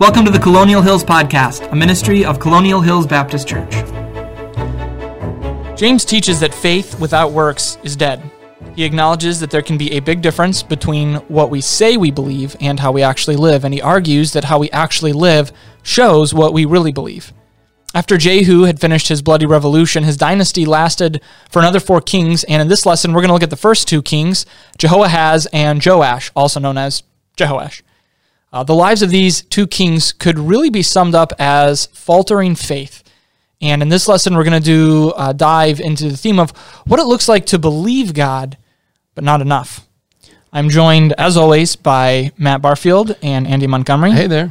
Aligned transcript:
Welcome 0.00 0.24
to 0.24 0.30
the 0.30 0.38
Colonial 0.38 0.80
Hills 0.80 1.04
Podcast, 1.04 1.70
a 1.70 1.76
ministry 1.76 2.24
of 2.24 2.40
Colonial 2.40 2.80
Hills 2.80 3.06
Baptist 3.06 3.46
Church. 3.46 3.70
James 5.78 6.06
teaches 6.06 6.40
that 6.40 6.54
faith 6.54 6.98
without 6.98 7.32
works 7.32 7.76
is 7.82 7.96
dead. 7.96 8.22
He 8.74 8.84
acknowledges 8.84 9.40
that 9.40 9.50
there 9.50 9.60
can 9.60 9.76
be 9.76 9.92
a 9.92 10.00
big 10.00 10.22
difference 10.22 10.62
between 10.62 11.16
what 11.28 11.50
we 11.50 11.60
say 11.60 11.98
we 11.98 12.10
believe 12.10 12.56
and 12.62 12.80
how 12.80 12.92
we 12.92 13.02
actually 13.02 13.36
live, 13.36 13.62
and 13.62 13.74
he 13.74 13.82
argues 13.82 14.32
that 14.32 14.44
how 14.44 14.58
we 14.58 14.70
actually 14.70 15.12
live 15.12 15.52
shows 15.82 16.32
what 16.32 16.54
we 16.54 16.64
really 16.64 16.92
believe. 16.92 17.34
After 17.94 18.16
Jehu 18.16 18.62
had 18.62 18.80
finished 18.80 19.08
his 19.08 19.20
bloody 19.20 19.44
revolution, 19.44 20.04
his 20.04 20.16
dynasty 20.16 20.64
lasted 20.64 21.20
for 21.50 21.58
another 21.58 21.78
four 21.78 22.00
kings, 22.00 22.42
and 22.44 22.62
in 22.62 22.68
this 22.68 22.86
lesson, 22.86 23.12
we're 23.12 23.20
going 23.20 23.28
to 23.28 23.34
look 23.34 23.42
at 23.42 23.50
the 23.50 23.54
first 23.54 23.86
two 23.86 24.00
kings, 24.00 24.46
Jehoahaz 24.78 25.46
and 25.52 25.84
Joash, 25.84 26.32
also 26.34 26.58
known 26.58 26.78
as 26.78 27.02
Jehoash. 27.36 27.82
Uh, 28.52 28.64
the 28.64 28.74
lives 28.74 29.02
of 29.02 29.10
these 29.10 29.42
two 29.42 29.66
kings 29.66 30.12
could 30.12 30.38
really 30.38 30.70
be 30.70 30.82
summed 30.82 31.14
up 31.14 31.32
as 31.38 31.86
faltering 31.86 32.54
faith. 32.54 33.04
And 33.60 33.82
in 33.82 33.90
this 33.90 34.08
lesson, 34.08 34.34
we're 34.34 34.44
going 34.44 34.60
to 34.60 34.66
do 34.66 35.10
uh, 35.10 35.32
dive 35.32 35.80
into 35.80 36.08
the 36.08 36.16
theme 36.16 36.38
of 36.38 36.50
what 36.86 36.98
it 36.98 37.04
looks 37.04 37.28
like 37.28 37.46
to 37.46 37.58
believe 37.58 38.14
God, 38.14 38.56
but 39.14 39.22
not 39.22 39.40
enough. 39.40 39.86
I'm 40.52 40.68
joined, 40.68 41.12
as 41.12 41.36
always, 41.36 41.76
by 41.76 42.32
Matt 42.36 42.60
Barfield 42.60 43.16
and 43.22 43.46
Andy 43.46 43.68
Montgomery. 43.68 44.10
Hey 44.10 44.26
there. 44.26 44.50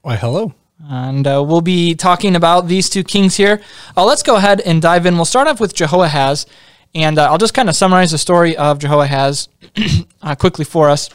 Why, 0.00 0.16
hello. 0.16 0.54
And 0.90 1.26
uh, 1.26 1.44
we'll 1.46 1.60
be 1.60 1.94
talking 1.94 2.34
about 2.34 2.66
these 2.66 2.88
two 2.88 3.04
kings 3.04 3.36
here. 3.36 3.60
Uh, 3.96 4.04
let's 4.04 4.22
go 4.22 4.36
ahead 4.36 4.60
and 4.62 4.82
dive 4.82 5.06
in. 5.06 5.14
We'll 5.14 5.24
start 5.26 5.46
off 5.46 5.60
with 5.60 5.74
Jehoahaz. 5.74 6.46
And 6.94 7.18
uh, 7.18 7.30
I'll 7.30 7.38
just 7.38 7.54
kind 7.54 7.68
of 7.68 7.76
summarize 7.76 8.10
the 8.10 8.18
story 8.18 8.56
of 8.56 8.78
Jehoahaz 8.78 9.48
uh, 10.22 10.34
quickly 10.34 10.64
for 10.64 10.88
us. 10.88 11.10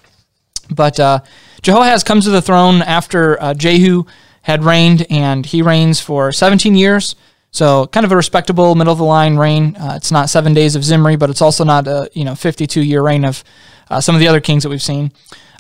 But 0.70 1.00
uh, 1.00 1.20
Jehoahaz 1.64 2.04
comes 2.04 2.26
to 2.26 2.30
the 2.30 2.42
throne 2.42 2.82
after 2.82 3.42
uh, 3.42 3.54
Jehu 3.54 4.04
had 4.42 4.66
reigned, 4.66 5.08
and 5.10 5.46
he 5.46 5.62
reigns 5.62 6.02
for 6.02 6.34
17 6.34 6.76
years. 6.76 7.16
So 7.52 7.88
kind 7.88 8.06
of 8.06 8.12
a 8.12 8.18
respectable 8.18 8.76
middle 8.76 8.92
of 8.92 9.00
the 9.00 9.06
line 9.06 9.38
reign. 9.38 9.78
Uh, 9.78 9.94
it's 9.96 10.12
not 10.12 10.30
seven 10.30 10.54
days 10.54 10.76
of 10.76 10.84
Zimri, 10.84 11.16
but 11.16 11.30
it's 11.30 11.42
also 11.42 11.64
not 11.64 11.88
a 11.88 12.10
you 12.14 12.26
know 12.26 12.36
52 12.36 12.82
year 12.82 13.02
reign 13.02 13.24
of 13.24 13.44
uh, 13.90 14.02
some 14.02 14.14
of 14.14 14.20
the 14.20 14.28
other 14.28 14.42
kings 14.42 14.64
that 14.64 14.70
we've 14.70 14.82
seen. 14.82 15.14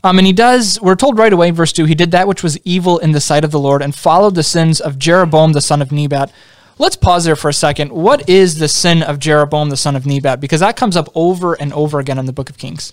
Um, 0.04 0.18
and 0.18 0.28
he 0.28 0.34
does. 0.34 0.82
We're 0.82 0.96
told 0.96 1.18
right 1.18 1.32
away, 1.32 1.52
verse 1.52 1.72
two. 1.72 1.86
He 1.86 1.96
did 1.96 2.12
that 2.12 2.28
which 2.28 2.44
was 2.44 2.60
evil 2.66 2.98
in 3.00 3.14
the 3.14 3.22
sight 3.22 3.46
of 3.46 3.52
the 3.52 3.60
Lord, 3.60 3.82
and 3.82 3.96
followed 3.96 4.36
the 4.36 4.44
sins 4.44 4.82
of 4.82 5.00
Jeroboam 5.00 5.54
the 5.54 5.62
son 5.62 5.82
of 5.82 5.94
Nebat. 5.94 6.34
Let's 6.78 6.98
pause 6.98 7.24
there 7.24 7.38
for 7.38 7.48
a 7.48 7.54
second. 7.54 7.94
What 7.94 8.28
is 8.28 8.58
the 8.58 8.68
sin 8.68 9.04
of 9.04 9.20
Jeroboam 9.20 9.70
the 9.70 9.78
son 9.78 9.96
of 9.96 10.06
Nebat? 10.06 10.42
Because 10.42 10.60
that 10.60 10.76
comes 10.76 10.98
up 10.98 11.08
over 11.16 11.54
and 11.54 11.72
over 11.72 12.00
again 12.00 12.18
in 12.18 12.26
the 12.26 12.34
book 12.34 12.50
of 12.50 12.58
Kings 12.58 12.92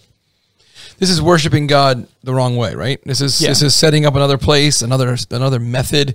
this 1.01 1.09
is 1.09 1.21
worshiping 1.21 1.67
God 1.67 2.07
the 2.23 2.35
wrong 2.35 2.57
way, 2.57 2.75
right? 2.75 3.01
This 3.05 3.23
is 3.23 3.41
yeah. 3.41 3.49
this 3.49 3.63
is 3.63 3.75
setting 3.75 4.05
up 4.05 4.15
another 4.15 4.39
place, 4.39 4.83
another 4.83 5.17
another 5.31 5.59
method, 5.59 6.15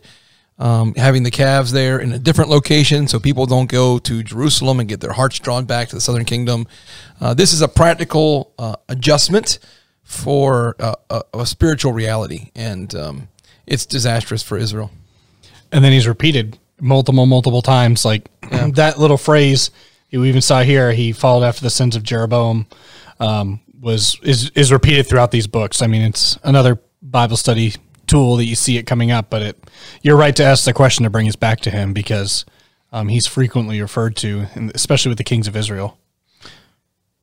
um, 0.60 0.94
having 0.94 1.24
the 1.24 1.32
calves 1.32 1.72
there 1.72 2.00
in 2.00 2.14
a 2.14 2.20
different 2.20 2.52
location, 2.52 3.08
so 3.08 3.20
people 3.20 3.48
don't 3.48 3.70
go 3.70 3.98
to 3.98 4.22
Jerusalem 4.22 4.80
and 4.80 4.88
get 4.88 5.02
their 5.02 5.14
hearts 5.14 5.40
drawn 5.40 5.66
back 5.66 5.90
to 5.90 5.96
the 5.96 6.02
Southern 6.02 6.24
Kingdom. 6.24 6.68
Uh, 7.20 7.34
this 7.34 7.52
is 7.52 7.64
a 7.64 7.68
practical 7.68 8.54
uh, 8.60 8.76
adjustment 8.88 9.58
for 10.04 10.76
uh, 10.80 10.94
a, 11.10 11.24
a, 11.34 11.46
spiritual 11.48 11.92
reality, 11.92 12.52
and 12.54 12.94
um, 12.94 13.28
it's 13.66 13.88
disastrous 13.88 14.44
for 14.44 14.56
Israel. 14.56 14.92
And 15.72 15.84
then 15.84 15.94
he's 15.94 16.08
repeated 16.08 16.60
multiple, 16.80 17.26
multiple 17.26 17.64
times, 17.64 18.06
like 18.06 18.30
yeah. 18.52 18.70
that 18.76 19.00
little 19.00 19.18
phrase 19.18 19.72
you 20.12 20.24
even 20.26 20.42
saw 20.42 20.62
here. 20.62 20.92
He 20.92 21.12
followed 21.12 21.44
after 21.44 21.62
the 21.62 21.72
sins 21.72 21.96
of 21.96 22.04
Jeroboam. 22.04 22.68
Um, 23.20 23.62
was 23.86 24.20
is 24.24 24.50
is 24.56 24.72
repeated 24.72 25.08
throughout 25.08 25.32
these 25.32 25.48
books. 25.48 25.82
I 25.82 25.88
mean, 25.88 26.02
it's 26.02 26.38
another 26.44 26.80
Bible 27.04 27.38
study 27.38 27.76
tool 28.08 28.36
that 28.38 28.46
you 28.46 28.56
see 28.56 28.78
it 28.78 28.84
coming 28.84 29.12
up, 29.12 29.30
but 29.30 29.42
it 29.44 29.70
you're 30.02 30.18
right 30.18 30.36
to 30.36 30.44
ask 30.44 30.66
the 30.66 30.74
question 30.74 31.04
to 31.04 31.10
bring 31.10 31.28
us 31.28 31.36
back 31.36 31.62
to 31.62 31.70
him 31.70 31.94
because 31.94 32.46
um, 32.92 33.08
he's 33.08 33.28
frequently 33.28 33.80
referred 33.80 34.16
to, 34.18 34.48
especially 34.74 35.10
with 35.10 35.20
the 35.20 35.24
kings 35.24 35.48
of 35.48 35.56
Israel. 35.56 36.00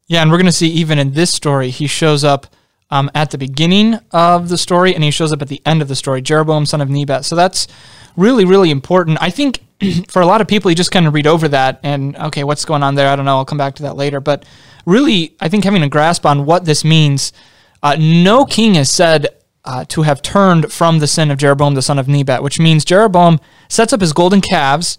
Yeah, 0.07 0.23
and 0.23 0.31
we're 0.31 0.39
going 0.39 0.47
to 0.47 0.53
see 0.53 0.69
even 0.69 0.99
in 0.99 1.13
this 1.13 1.33
story, 1.33 1.71
he 1.71 1.87
shows 1.87 2.23
up 2.23 2.47
um, 2.91 3.11
at 3.15 3.31
the 3.31 3.39
beginning 3.39 3.99
of 4.13 4.49
the 4.49 4.59
story 4.59 4.95
and 4.95 5.03
he 5.03 5.11
shows 5.11 5.33
up 5.33 5.43
at 5.43 5.49
the 5.49 5.63
end 5.65 5.83
of 5.83 5.89
the 5.89 5.97
story, 5.97 6.23
Jeroboam, 6.23 6.67
son 6.67 6.81
of 6.81 6.91
Nebat. 6.91 7.25
So 7.25 7.35
that's 7.35 7.67
really, 8.17 8.45
really 8.45 8.71
important. 8.71 9.19
I 9.21 9.31
think 9.31 9.61
for 10.09 10.21
a 10.21 10.27
lot 10.27 10.41
of 10.41 10.47
people, 10.47 10.71
you 10.71 10.75
just 10.75 10.93
kind 10.93 11.07
of 11.07 11.15
read 11.15 11.27
over 11.27 11.49
that 11.49 11.81
and, 11.83 12.15
okay, 12.17 12.45
what's 12.45 12.67
going 12.67 12.83
on 12.83 12.95
there? 12.95 13.09
I 13.09 13.17
don't 13.17 13.25
know. 13.25 13.39
I'll 13.39 13.47
come 13.47 13.59
back 13.59 13.77
to 13.77 13.85
that 13.85 13.97
later. 13.97 14.21
But 14.21 14.45
really, 14.85 15.35
I 15.41 15.49
think 15.49 15.65
having 15.65 15.83
a 15.83 15.89
grasp 15.89 16.27
on 16.27 16.47
what 16.47 16.65
this 16.65 16.85
means, 16.85 17.33
uh, 17.83 17.97
no 17.99 18.45
king 18.45 18.77
is 18.77 18.91
said 18.91 19.29
uh, 19.65 19.85
to 19.87 20.03
have 20.03 20.23
turned 20.23 20.73
from 20.73 20.99
the 20.99 21.07
sin 21.07 21.31
of 21.31 21.39
Jeroboam, 21.39 21.75
the 21.75 21.83
son 21.83 21.99
of 21.99 22.09
Nebat, 22.09 22.43
which 22.43 22.59
means 22.59 22.85
Jeroboam 22.85 23.39
sets 23.69 23.93
up 23.93 24.01
his 24.01 24.13
golden 24.13 24.41
calves 24.41 24.99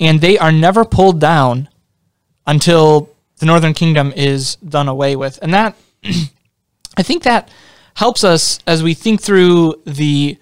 and 0.00 0.20
they 0.20 0.38
are 0.38 0.52
never 0.52 0.84
pulled 0.84 1.20
down 1.20 1.68
until 2.46 3.10
the 3.38 3.46
northern 3.46 3.74
kingdom 3.74 4.12
is 4.16 4.56
done 4.56 4.88
away 4.88 5.16
with. 5.16 5.38
And 5.42 5.52
that, 5.52 5.76
I 6.96 7.02
think 7.02 7.22
that 7.24 7.50
helps 7.94 8.24
us 8.24 8.60
as 8.66 8.82
we 8.82 8.94
think 8.94 9.20
through 9.20 9.82
the 9.84 10.38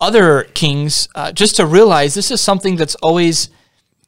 other 0.00 0.44
kings, 0.54 1.08
uh, 1.14 1.32
just 1.32 1.56
to 1.56 1.66
realize 1.66 2.14
this 2.14 2.30
is 2.30 2.40
something 2.40 2.76
that's 2.76 2.94
always 2.96 3.48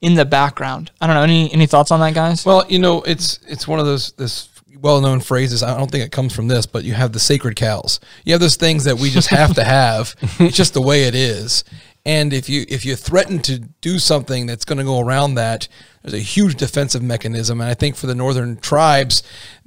in 0.07 0.15
the 0.15 0.25
background. 0.25 0.93
I 1.01 1.09
don't 1.09 1.17
know. 1.17 1.23
Any 1.25 1.53
any 1.53 1.67
thoughts 1.67 1.91
on 1.91 1.99
that, 1.99 2.15
guys? 2.15 2.47
Well, 2.47 2.65
you 2.69 2.79
know, 2.79 3.03
it's 3.03 3.41
it's 3.49 3.67
one 3.67 3.81
of 3.81 3.87
those 3.87 4.13
this 4.13 4.49
well 4.81 5.01
known 5.01 5.19
phrases. 5.19 5.65
I 5.65 5.77
don't 5.77 5.91
think 5.91 6.05
it 6.05 6.13
comes 6.13 6.33
from 6.33 6.47
this, 6.47 6.65
but 6.65 6.85
you 6.85 6.95
have 6.95 7.13
the 7.13 7.19
sacred 7.19 7.57
cows. 7.57 7.99
You 8.25 8.33
have 8.33 8.41
those 8.41 8.55
things 8.55 8.85
that 8.85 8.99
we 8.99 9.11
just 9.11 9.29
have 9.29 9.55
to 9.57 9.65
have. 9.65 10.15
It's 10.39 10.57
just 10.57 10.75
the 10.75 10.81
way 10.81 11.05
it 11.05 11.17
is. 11.17 11.65
And 12.05 12.33
if 12.33 12.49
you 12.49 12.65
if 12.69 12.87
you 12.87 12.95
threaten 12.95 13.41
to 13.41 13.59
do 13.59 13.99
something 13.99 14.47
that's 14.47 14.65
going 14.65 14.79
to 14.79 14.85
go 14.85 15.01
around 15.01 15.35
that, 15.35 15.67
there's 16.03 16.15
a 16.15 16.19
huge 16.19 16.55
defensive 16.55 17.03
mechanism. 17.03 17.61
And 17.61 17.69
I 17.69 17.75
think 17.75 17.97
for 17.97 18.07
the 18.07 18.15
northern 18.15 18.59
tribes, 18.59 19.25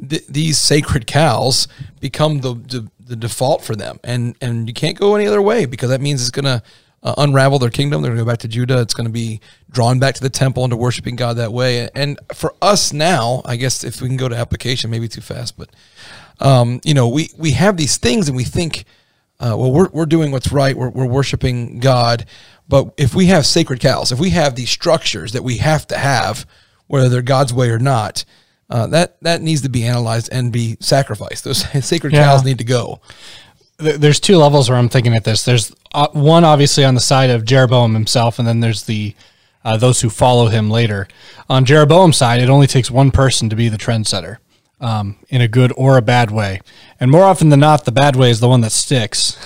th- 0.10 0.26
these 0.28 0.58
sacred 0.58 1.06
cows 1.06 1.68
become 2.00 2.40
the, 2.40 2.54
the 2.54 2.90
the 2.98 3.18
default 3.18 3.62
for 3.66 3.76
them, 3.76 4.00
and 4.06 4.38
and 4.40 4.70
you 4.70 4.74
can't 4.74 4.98
go 4.98 5.16
any 5.16 5.28
other 5.28 5.42
way 5.42 5.66
because 5.66 5.90
that 5.90 6.00
means 6.00 6.22
it's 6.22 6.32
going 6.32 6.46
to 6.46 6.64
uh, 7.04 7.16
unravel 7.18 7.60
their 7.60 7.70
kingdom. 7.70 8.02
They're 8.02 8.12
going 8.12 8.20
to 8.20 8.26
go 8.26 8.32
back 8.32 8.40
to 8.40 8.48
Judah. 8.48 8.82
It's 8.82 8.94
going 8.94 9.08
to 9.08 9.14
be 9.14 9.40
drawn 9.70 10.00
back 10.00 10.16
to 10.16 10.22
the 10.22 10.30
temple 10.30 10.64
and 10.64 10.72
to 10.72 10.78
worshiping 10.78 11.16
God 11.16 11.38
that 11.38 11.54
way. 11.54 11.90
And 11.96 12.20
for 12.34 12.54
us 12.62 12.92
now, 12.92 13.42
I 13.46 13.56
guess 13.56 13.84
if 13.84 14.02
we 14.02 14.08
can 14.08 14.18
go 14.18 14.30
to 14.30 14.36
application, 14.36 14.90
maybe 14.90 15.08
too 15.08 15.22
fast, 15.22 15.58
but 15.58 15.70
um, 16.40 16.80
you 16.84 16.94
know, 16.94 17.08
we 17.08 17.30
we 17.38 17.52
have 17.52 17.78
these 17.78 17.98
things 17.98 18.28
and 18.28 18.36
we 18.38 18.46
think, 18.46 18.86
uh, 19.40 19.56
well, 19.58 19.72
we're 19.72 19.90
we're 19.90 20.06
doing 20.06 20.32
what's 20.32 20.52
right. 20.52 20.76
We're 20.76 20.90
we're 20.90 21.06
worshiping 21.06 21.80
God. 21.80 22.26
But 22.68 22.94
if 22.98 23.16
we 23.16 23.26
have 23.28 23.46
sacred 23.46 23.80
cows, 23.80 24.12
if 24.12 24.20
we 24.20 24.30
have 24.30 24.56
these 24.56 24.70
structures 24.70 25.34
that 25.34 25.44
we 25.44 25.58
have 25.58 25.88
to 25.88 25.98
have, 25.98 26.46
whether 26.88 27.10
they're 27.10 27.22
God's 27.22 27.54
way 27.54 27.70
or 27.72 27.80
not, 27.80 28.24
uh, 28.70 28.88
that 28.88 29.20
that 29.22 29.42
needs 29.42 29.62
to 29.64 29.70
be 29.70 29.84
analyzed 29.84 30.30
and 30.32 30.54
be 30.54 30.78
sacrificed. 30.80 31.44
Those 31.44 31.66
sacred 31.86 32.14
yeah. 32.14 32.24
cows 32.24 32.46
need 32.46 32.60
to 32.60 32.64
go 32.64 33.02
there's 33.80 34.20
two 34.20 34.38
levels 34.38 34.70
where 34.70 34.78
I'm 34.78 34.90
thinking 34.90 35.16
at 35.16 35.24
this. 35.24 35.44
There's 35.44 35.74
uh, 35.94 36.08
one 36.12 36.44
obviously 36.44 36.84
on 36.84 36.96
the 36.96 37.02
side 37.02 37.30
of 37.30 37.46
Jeroboam 37.46 37.94
himself, 37.94 38.40
and 38.40 38.48
then 38.48 38.60
there's 38.60 38.84
the 38.84 39.16
uh, 39.64 39.78
those 39.78 40.02
who 40.02 40.10
follow 40.10 40.48
him 40.48 40.70
later. 40.70 41.08
On 41.50 41.66
Jeroboam's 41.66 42.18
side, 42.18 42.42
it 42.42 42.50
only 42.50 42.68
takes 42.68 42.90
one 42.90 43.12
person 43.12 43.50
to 43.50 43.56
be 43.56 43.68
the 43.68 43.78
trendsetter, 43.78 44.38
um, 44.80 45.18
in 45.28 45.42
a 45.42 45.48
good 45.48 45.74
or 45.76 45.98
a 45.98 46.02
bad 46.02 46.32
way, 46.32 46.62
and 47.00 47.12
more 47.12 47.24
often 47.24 47.50
than 47.50 47.60
not, 47.60 47.86
the 47.86 47.92
bad 47.92 48.16
way 48.16 48.30
is 48.30 48.40
the 48.40 48.50
one 48.50 48.62
that 48.62 48.72
sticks. 48.72 49.38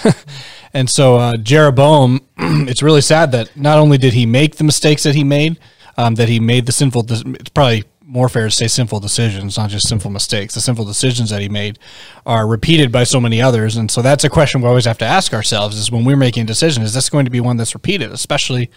and 0.73 0.89
so 0.89 1.15
uh, 1.15 1.37
Jeroboam, 1.37 2.21
it's 2.37 2.83
really 2.83 3.01
sad 3.01 3.31
that 3.31 3.55
not 3.57 3.79
only 3.79 3.97
did 3.97 4.13
he 4.13 4.25
make 4.25 4.57
the 4.57 4.63
mistakes 4.63 5.03
that 5.03 5.15
he 5.15 5.23
made, 5.23 5.59
um, 5.97 6.15
that 6.15 6.29
he 6.29 6.39
made 6.39 6.65
the 6.65 6.71
sinful. 6.71 7.05
It's 7.09 7.49
probably 7.49 7.83
more 8.13 8.29
fair 8.29 8.45
to 8.45 8.51
say 8.51 8.67
sinful 8.67 8.99
decisions, 8.99 9.57
not 9.57 9.71
just 9.71 9.87
sinful 9.87 10.11
mistakes. 10.11 10.53
The 10.53 10.61
sinful 10.61 10.85
decisions 10.85 11.31
that 11.31 11.41
he 11.41 11.49
made 11.49 11.79
are 12.27 12.45
repeated 12.45 12.91
by 12.91 13.05
so 13.05 13.19
many 13.19 13.41
others. 13.41 13.75
And 13.75 13.89
so 13.89 14.03
that's 14.03 14.23
a 14.23 14.29
question 14.29 14.61
we 14.61 14.67
always 14.67 14.85
have 14.85 14.99
to 14.99 15.05
ask 15.05 15.33
ourselves 15.33 15.77
is 15.77 15.91
when 15.91 16.05
we're 16.05 16.15
making 16.15 16.43
a 16.43 16.45
decision, 16.45 16.83
is 16.83 16.93
this 16.93 17.09
going 17.09 17.25
to 17.25 17.31
be 17.31 17.39
one 17.39 17.57
that's 17.57 17.73
repeated, 17.73 18.11
especially 18.11 18.69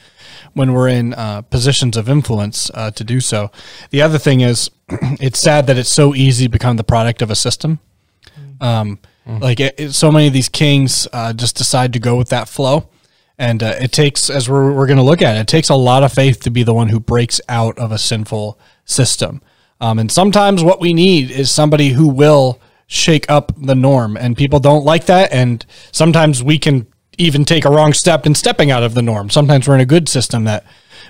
when 0.55 0.73
we're 0.73 0.89
in 0.89 1.13
uh, 1.13 1.43
positions 1.43 1.99
of 1.99 2.09
influence 2.09 2.71
uh, 2.73 2.91
to 2.93 3.05
do 3.05 3.21
so? 3.21 3.51
The 3.91 4.01
other 4.01 4.17
thing 4.17 4.41
is, 4.41 4.71
it's 4.89 5.39
sad 5.39 5.67
that 5.67 5.77
it's 5.77 5.95
so 5.95 6.15
easy 6.15 6.47
to 6.47 6.51
become 6.51 6.79
the 6.79 6.85
product 6.85 7.21
of 7.21 7.31
a 7.31 7.37
system. 7.37 7.79
Um, 8.63 9.01
mm-hmm. 9.29 9.43
Like 9.43 9.61
it, 9.61 9.75
it, 9.77 9.93
so 9.93 10.11
many 10.11 10.29
of 10.29 10.33
these 10.33 10.49
kings 10.49 11.07
uh, 11.13 11.35
just 11.35 11.59
decide 11.59 11.93
to 11.93 11.99
go 11.99 12.17
with 12.17 12.31
that 12.31 12.49
flow. 12.49 12.89
And 13.39 13.63
uh, 13.63 13.75
it 13.79 13.93
takes, 13.93 14.31
as 14.31 14.49
we're, 14.49 14.73
we're 14.73 14.87
going 14.87 14.97
to 14.97 15.03
look 15.03 15.21
at, 15.21 15.37
it, 15.37 15.41
it 15.41 15.49
takes 15.49 15.69
a 15.69 15.75
lot 15.75 16.03
of 16.03 16.11
faith 16.11 16.41
to 16.45 16.51
be 16.51 16.63
the 16.63 16.73
one 16.73 16.89
who 16.89 16.99
breaks 16.99 17.39
out 17.51 17.79
of 17.79 17.93
a 17.93 17.99
sinful 17.99 18.59
system. 18.87 19.43
Um, 19.81 19.99
and 19.99 20.11
sometimes 20.11 20.65
what 20.65 20.81
we 20.81 20.95
need 20.95 21.31
is 21.31 21.51
somebody 21.51 21.91
who 21.91 22.09
will 22.09 22.59
shake 22.87 23.29
up 23.29 23.53
the 23.61 23.75
norm, 23.75 24.17
and 24.17 24.37
people 24.37 24.61
don't 24.61 24.85
like 24.85 25.05
that. 25.07 25.33
And 25.33 25.67
sometimes 25.93 26.43
we 26.43 26.59
can 26.59 26.87
even 27.19 27.45
take 27.45 27.65
a 27.65 27.71
wrong 27.71 27.93
step 27.93 28.25
in 28.25 28.35
stepping 28.35 28.71
out 28.71 28.83
of 28.83 28.95
the 28.95 29.03
norm. 29.03 29.29
Sometimes 29.29 29.69
we're 29.69 29.75
in 29.75 29.81
a 29.81 29.87
good 29.87 30.09
system 30.09 30.45
that 30.45 30.65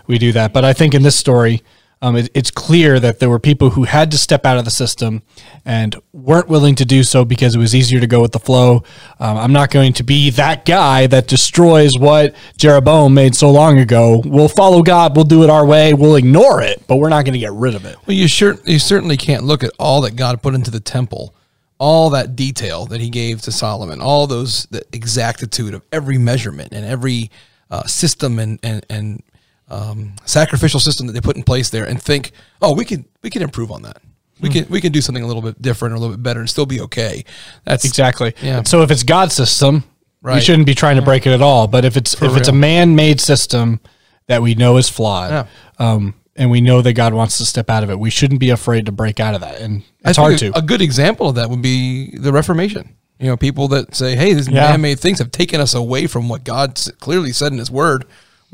we 0.06 0.18
do 0.18 0.32
that. 0.32 0.52
But 0.52 0.64
I 0.64 0.72
think 0.72 0.94
in 0.94 1.02
this 1.02 1.16
story, 1.16 1.62
Um, 2.02 2.16
it, 2.16 2.28
it's 2.34 2.50
clear 2.50 3.00
that 3.00 3.20
there 3.20 3.30
were 3.30 3.38
people 3.38 3.70
who 3.70 3.84
had 3.84 4.10
to 4.10 4.18
step 4.18 4.44
out 4.44 4.58
of 4.58 4.66
the 4.66 4.70
system 4.70 5.22
and 5.64 5.96
weren't 6.12 6.48
willing 6.48 6.74
to 6.74 6.84
do 6.84 7.02
so 7.02 7.24
because 7.24 7.54
it 7.54 7.58
was 7.58 7.74
easier 7.74 8.00
to 8.00 8.06
go 8.06 8.20
with 8.20 8.32
the 8.32 8.38
flow. 8.38 8.82
Um, 9.18 9.38
I'm 9.38 9.52
not 9.52 9.70
going 9.70 9.94
to 9.94 10.02
be 10.02 10.28
that 10.30 10.66
guy 10.66 11.06
that 11.06 11.26
destroys 11.26 11.98
what 11.98 12.36
Jeroboam 12.58 13.14
made 13.14 13.34
so 13.34 13.50
long 13.50 13.78
ago. 13.78 14.22
We'll 14.26 14.48
follow 14.48 14.82
God. 14.82 15.16
We'll 15.16 15.24
do 15.24 15.42
it 15.42 15.48
our 15.48 15.64
way. 15.64 15.94
We'll 15.94 16.16
ignore 16.16 16.60
it, 16.60 16.86
but 16.86 16.96
we're 16.96 17.08
not 17.08 17.24
going 17.24 17.32
to 17.32 17.38
get 17.38 17.52
rid 17.52 17.74
of 17.74 17.86
it. 17.86 17.96
Well, 18.06 18.16
you 18.16 18.28
sure 18.28 18.58
you 18.66 18.78
certainly 18.78 19.16
can't 19.16 19.44
look 19.44 19.64
at 19.64 19.70
all 19.78 20.02
that 20.02 20.16
God 20.16 20.42
put 20.42 20.54
into 20.54 20.70
the 20.70 20.80
temple, 20.80 21.34
all 21.78 22.10
that 22.10 22.36
detail 22.36 22.84
that 22.86 23.00
He 23.00 23.08
gave 23.08 23.40
to 23.42 23.52
Solomon, 23.52 24.02
all 24.02 24.26
those 24.26 24.66
the 24.66 24.84
exactitude 24.92 25.72
of 25.72 25.82
every 25.90 26.18
measurement 26.18 26.72
and 26.72 26.84
every 26.84 27.30
uh, 27.70 27.84
system 27.84 28.38
and 28.38 28.60
and 28.62 28.84
and 28.90 29.22
um, 29.68 30.14
sacrificial 30.24 30.80
system 30.80 31.06
that 31.06 31.12
they 31.12 31.20
put 31.20 31.36
in 31.36 31.42
place 31.42 31.70
there, 31.70 31.84
and 31.84 32.00
think, 32.00 32.32
oh, 32.62 32.74
we 32.74 32.84
can 32.84 33.04
we 33.22 33.30
can 33.30 33.42
improve 33.42 33.70
on 33.72 33.82
that. 33.82 33.98
We 34.40 34.50
can 34.50 34.66
we 34.68 34.80
can 34.80 34.92
do 34.92 35.00
something 35.00 35.24
a 35.24 35.26
little 35.26 35.42
bit 35.42 35.60
different 35.62 35.92
or 35.92 35.96
a 35.96 35.98
little 36.00 36.14
bit 36.14 36.22
better 36.22 36.40
and 36.40 36.48
still 36.50 36.66
be 36.66 36.80
okay. 36.82 37.24
That's 37.64 37.84
Exactly. 37.86 38.34
Yeah. 38.42 38.62
So 38.64 38.82
if 38.82 38.90
it's 38.90 39.02
God's 39.02 39.34
system, 39.34 39.84
we 40.22 40.40
shouldn't 40.40 40.66
be 40.66 40.74
trying 40.74 40.96
to 40.96 41.02
break 41.02 41.26
it 41.26 41.30
at 41.32 41.40
all. 41.40 41.66
But 41.68 41.84
if 41.86 41.96
it's 41.96 42.20
if 42.22 42.36
it's 42.36 42.48
a 42.48 42.52
man-made 42.52 43.20
system 43.20 43.80
that 44.26 44.42
we 44.42 44.54
know 44.54 44.76
is 44.76 44.88
flawed, 44.90 45.30
Yeah. 45.30 45.46
um, 45.78 46.14
and 46.36 46.50
we 46.50 46.60
know 46.60 46.82
that 46.82 46.92
God 46.92 47.14
wants 47.14 47.38
to 47.38 47.46
step 47.46 47.70
out 47.70 47.82
of 47.82 47.88
it, 47.90 47.98
we 47.98 48.10
shouldn't 48.10 48.40
be 48.40 48.50
afraid 48.50 48.84
to 48.86 48.92
break 48.92 49.20
out 49.20 49.34
of 49.34 49.40
that. 49.40 49.60
And 49.60 49.82
it's 50.04 50.18
hard 50.18 50.34
a, 50.34 50.38
to. 50.38 50.58
A 50.58 50.62
good 50.62 50.82
example 50.82 51.30
of 51.30 51.36
that 51.36 51.48
would 51.48 51.62
be 51.62 52.14
the 52.18 52.30
Reformation. 52.32 52.94
You 53.18 53.28
know, 53.28 53.36
people 53.38 53.68
that 53.68 53.94
say, 53.94 54.16
"Hey, 54.16 54.34
these 54.34 54.48
Yeah. 54.48 54.68
man-made 54.68 55.00
things 55.00 55.18
have 55.18 55.30
taken 55.30 55.62
us 55.62 55.72
away 55.72 56.06
from 56.06 56.28
what 56.28 56.44
God 56.44 56.78
clearly 57.00 57.32
said 57.32 57.52
in 57.52 57.58
His 57.58 57.70
Word." 57.70 58.04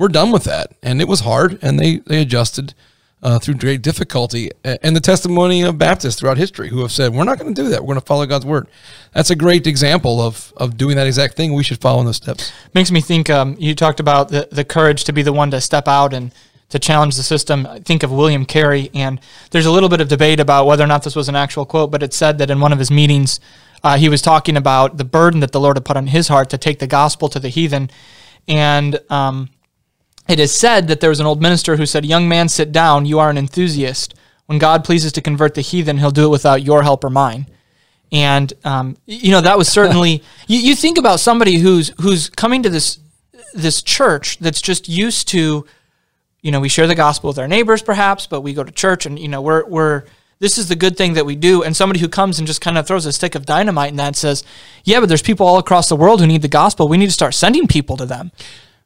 We're 0.03 0.09
done 0.09 0.33
with 0.33 0.43
that, 0.45 0.73
and 0.83 1.01
it 1.01 1.07
was 1.07 1.21
hard, 1.21 1.61
and 1.63 1.79
they 1.79 1.99
they 1.99 2.21
adjusted 2.21 2.75
uh, 3.23 3.39
through 3.39 3.55
great 3.55 3.83
difficulty. 3.83 4.51
And 4.65 4.97
the 4.97 5.01
testimony 5.01 5.63
of 5.63 5.79
Baptists 5.79 6.17
throughout 6.17 6.39
history 6.39 6.71
who 6.71 6.81
have 6.81 6.91
said, 6.91 7.15
"We're 7.15 7.23
not 7.23 7.39
going 7.39 7.55
to 7.55 7.63
do 7.63 7.69
that. 7.69 7.83
We're 7.83 7.95
going 7.95 8.01
to 8.01 8.05
follow 8.05 8.27
God's 8.27 8.45
Word." 8.45 8.67
That's 9.15 9.31
a 9.31 9.37
great 9.37 9.65
example 9.69 10.21
of 10.21 10.53
of 10.57 10.77
doing 10.77 10.97
that 10.97 11.07
exact 11.07 11.37
thing. 11.37 11.53
We 11.53 11.63
should 11.63 11.81
follow 11.81 12.01
in 12.01 12.07
those 12.07 12.17
steps. 12.17 12.51
makes 12.75 12.91
me 12.91 13.01
think 13.01 13.31
um, 13.31 13.55
you 13.61 13.77
talked 13.77 14.01
about 14.01 14.31
the, 14.31 14.49
the 14.51 14.65
courage 14.65 15.05
to 15.05 15.13
be 15.13 15.23
the 15.23 15.33
one 15.33 15.53
to 15.53 15.61
step 15.61 15.87
out 15.87 16.13
and 16.13 16.35
to 16.71 16.81
challenge 16.81 17.15
the 17.15 17.23
system 17.23 17.65
I 17.65 17.79
think 17.79 18.03
of 18.03 18.11
william 18.11 18.45
carey 18.45 18.91
and 18.95 19.21
there's 19.53 19.67
a 19.67 19.71
little 19.71 19.89
bit 19.89 20.01
of 20.01 20.09
debate 20.09 20.41
about 20.41 20.67
whether 20.67 20.83
or 20.83 20.89
not 20.89 21.05
this 21.05 21.15
was 21.15 21.29
an 21.29 21.37
actual 21.37 21.65
quote 21.65 21.91
but 21.93 22.03
it 22.03 22.13
said 22.13 22.39
that 22.39 22.51
in 22.51 22.61
one 22.61 22.73
of 22.73 22.79
his 22.79 22.91
meetings 22.91 23.39
uh, 23.85 23.99
he 23.99 24.09
was 24.09 24.23
talking 24.23 24.57
about 24.57 24.97
the 24.97 25.05
burden 25.05 25.41
that 25.41 25.53
the 25.53 25.61
lord 25.61 25.77
had 25.77 25.85
put 25.85 25.99
on 25.99 26.07
his 26.07 26.29
heart 26.29 26.49
to 26.49 26.57
take 26.57 26.79
the 26.79 26.87
gospel 26.87 27.29
to 27.29 27.39
the 27.39 27.51
heathen 27.51 27.91
and 28.49 28.99
um, 29.11 29.51
it 30.29 30.39
is 30.39 30.55
said 30.55 30.89
that 30.89 31.01
there 31.01 31.11
was 31.11 31.21
an 31.21 31.27
old 31.27 31.43
minister 31.43 31.77
who 31.77 31.87
said 31.87 32.05
young 32.05 32.29
man 32.29 32.49
sit 32.49 32.73
down. 32.73 33.07
You 33.07 33.19
are 33.19 33.31
an 33.31 33.39
enthusiast. 33.39 34.15
When 34.47 34.59
god 34.59 34.85
pleases 34.85 35.13
to 35.13 35.23
convert 35.23 35.55
the 35.55 35.61
heathen 35.61 35.99
he'll 35.99 36.11
do 36.11 36.27
it 36.27 36.31
without 36.31 36.63
your 36.63 36.83
help 36.83 37.05
or 37.05 37.11
mine. 37.11 37.47
And 38.11 38.53
um, 38.65 38.97
you 39.07 39.31
know 39.31 39.41
that 39.41 39.57
was 39.57 39.69
certainly 39.69 40.23
you, 40.47 40.59
you 40.59 40.77
think 40.77 40.99
about 40.99 41.21
somebody 41.21 41.57
who's 41.57 41.93
who's 42.01 42.29
coming 42.29 42.63
to 42.63 42.71
this 42.71 42.99
this 43.55 43.83
church 43.83 44.39
that's 44.39 44.61
just 44.61 44.89
used 44.89 45.29
to 45.29 45.67
you 46.41 46.51
know 46.51 46.61
we 46.61 46.69
share 46.69 46.87
the 46.87 46.95
gospel 46.95 47.29
with 47.29 47.39
our 47.39 47.49
neighbors 47.49 47.83
perhaps 47.83 48.27
but 48.27 48.41
we 48.41 48.53
go 48.53 48.65
to 48.65 48.73
church 48.73 49.07
and 49.07 49.19
you 49.19 49.29
know 49.29 49.41
we're 49.41 49.65
we're 49.67 50.05
this 50.43 50.59
is 50.59 50.69
the 50.69 50.75
good 50.75 50.97
thing 50.97 51.15
that 51.15 51.25
we 51.25 51.37
do. 51.37 51.63
And 51.63 51.77
somebody 51.77 52.01
who 52.01 52.09
comes 52.09 52.39
and 52.41 52.49
just 52.49 52.61
kind 52.61 52.77
of 52.77 52.85
throws 52.85 53.07
a 53.07 53.13
stick 53.13 53.37
of 53.37 53.47
dynamite 53.47 53.91
in 53.91 53.97
that 53.97 54.09
and 54.09 54.17
says 54.17 54.43
yeah 54.85 54.99
but 54.99 55.09
there's 55.09 55.23
people 55.23 55.47
all 55.47 55.59
across 55.59 55.89
the 55.89 55.97
world 55.97 56.21
who 56.21 56.27
need 56.27 56.43
the 56.43 56.49
gospel. 56.49 56.89
We 56.89 56.99
need 56.99 57.07
to 57.07 57.13
start 57.13 57.35
sending 57.35 57.67
people 57.67 57.97
to 57.97 58.05
them. 58.05 58.33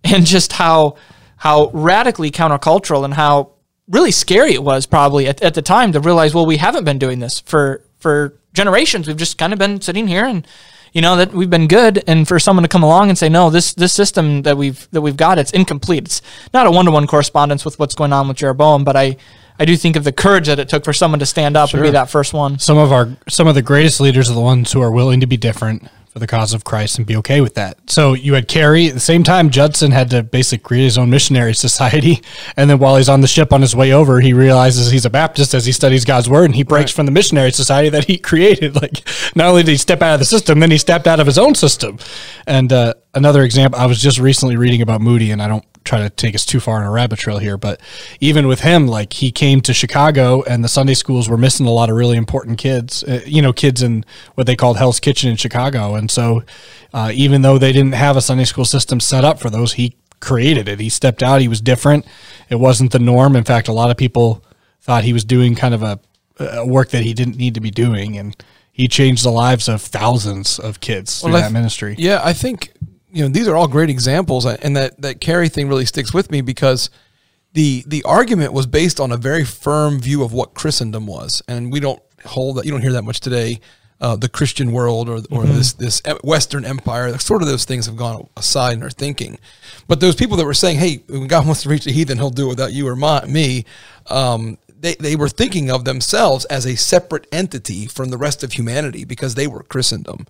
And 0.05 0.25
just 0.25 0.53
how 0.53 0.97
how 1.37 1.71
radically 1.73 2.31
countercultural 2.31 3.05
and 3.05 3.15
how 3.15 3.53
really 3.89 4.11
scary 4.11 4.53
it 4.53 4.63
was 4.63 4.87
probably 4.87 5.29
at, 5.29 5.41
at 5.43 5.55
the 5.55 5.63
time 5.63 5.93
to 5.93 6.01
realize 6.01 6.35
well 6.35 6.47
we 6.47 6.57
haven't 6.57 6.85
been 6.85 6.99
doing 6.99 7.21
this 7.21 7.41
for 7.41 7.83
for 7.99 8.35
generations. 8.57 9.07
We've 9.07 9.17
just 9.17 9.39
kind 9.39 9.53
of 9.53 9.59
been 9.59 9.81
sitting 9.81 10.09
here 10.09 10.25
and 10.25 10.47
you 10.93 11.03
know 11.03 11.17
that 11.17 11.33
we've 11.33 11.51
been 11.51 11.69
good. 11.69 12.03
And 12.07 12.27
for 12.27 12.39
someone 12.39 12.63
to 12.63 12.69
come 12.69 12.83
along 12.83 13.11
and 13.11 13.19
say 13.19 13.29
no 13.29 13.51
this 13.51 13.75
this 13.75 13.93
system 13.93 14.43
that 14.43 14.57
we've 14.57 14.89
that 14.91 15.03
we've 15.03 15.17
got 15.17 15.39
it's 15.39 15.53
incomplete. 15.53 16.05
It's 16.05 16.23
not 16.53 16.67
a 16.67 16.71
one-to-one 16.71 17.07
correspondence 17.07 17.65
with 17.65 17.79
what's 17.79 17.95
going 17.95 18.13
on 18.13 18.27
with 18.29 18.39
Jeroboam 18.39 18.83
but 18.83 18.97
I 18.97 19.17
I 19.59 19.65
do 19.65 19.77
think 19.77 19.97
of 19.97 20.05
the 20.05 20.13
courage 20.13 20.49
that 20.49 20.59
it 20.59 20.69
took 20.69 20.85
for 20.85 20.93
someone 20.93 21.21
to 21.21 21.27
stand 21.27 21.57
up 21.57 21.73
and 21.73 21.83
be 21.83 21.91
that 21.91 22.11
first 22.11 22.35
one. 22.35 22.59
Some 22.59 22.79
of 22.79 22.93
our 22.93 23.11
some 23.29 23.47
of 23.47 23.55
the 23.55 23.63
greatest 23.63 24.01
leaders 24.01 24.31
are 24.31 24.35
the 24.35 24.41
ones 24.41 24.73
who 24.73 24.81
are 24.81 24.91
willing 24.91 25.21
to 25.21 25.27
be 25.27 25.37
different 25.37 25.89
for 26.17 26.21
the 26.21 26.27
cause 26.27 26.55
of 26.55 26.65
Christ 26.65 26.97
and 26.97 27.07
be 27.07 27.15
okay 27.17 27.43
with 27.43 27.57
that. 27.57 27.91
So 27.91 28.15
you 28.15 28.33
had 28.33 28.49
Carey 28.49 28.87
at 28.87 28.95
the 28.95 29.01
same 29.01 29.23
time. 29.23 29.51
Judson 29.51 29.91
had 29.91 30.09
to 30.13 30.23
basically 30.23 30.65
create 30.65 30.85
his 30.85 30.97
own 30.97 31.11
missionary 31.11 31.53
society, 31.67 32.23
and 32.57 32.71
then 32.71 32.79
while 32.79 32.97
he's 32.97 33.11
on 33.11 33.21
the 33.21 33.27
ship 33.27 33.53
on 33.53 33.61
his 33.61 33.77
way 33.77 33.93
over, 33.93 34.19
he 34.21 34.33
realizes 34.33 34.91
he's 34.91 35.05
a 35.05 35.11
Baptist 35.11 35.53
as 35.53 35.67
he 35.67 35.73
studies 35.73 36.07
God's 36.07 36.27
word, 36.27 36.47
and 36.47 36.55
he 36.55 36.63
breaks 36.63 36.91
from 36.91 37.05
the 37.05 37.13
missionary 37.13 37.51
society 37.51 37.91
that 37.91 38.07
he 38.07 38.17
created. 38.31 38.77
Like 38.77 39.07
not 39.37 39.49
only 39.49 39.63
did 39.63 39.73
he 39.73 39.77
step 39.77 40.01
out 40.01 40.15
of 40.15 40.21
the 40.21 40.25
system, 40.25 40.59
then 40.59 40.71
he 40.71 40.79
stepped 40.79 41.07
out 41.07 41.21
of 41.21 41.27
his 41.27 41.37
own 41.37 41.55
system. 41.55 41.99
And 42.47 42.73
uh, 42.73 42.95
another 43.13 43.43
example, 43.43 43.79
I 43.79 43.85
was 43.85 44.01
just 44.01 44.19
recently 44.19 44.57
reading 44.57 44.81
about 44.81 45.03
Moody, 45.03 45.33
and 45.33 45.43
I 45.43 45.49
don't 45.49 45.67
try 45.87 46.01
to 46.01 46.11
take 46.11 46.35
us 46.35 46.45
too 46.45 46.61
far 46.61 46.81
on 46.81 46.85
a 46.85 46.91
rabbit 46.91 47.19
trail 47.19 47.39
here, 47.39 47.57
but 47.57 47.81
even 48.21 48.47
with 48.47 48.61
him, 48.61 48.87
like 48.87 49.15
he 49.15 49.31
came 49.31 49.61
to 49.63 49.73
Chicago 49.73 50.43
and 50.43 50.63
the 50.63 50.69
Sunday 50.69 50.95
schools 50.95 51.29
were 51.29 51.37
missing 51.37 51.67
a 51.67 51.71
lot 51.71 51.89
of 51.89 51.97
really 51.97 52.17
important 52.17 52.59
kids, 52.59 53.03
uh, 53.05 53.21
you 53.25 53.41
know, 53.41 53.53
kids 53.53 53.83
in 53.83 54.05
what 54.35 54.47
they 54.47 54.57
called 54.57 54.77
Hell's 54.77 55.01
Kitchen 55.01 55.31
in 55.31 55.37
Chicago. 55.37 55.95
And 55.95 56.11
so, 56.11 56.43
uh, 56.93 57.11
even 57.15 57.43
though 57.43 57.59
they 57.59 57.73
didn't 57.73 57.95
have 57.95 58.17
a 58.17 58.21
Sunday 58.21 58.45
school 58.45 58.65
system 58.65 59.01
set 59.01 59.25
up 59.25 59.39
for 59.39 59.51
those, 59.51 59.75
he 59.75 59.97
created 60.21 60.69
it. 60.69 60.81
He 60.81 60.89
stepped 60.89 61.23
out. 61.23 61.41
He 61.41 61.49
was 61.49 61.61
different. 61.61 62.07
It 62.49 62.57
wasn't 62.57 62.93
the 62.93 62.99
norm. 62.99 63.37
In 63.37 63.45
fact, 63.45 63.69
a 63.69 63.73
lot 63.73 63.91
of 63.91 63.97
people 63.97 64.43
thought 64.81 65.05
he 65.05 65.13
was 65.13 65.25
doing 65.25 65.55
kind 65.55 65.75
of 65.75 65.83
a, 65.83 66.01
a 66.39 66.67
work 66.67 66.91
that 66.91 67.03
he 67.03 67.15
didn't 67.15 67.37
need 67.37 67.55
to 67.55 67.61
be 67.61 67.71
doing. 67.71 68.17
And 68.17 68.37
he 68.77 68.89
changed 68.89 69.25
the 69.25 69.31
lives 69.31 69.69
of 69.69 69.81
thousands 69.81 70.59
of 70.59 70.81
kids 70.81 71.23
through 71.23 71.33
Well, 71.33 71.43
I 71.43 71.47
that 71.47 71.53
ministry. 71.53 71.95
Yeah, 71.99 72.21
I 72.23 72.35
think 72.35 72.73
you 73.17 73.23
know 73.23 73.29
these 73.29 73.49
are 73.49 73.57
all 73.57 73.67
great 73.67 73.89
examples, 73.89 74.45
and 74.45 74.77
that 74.77 75.01
that 75.01 75.21
Carey 75.21 75.49
thing 75.49 75.69
really 75.69 75.87
sticks 75.87 76.13
with 76.13 76.31
me 76.31 76.43
because 76.43 76.91
the 77.55 77.83
the 77.87 78.03
argument 78.03 78.53
was 78.53 78.67
based 78.67 79.01
on 79.01 79.11
a 79.11 79.17
very 79.17 79.45
firm 79.45 79.99
view 79.99 80.23
of 80.23 80.35
what 80.35 80.53
Christendom 80.53 81.07
was, 81.07 81.43
and 81.49 81.73
we 81.73 81.81
don't 81.81 82.03
hold 82.27 82.57
that. 82.57 82.67
You 82.67 82.73
don't 82.73 82.83
hear 82.83 82.93
that 82.93 83.05
much 83.05 83.21
today. 83.21 83.61
Uh, 83.99 84.15
the 84.15 84.29
Christian 84.29 84.73
world 84.73 85.09
or 85.09 85.23
or 85.31 85.45
this 85.45 85.73
this 85.73 86.03
e- 86.07 86.13
Western 86.23 86.67
Empire, 86.67 87.17
sort 87.17 87.41
of 87.41 87.49
those 87.49 87.65
things 87.65 87.87
have 87.87 87.97
gone 87.97 88.29
aside 88.37 88.75
in 88.75 88.83
our 88.83 88.91
thinking. 88.91 89.39
But 89.89 90.01
those 90.01 90.15
people 90.15 90.37
that 90.37 90.45
were 90.45 90.53
saying, 90.53 90.79
"Hey, 90.79 91.03
when 91.07 91.27
God 91.27 91.47
wants 91.47 91.63
to 91.63 91.71
reach 91.71 91.85
the 91.85 91.93
heathen, 91.93 92.19
He'll 92.19 92.29
do 92.29 92.45
it 92.45 92.49
without 92.51 92.75
you 92.75 92.87
or 92.87 92.95
my, 92.95 93.25
me," 93.25 93.65
um, 94.09 94.59
they 94.79 94.95
they 94.97 95.17
were 95.17 95.31
thinking 95.31 95.71
of 95.71 95.87
themselves 95.87 96.45
as 96.47 96.67
a 96.67 96.77
separate 96.77 97.27
entity 97.33 97.87
from 97.87 98.11
the 98.11 98.19
rest 98.19 98.45
of 98.45 98.53
humanity 98.53 99.05
because 99.05 99.35
they 99.35 99.47
were 99.47 99.63
Christendom. 99.63 100.27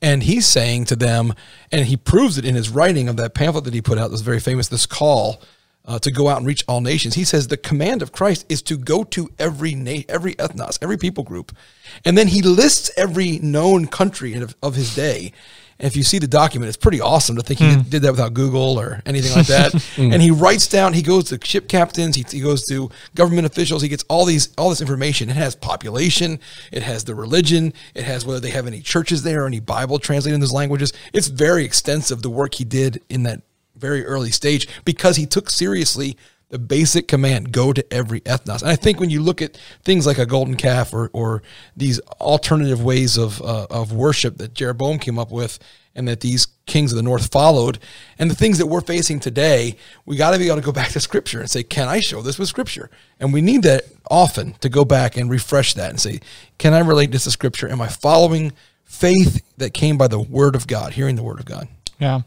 And 0.00 0.22
he's 0.22 0.46
saying 0.46 0.84
to 0.86 0.96
them, 0.96 1.34
and 1.72 1.86
he 1.86 1.96
proves 1.96 2.38
it 2.38 2.44
in 2.44 2.54
his 2.54 2.68
writing 2.68 3.08
of 3.08 3.16
that 3.16 3.34
pamphlet 3.34 3.64
that 3.64 3.74
he 3.74 3.82
put 3.82 3.98
out, 3.98 4.10
this 4.10 4.20
very 4.20 4.40
famous, 4.40 4.68
this 4.68 4.86
call 4.86 5.42
uh, 5.88 5.98
to 5.98 6.10
go 6.10 6.28
out 6.28 6.38
and 6.38 6.46
reach 6.46 6.62
all 6.68 6.80
nations. 6.80 7.14
He 7.14 7.24
says 7.24 7.48
the 7.48 7.56
command 7.56 8.02
of 8.02 8.12
Christ 8.12 8.44
is 8.48 8.60
to 8.62 8.76
go 8.76 9.02
to 9.04 9.30
every 9.38 9.74
na- 9.74 10.02
every 10.08 10.34
ethnos, 10.34 10.78
every 10.82 10.98
people 10.98 11.24
group, 11.24 11.56
and 12.04 12.16
then 12.16 12.28
he 12.28 12.42
lists 12.42 12.90
every 12.96 13.38
known 13.38 13.86
country 13.86 14.34
of, 14.34 14.54
of 14.62 14.74
his 14.74 14.94
day. 14.94 15.32
And 15.78 15.86
if 15.86 15.96
you 15.96 16.02
see 16.02 16.18
the 16.18 16.26
document, 16.26 16.68
it's 16.68 16.76
pretty 16.76 17.00
awesome 17.00 17.36
to 17.36 17.42
think 17.42 17.60
he 17.60 17.74
hmm. 17.74 17.82
did 17.82 18.02
that 18.02 18.10
without 18.10 18.34
Google 18.34 18.80
or 18.80 19.00
anything 19.06 19.36
like 19.36 19.46
that. 19.46 19.72
Hmm. 19.98 20.12
and 20.12 20.20
he 20.20 20.30
writes 20.30 20.66
down, 20.66 20.92
he 20.92 21.02
goes 21.02 21.24
to 21.24 21.38
ship 21.44 21.68
captains, 21.68 22.14
he, 22.14 22.24
he 22.30 22.40
goes 22.40 22.64
to 22.66 22.90
government 23.14 23.46
officials, 23.46 23.82
he 23.82 23.88
gets 23.88 24.04
all 24.08 24.24
these 24.24 24.52
all 24.58 24.70
this 24.70 24.80
information. 24.80 25.30
It 25.30 25.36
has 25.36 25.54
population, 25.56 26.40
it 26.72 26.82
has 26.82 27.04
the 27.04 27.14
religion, 27.14 27.72
it 27.94 28.04
has 28.04 28.26
whether 28.26 28.40
they 28.40 28.50
have 28.50 28.66
any 28.66 28.80
churches 28.80 29.22
there 29.22 29.44
or 29.44 29.46
any 29.46 29.60
Bible 29.60 29.98
translated 29.98 30.34
in 30.34 30.40
those 30.40 30.52
languages. 30.52 30.92
It's 31.12 31.28
very 31.28 31.64
extensive 31.64 32.22
the 32.22 32.30
work 32.30 32.54
he 32.54 32.64
did 32.64 33.02
in 33.08 33.22
that 33.24 33.42
very 33.76 34.04
early 34.04 34.30
stage 34.30 34.68
because 34.84 35.16
he 35.16 35.26
took 35.26 35.50
seriously 35.50 36.16
the 36.50 36.58
basic 36.58 37.06
command 37.08 37.52
go 37.52 37.72
to 37.72 37.92
every 37.92 38.20
ethnos. 38.22 38.62
And 38.62 38.70
i 38.70 38.76
think 38.76 39.00
when 39.00 39.10
you 39.10 39.22
look 39.22 39.42
at 39.42 39.58
things 39.84 40.06
like 40.06 40.18
a 40.18 40.26
golden 40.26 40.56
calf 40.56 40.92
or, 40.94 41.10
or 41.12 41.42
these 41.76 42.00
alternative 42.20 42.82
ways 42.82 43.16
of, 43.16 43.40
uh, 43.42 43.66
of 43.70 43.92
worship 43.92 44.38
that 44.38 44.54
jeroboam 44.54 44.98
came 44.98 45.18
up 45.18 45.30
with 45.30 45.58
and 45.94 46.06
that 46.06 46.20
these 46.20 46.46
kings 46.66 46.92
of 46.92 46.96
the 46.96 47.02
north 47.02 47.30
followed 47.30 47.78
and 48.18 48.30
the 48.30 48.34
things 48.34 48.58
that 48.58 48.66
we're 48.66 48.80
facing 48.80 49.20
today 49.20 49.76
we 50.06 50.16
got 50.16 50.30
to 50.30 50.38
be 50.38 50.46
able 50.46 50.56
to 50.56 50.62
go 50.62 50.72
back 50.72 50.88
to 50.90 51.00
scripture 51.00 51.40
and 51.40 51.50
say 51.50 51.62
can 51.62 51.88
i 51.88 52.00
show 52.00 52.22
this 52.22 52.38
with 52.38 52.48
scripture? 52.48 52.90
And 53.20 53.32
we 53.32 53.42
need 53.42 53.62
that 53.62 53.84
often 54.10 54.52
to 54.60 54.68
go 54.68 54.84
back 54.84 55.16
and 55.16 55.28
refresh 55.28 55.74
that 55.74 55.90
and 55.90 56.00
say 56.00 56.20
can 56.56 56.72
i 56.72 56.78
relate 56.78 57.10
this 57.10 57.24
to 57.24 57.30
scripture? 57.30 57.68
Am 57.68 57.80
i 57.80 57.88
following 57.88 58.52
faith 58.84 59.42
that 59.58 59.74
came 59.74 59.98
by 59.98 60.08
the 60.08 60.20
word 60.20 60.56
of 60.56 60.66
god 60.66 60.94
hearing 60.94 61.16
the 61.16 61.22
word 61.22 61.40
of 61.40 61.44
god? 61.44 61.68
Yeah. 61.98 62.20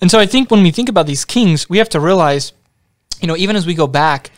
And 0.00 0.10
so 0.10 0.18
I 0.18 0.26
think 0.26 0.50
when 0.50 0.62
we 0.62 0.70
think 0.70 0.88
about 0.88 1.06
these 1.06 1.24
kings, 1.24 1.68
we 1.68 1.78
have 1.78 1.88
to 1.90 2.00
realize, 2.00 2.52
you 3.24 3.28
know, 3.28 3.38
even 3.38 3.56
as 3.56 3.64
we 3.64 3.72
go 3.72 3.86
back, 3.86 4.30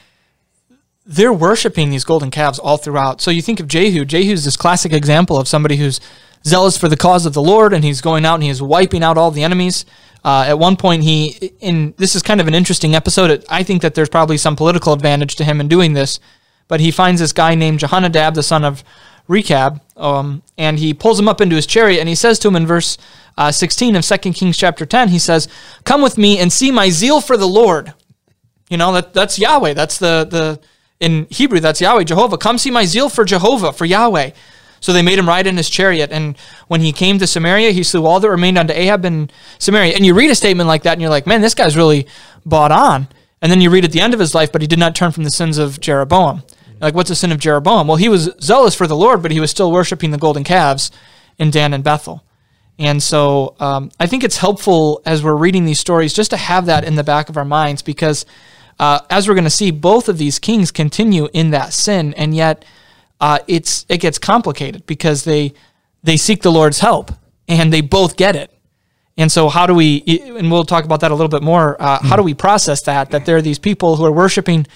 they're 1.04 1.32
worshiping 1.32 1.90
these 1.90 2.04
golden 2.04 2.30
calves 2.30 2.60
all 2.60 2.76
throughout. 2.76 3.20
So 3.20 3.32
you 3.32 3.42
think 3.42 3.58
of 3.58 3.66
Jehu. 3.66 4.04
Jehu's 4.04 4.44
this 4.44 4.56
classic 4.56 4.92
example 4.92 5.38
of 5.38 5.48
somebody 5.48 5.74
who's 5.74 6.00
zealous 6.44 6.78
for 6.78 6.86
the 6.88 6.96
cause 6.96 7.26
of 7.26 7.32
the 7.32 7.42
Lord, 7.42 7.72
and 7.72 7.82
he's 7.82 8.00
going 8.00 8.24
out 8.24 8.34
and 8.34 8.44
he's 8.44 8.62
wiping 8.62 9.02
out 9.02 9.18
all 9.18 9.32
the 9.32 9.42
enemies. 9.42 9.86
Uh, 10.24 10.44
at 10.46 10.60
one 10.60 10.76
point, 10.76 11.02
he 11.02 11.50
in 11.58 11.94
this 11.96 12.14
is 12.14 12.22
kind 12.22 12.40
of 12.40 12.46
an 12.46 12.54
interesting 12.54 12.94
episode. 12.94 13.44
I 13.48 13.64
think 13.64 13.82
that 13.82 13.96
there's 13.96 14.08
probably 14.08 14.36
some 14.36 14.54
political 14.54 14.92
advantage 14.92 15.34
to 15.36 15.44
him 15.44 15.60
in 15.60 15.66
doing 15.66 15.94
this. 15.94 16.20
but 16.68 16.78
he 16.78 16.92
finds 16.92 17.20
this 17.20 17.32
guy 17.32 17.56
named 17.56 17.80
Jehonadab, 17.80 18.34
the 18.34 18.42
son 18.42 18.64
of 18.64 18.84
Rechab, 19.26 19.80
um, 19.96 20.42
and 20.56 20.78
he 20.78 20.94
pulls 20.94 21.18
him 21.18 21.28
up 21.28 21.40
into 21.40 21.56
his 21.56 21.66
chariot, 21.66 21.98
and 21.98 22.08
he 22.08 22.14
says 22.14 22.38
to 22.40 22.48
him 22.48 22.56
in 22.56 22.66
verse 22.66 22.98
uh, 23.36 23.52
16 23.52 23.96
of 23.96 24.04
2 24.04 24.16
Kings 24.32 24.56
chapter 24.56 24.86
10, 24.86 25.08
he 25.08 25.18
says, 25.18 25.48
Come 25.84 26.02
with 26.02 26.16
me 26.16 26.38
and 26.38 26.52
see 26.52 26.70
my 26.70 26.90
zeal 26.90 27.20
for 27.20 27.36
the 27.36 27.48
Lord. 27.48 27.92
You 28.68 28.76
know, 28.76 28.92
that, 28.92 29.12
that's 29.12 29.38
Yahweh. 29.38 29.74
That's 29.74 29.98
the, 29.98 30.26
the, 30.28 30.60
in 30.98 31.26
Hebrew, 31.30 31.60
that's 31.60 31.80
Yahweh, 31.80 32.04
Jehovah. 32.04 32.38
Come 32.38 32.58
see 32.58 32.70
my 32.70 32.84
zeal 32.84 33.08
for 33.08 33.24
Jehovah, 33.24 33.72
for 33.72 33.84
Yahweh. 33.84 34.30
So 34.80 34.92
they 34.92 35.02
made 35.02 35.18
him 35.18 35.28
ride 35.28 35.46
in 35.46 35.56
his 35.56 35.70
chariot. 35.70 36.10
And 36.12 36.36
when 36.68 36.80
he 36.80 36.92
came 36.92 37.18
to 37.18 37.26
Samaria, 37.26 37.70
he 37.70 37.82
slew 37.82 38.06
all 38.06 38.20
that 38.20 38.30
remained 38.30 38.58
unto 38.58 38.72
Ahab 38.72 39.04
in 39.04 39.30
Samaria. 39.58 39.94
And 39.94 40.04
you 40.04 40.14
read 40.14 40.30
a 40.30 40.34
statement 40.34 40.68
like 40.68 40.82
that, 40.82 40.92
and 40.92 41.00
you're 41.00 41.10
like, 41.10 41.26
man, 41.26 41.40
this 41.40 41.54
guy's 41.54 41.76
really 41.76 42.06
bought 42.44 42.72
on. 42.72 43.08
And 43.42 43.50
then 43.50 43.60
you 43.60 43.70
read 43.70 43.84
at 43.84 43.92
the 43.92 44.00
end 44.00 44.14
of 44.14 44.20
his 44.20 44.34
life, 44.34 44.52
but 44.52 44.62
he 44.62 44.66
did 44.66 44.78
not 44.78 44.94
turn 44.94 45.12
from 45.12 45.24
the 45.24 45.30
sins 45.30 45.58
of 45.58 45.80
Jeroboam. 45.80 46.42
Like, 46.80 46.94
what's 46.94 47.08
the 47.08 47.14
sin 47.14 47.32
of 47.32 47.38
Jeroboam? 47.38 47.86
Well, 47.86 47.96
he 47.96 48.08
was 48.08 48.30
zealous 48.40 48.74
for 48.74 48.86
the 48.86 48.96
Lord, 48.96 49.22
but 49.22 49.30
he 49.30 49.40
was 49.40 49.50
still 49.50 49.72
worshiping 49.72 50.10
the 50.10 50.18
golden 50.18 50.44
calves 50.44 50.90
in 51.38 51.50
Dan 51.50 51.72
and 51.72 51.82
Bethel. 51.84 52.22
And 52.78 53.02
so 53.02 53.56
um, 53.58 53.90
I 53.98 54.06
think 54.06 54.22
it's 54.22 54.36
helpful 54.36 55.00
as 55.06 55.22
we're 55.22 55.36
reading 55.36 55.64
these 55.64 55.80
stories 55.80 56.12
just 56.12 56.30
to 56.30 56.36
have 56.36 56.66
that 56.66 56.84
in 56.84 56.94
the 56.94 57.04
back 57.04 57.28
of 57.28 57.36
our 57.36 57.44
minds 57.44 57.80
because 57.80 58.26
uh, 58.78 59.00
as 59.08 59.28
we're 59.28 59.34
going 59.34 59.44
to 59.44 59.50
see, 59.50 59.70
both 59.70 60.08
of 60.08 60.18
these 60.18 60.38
kings 60.38 60.70
continue 60.70 61.28
in 61.32 61.50
that 61.50 61.72
sin, 61.72 62.12
and 62.14 62.34
yet 62.34 62.64
uh, 63.20 63.38
it's 63.46 63.86
it 63.88 63.98
gets 63.98 64.18
complicated 64.18 64.86
because 64.86 65.24
they 65.24 65.54
they 66.02 66.16
seek 66.16 66.42
the 66.42 66.52
Lord's 66.52 66.80
help 66.80 67.12
and 67.48 67.72
they 67.72 67.80
both 67.80 68.16
get 68.16 68.36
it. 68.36 68.52
And 69.16 69.32
so, 69.32 69.48
how 69.48 69.66
do 69.66 69.74
we? 69.74 70.02
And 70.36 70.50
we'll 70.50 70.64
talk 70.64 70.84
about 70.84 71.00
that 71.00 71.10
a 71.10 71.14
little 71.14 71.28
bit 71.28 71.42
more. 71.42 71.80
Uh, 71.80 71.98
how 72.02 72.16
do 72.16 72.22
we 72.22 72.34
process 72.34 72.82
that? 72.82 73.10
That 73.10 73.24
there 73.24 73.36
are 73.36 73.42
these 73.42 73.58
people 73.58 73.96
who 73.96 74.04
are 74.04 74.12
worshiping 74.12 74.66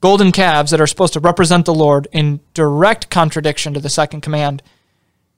golden 0.00 0.32
calves 0.32 0.70
that 0.70 0.80
are 0.80 0.86
supposed 0.86 1.14
to 1.14 1.20
represent 1.20 1.64
the 1.64 1.74
Lord 1.74 2.06
in 2.12 2.40
direct 2.52 3.08
contradiction 3.08 3.72
to 3.72 3.80
the 3.80 3.88
second 3.88 4.20
command, 4.20 4.62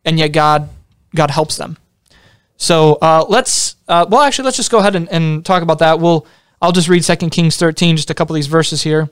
and 0.04 0.18
yet 0.18 0.28
God 0.28 0.70
God 1.14 1.30
helps 1.30 1.56
them. 1.56 1.78
So 2.56 2.98
uh, 3.00 3.24
let's 3.28 3.76
uh, 3.86 4.06
well, 4.08 4.22
actually, 4.22 4.46
let's 4.46 4.56
just 4.56 4.72
go 4.72 4.78
ahead 4.78 4.96
and, 4.96 5.08
and 5.08 5.44
talk 5.44 5.62
about 5.62 5.78
that. 5.78 6.00
We'll 6.00 6.26
I'll 6.60 6.72
just 6.72 6.88
read 6.88 7.04
2 7.04 7.30
Kings 7.30 7.56
13, 7.56 7.96
just 7.96 8.10
a 8.10 8.14
couple 8.14 8.34
of 8.34 8.38
these 8.38 8.48
verses 8.48 8.82
here. 8.82 9.08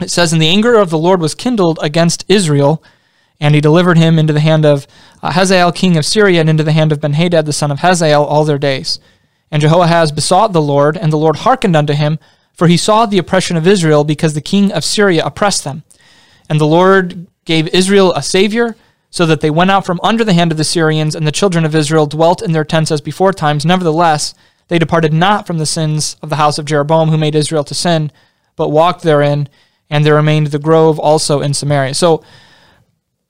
It 0.00 0.10
says, 0.10 0.32
And 0.32 0.42
the 0.42 0.48
anger 0.48 0.74
of 0.74 0.90
the 0.90 0.98
Lord 0.98 1.20
was 1.20 1.34
kindled 1.34 1.78
against 1.82 2.26
Israel, 2.28 2.82
and 3.40 3.54
he 3.54 3.60
delivered 3.60 3.96
him 3.96 4.18
into 4.18 4.34
the 4.34 4.40
hand 4.40 4.66
of 4.66 4.86
uh, 5.22 5.32
Hazael, 5.32 5.72
king 5.72 5.96
of 5.96 6.04
Syria, 6.04 6.40
and 6.40 6.50
into 6.50 6.62
the 6.62 6.72
hand 6.72 6.92
of 6.92 7.00
Benhadad, 7.00 7.46
the 7.46 7.52
son 7.54 7.70
of 7.70 7.78
Hazael, 7.78 8.22
all 8.22 8.44
their 8.44 8.58
days. 8.58 9.00
And 9.50 9.62
Jehoahaz 9.62 10.12
besought 10.12 10.52
the 10.52 10.60
Lord, 10.60 10.96
and 10.98 11.10
the 11.10 11.16
Lord 11.16 11.36
hearkened 11.36 11.74
unto 11.74 11.94
him, 11.94 12.18
for 12.52 12.68
he 12.68 12.76
saw 12.76 13.06
the 13.06 13.18
oppression 13.18 13.56
of 13.56 13.66
Israel, 13.66 14.04
because 14.04 14.34
the 14.34 14.40
king 14.42 14.70
of 14.70 14.84
Syria 14.84 15.24
oppressed 15.24 15.64
them. 15.64 15.84
And 16.50 16.60
the 16.60 16.66
Lord 16.66 17.28
gave 17.46 17.66
Israel 17.68 18.12
a 18.12 18.22
savior, 18.22 18.76
so 19.10 19.24
that 19.24 19.40
they 19.40 19.48
went 19.48 19.70
out 19.70 19.86
from 19.86 20.00
under 20.02 20.22
the 20.22 20.34
hand 20.34 20.52
of 20.52 20.58
the 20.58 20.64
Syrians, 20.64 21.14
and 21.14 21.26
the 21.26 21.32
children 21.32 21.64
of 21.64 21.74
Israel 21.74 22.04
dwelt 22.04 22.42
in 22.42 22.52
their 22.52 22.64
tents 22.64 22.90
as 22.90 23.00
before 23.00 23.32
times. 23.32 23.64
Nevertheless, 23.64 24.34
they 24.68 24.78
departed 24.78 25.12
not 25.12 25.46
from 25.46 25.58
the 25.58 25.66
sins 25.66 26.16
of 26.22 26.28
the 26.28 26.36
house 26.36 26.58
of 26.58 26.66
Jeroboam, 26.66 27.08
who 27.08 27.18
made 27.18 27.34
Israel 27.34 27.64
to 27.64 27.74
sin, 27.74 28.12
but 28.56 28.68
walked 28.68 29.02
therein, 29.02 29.48
and 29.90 30.04
there 30.04 30.14
remained 30.14 30.48
the 30.48 30.58
grove 30.58 30.98
also 30.98 31.40
in 31.40 31.54
Samaria. 31.54 31.94
So, 31.94 32.22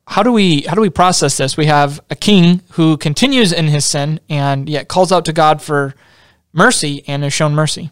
how 0.08 0.22
do 0.22 0.32
we 0.32 0.62
how 0.62 0.74
do 0.74 0.80
we 0.80 0.90
process 0.90 1.36
this? 1.36 1.56
We 1.56 1.66
have 1.66 2.00
a 2.08 2.16
king 2.16 2.62
who 2.72 2.96
continues 2.96 3.52
in 3.52 3.68
his 3.68 3.84
sin 3.84 4.20
and 4.28 4.68
yet 4.68 4.88
calls 4.88 5.12
out 5.12 5.26
to 5.26 5.34
God 5.34 5.60
for 5.60 5.94
mercy 6.52 7.04
and 7.06 7.22
is 7.24 7.34
shown 7.34 7.54
mercy. 7.54 7.90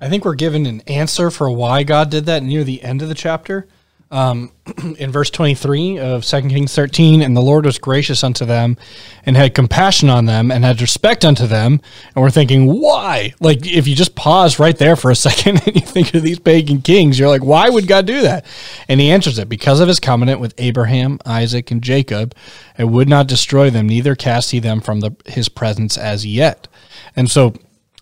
I 0.00 0.08
think 0.08 0.24
we're 0.24 0.34
given 0.34 0.64
an 0.64 0.80
answer 0.82 1.30
for 1.30 1.50
why 1.50 1.82
God 1.82 2.10
did 2.10 2.24
that 2.26 2.42
near 2.42 2.64
the 2.64 2.82
end 2.82 3.02
of 3.02 3.08
the 3.08 3.14
chapter 3.14 3.68
um, 4.10 4.52
in 4.98 5.10
verse 5.10 5.30
23 5.30 5.98
of 5.98 6.24
2 6.24 6.40
Kings 6.42 6.74
13, 6.74 7.22
and 7.22 7.36
the 7.36 7.42
Lord 7.42 7.66
was 7.66 7.78
gracious 7.78 8.24
unto 8.24 8.44
them 8.44 8.76
and 9.24 9.36
had 9.36 9.54
compassion 9.54 10.08
on 10.08 10.26
them 10.26 10.50
and 10.50 10.64
had 10.64 10.80
respect 10.80 11.24
unto 11.24 11.46
them. 11.46 11.80
And 12.14 12.22
we're 12.22 12.30
thinking, 12.30 12.66
why? 12.80 13.34
Like, 13.40 13.66
if 13.66 13.86
you 13.86 13.94
just 13.94 14.14
pause 14.14 14.58
right 14.58 14.76
there 14.76 14.96
for 14.96 15.10
a 15.10 15.16
second 15.28 15.62
and 15.66 15.74
you 15.74 15.82
think 15.82 16.14
of 16.14 16.22
these 16.22 16.38
pagan 16.38 16.82
kings, 16.82 17.18
you're 17.18 17.28
like, 17.28 17.44
why 17.44 17.68
would 17.68 17.86
God 17.86 18.06
do 18.06 18.22
that? 18.22 18.46
And 18.88 19.00
he 19.00 19.10
answers 19.10 19.38
it 19.38 19.48
because 19.48 19.80
of 19.80 19.88
his 19.88 20.00
covenant 20.00 20.40
with 20.40 20.54
Abraham, 20.58 21.18
Isaac, 21.26 21.70
and 21.70 21.82
Jacob, 21.82 22.34
and 22.76 22.92
would 22.92 23.08
not 23.08 23.26
destroy 23.26 23.70
them, 23.70 23.88
neither 23.88 24.14
cast 24.14 24.50
he 24.50 24.58
them 24.58 24.80
from 24.80 25.00
the, 25.00 25.14
his 25.26 25.48
presence 25.48 25.98
as 25.98 26.24
yet. 26.24 26.68
And 27.14 27.30
so 27.30 27.54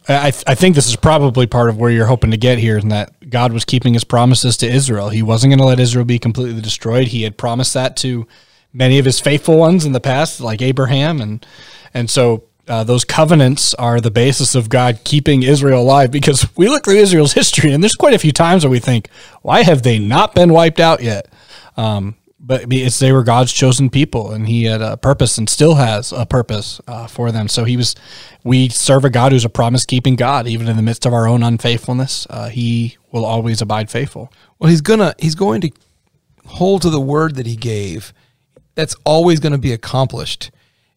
I, 0.08 0.30
th- 0.30 0.44
I 0.46 0.54
think 0.54 0.74
this 0.74 0.86
is 0.86 0.96
probably 0.96 1.46
part 1.46 1.68
of 1.68 1.78
where 1.78 1.90
you're 1.90 2.06
hoping 2.06 2.30
to 2.30 2.36
get 2.36 2.58
here, 2.58 2.78
and 2.78 2.92
that 2.92 3.28
God 3.28 3.52
was 3.52 3.64
keeping 3.64 3.94
his 3.94 4.04
promises 4.04 4.56
to 4.58 4.66
Israel. 4.66 5.08
He 5.08 5.22
wasn't 5.22 5.50
going 5.50 5.58
to 5.58 5.64
let 5.64 5.80
Israel 5.80 6.04
be 6.04 6.18
completely 6.18 6.60
destroyed. 6.60 7.08
He 7.08 7.22
had 7.22 7.36
promised 7.36 7.74
that 7.74 7.96
to 7.98 8.26
many 8.72 8.98
of 8.98 9.04
his 9.04 9.18
faithful 9.18 9.56
ones 9.56 9.84
in 9.84 9.92
the 9.92 10.00
past, 10.00 10.40
like 10.40 10.62
Abraham, 10.62 11.20
and 11.20 11.44
and 11.92 12.08
so 12.08 12.44
uh, 12.68 12.84
those 12.84 13.04
covenants 13.04 13.74
are 13.74 14.00
the 14.00 14.10
basis 14.10 14.54
of 14.54 14.68
God 14.68 15.00
keeping 15.04 15.42
Israel 15.42 15.82
alive. 15.82 16.10
Because 16.10 16.46
we 16.56 16.68
look 16.68 16.84
through 16.84 16.96
Israel's 16.96 17.32
history, 17.32 17.72
and 17.72 17.82
there's 17.82 17.94
quite 17.96 18.14
a 18.14 18.18
few 18.18 18.32
times 18.32 18.64
where 18.64 18.70
we 18.70 18.80
think, 18.80 19.08
why 19.42 19.62
have 19.62 19.82
they 19.82 19.98
not 19.98 20.34
been 20.34 20.52
wiped 20.52 20.80
out 20.80 21.02
yet? 21.02 21.26
Um, 21.76 22.16
but 22.46 22.72
it's 22.72 23.00
they 23.00 23.10
were 23.10 23.24
God's 23.24 23.52
chosen 23.52 23.90
people, 23.90 24.30
and 24.30 24.46
He 24.46 24.64
had 24.64 24.80
a 24.80 24.96
purpose 24.96 25.36
and 25.36 25.48
still 25.48 25.74
has 25.74 26.12
a 26.12 26.24
purpose 26.24 26.80
uh, 26.86 27.08
for 27.08 27.32
them. 27.32 27.48
So 27.48 27.64
He 27.64 27.76
was. 27.76 27.96
We 28.44 28.68
serve 28.68 29.04
a 29.04 29.10
God 29.10 29.32
who's 29.32 29.44
a 29.44 29.48
promise 29.48 29.84
keeping 29.84 30.14
God, 30.14 30.46
even 30.46 30.68
in 30.68 30.76
the 30.76 30.82
midst 30.82 31.04
of 31.04 31.12
our 31.12 31.26
own 31.26 31.42
unfaithfulness. 31.42 32.26
Uh, 32.30 32.48
he 32.48 32.96
will 33.10 33.24
always 33.24 33.60
abide 33.60 33.90
faithful. 33.90 34.32
Well, 34.58 34.70
He's 34.70 34.80
gonna 34.80 35.14
He's 35.18 35.34
going 35.34 35.60
to 35.62 35.70
hold 36.46 36.82
to 36.82 36.90
the 36.90 37.00
word 37.00 37.34
that 37.34 37.46
He 37.46 37.56
gave. 37.56 38.12
That's 38.76 38.94
always 39.04 39.40
going 39.40 39.52
to 39.52 39.58
be 39.58 39.72
accomplished. 39.72 40.52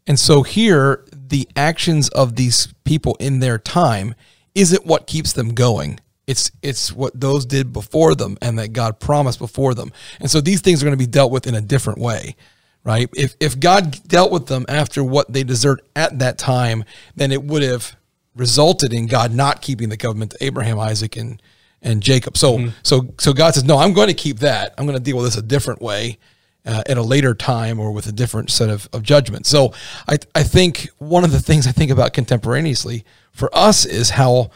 And 0.05 0.19
so 0.19 0.43
here, 0.43 1.05
the 1.11 1.47
actions 1.55 2.09
of 2.09 2.35
these 2.35 2.73
people 2.83 3.15
in 3.19 3.39
their 3.39 3.57
time 3.57 4.13
isn't 4.53 4.85
what 4.85 5.07
keeps 5.07 5.33
them 5.33 5.53
going 5.53 5.99
it's 6.29 6.51
it's 6.61 6.93
what 6.93 7.19
those 7.19 7.43
did 7.43 7.73
before 7.73 8.13
them 8.13 8.37
and 8.39 8.59
that 8.59 8.71
God 8.71 8.99
promised 8.99 9.39
before 9.39 9.73
them. 9.73 9.91
And 10.19 10.29
so 10.29 10.39
these 10.39 10.61
things 10.61 10.81
are 10.81 10.85
going 10.85 10.97
to 10.97 11.03
be 11.03 11.09
dealt 11.09 11.31
with 11.31 11.47
in 11.47 11.55
a 11.55 11.61
different 11.61 11.97
way, 11.97 12.35
right? 12.83 13.09
If 13.15 13.35
if 13.39 13.59
God 13.59 13.97
dealt 14.07 14.31
with 14.31 14.45
them 14.45 14.63
after 14.69 15.03
what 15.03 15.33
they 15.33 15.43
deserved 15.43 15.81
at 15.95 16.19
that 16.19 16.37
time, 16.37 16.85
then 17.15 17.31
it 17.31 17.43
would 17.43 17.63
have 17.63 17.95
resulted 18.35 18.93
in 18.93 19.07
God 19.07 19.33
not 19.33 19.63
keeping 19.63 19.89
the 19.89 19.97
covenant 19.97 20.31
to 20.31 20.45
Abraham, 20.45 20.79
Isaac, 20.79 21.17
and 21.17 21.41
and 21.81 22.03
Jacob. 22.03 22.37
So 22.37 22.59
mm-hmm. 22.59 22.69
so 22.83 23.11
so 23.17 23.33
God 23.33 23.55
says, 23.55 23.63
no, 23.63 23.79
I'm 23.79 23.93
going 23.93 24.09
to 24.09 24.13
keep 24.13 24.39
that. 24.39 24.75
I'm 24.77 24.85
going 24.85 24.97
to 24.99 25.03
deal 25.03 25.17
with 25.17 25.25
this 25.25 25.37
a 25.37 25.41
different 25.41 25.81
way. 25.81 26.19
Uh, 26.65 26.83
at 26.87 26.97
a 26.97 27.01
later 27.01 27.33
time 27.33 27.79
or 27.79 27.91
with 27.93 28.05
a 28.05 28.11
different 28.11 28.51
set 28.51 28.69
of, 28.69 28.87
of 28.91 29.01
judgments. 29.01 29.49
So 29.49 29.73
I, 30.09 30.17
I 30.35 30.43
think 30.43 30.89
one 30.97 31.23
of 31.23 31.31
the 31.31 31.39
things 31.39 31.65
I 31.65 31.71
think 31.71 31.89
about 31.89 32.11
contemporaneously 32.11 33.05
for 33.31 33.49
us 33.55 33.85
is 33.85 34.09
how 34.09 34.51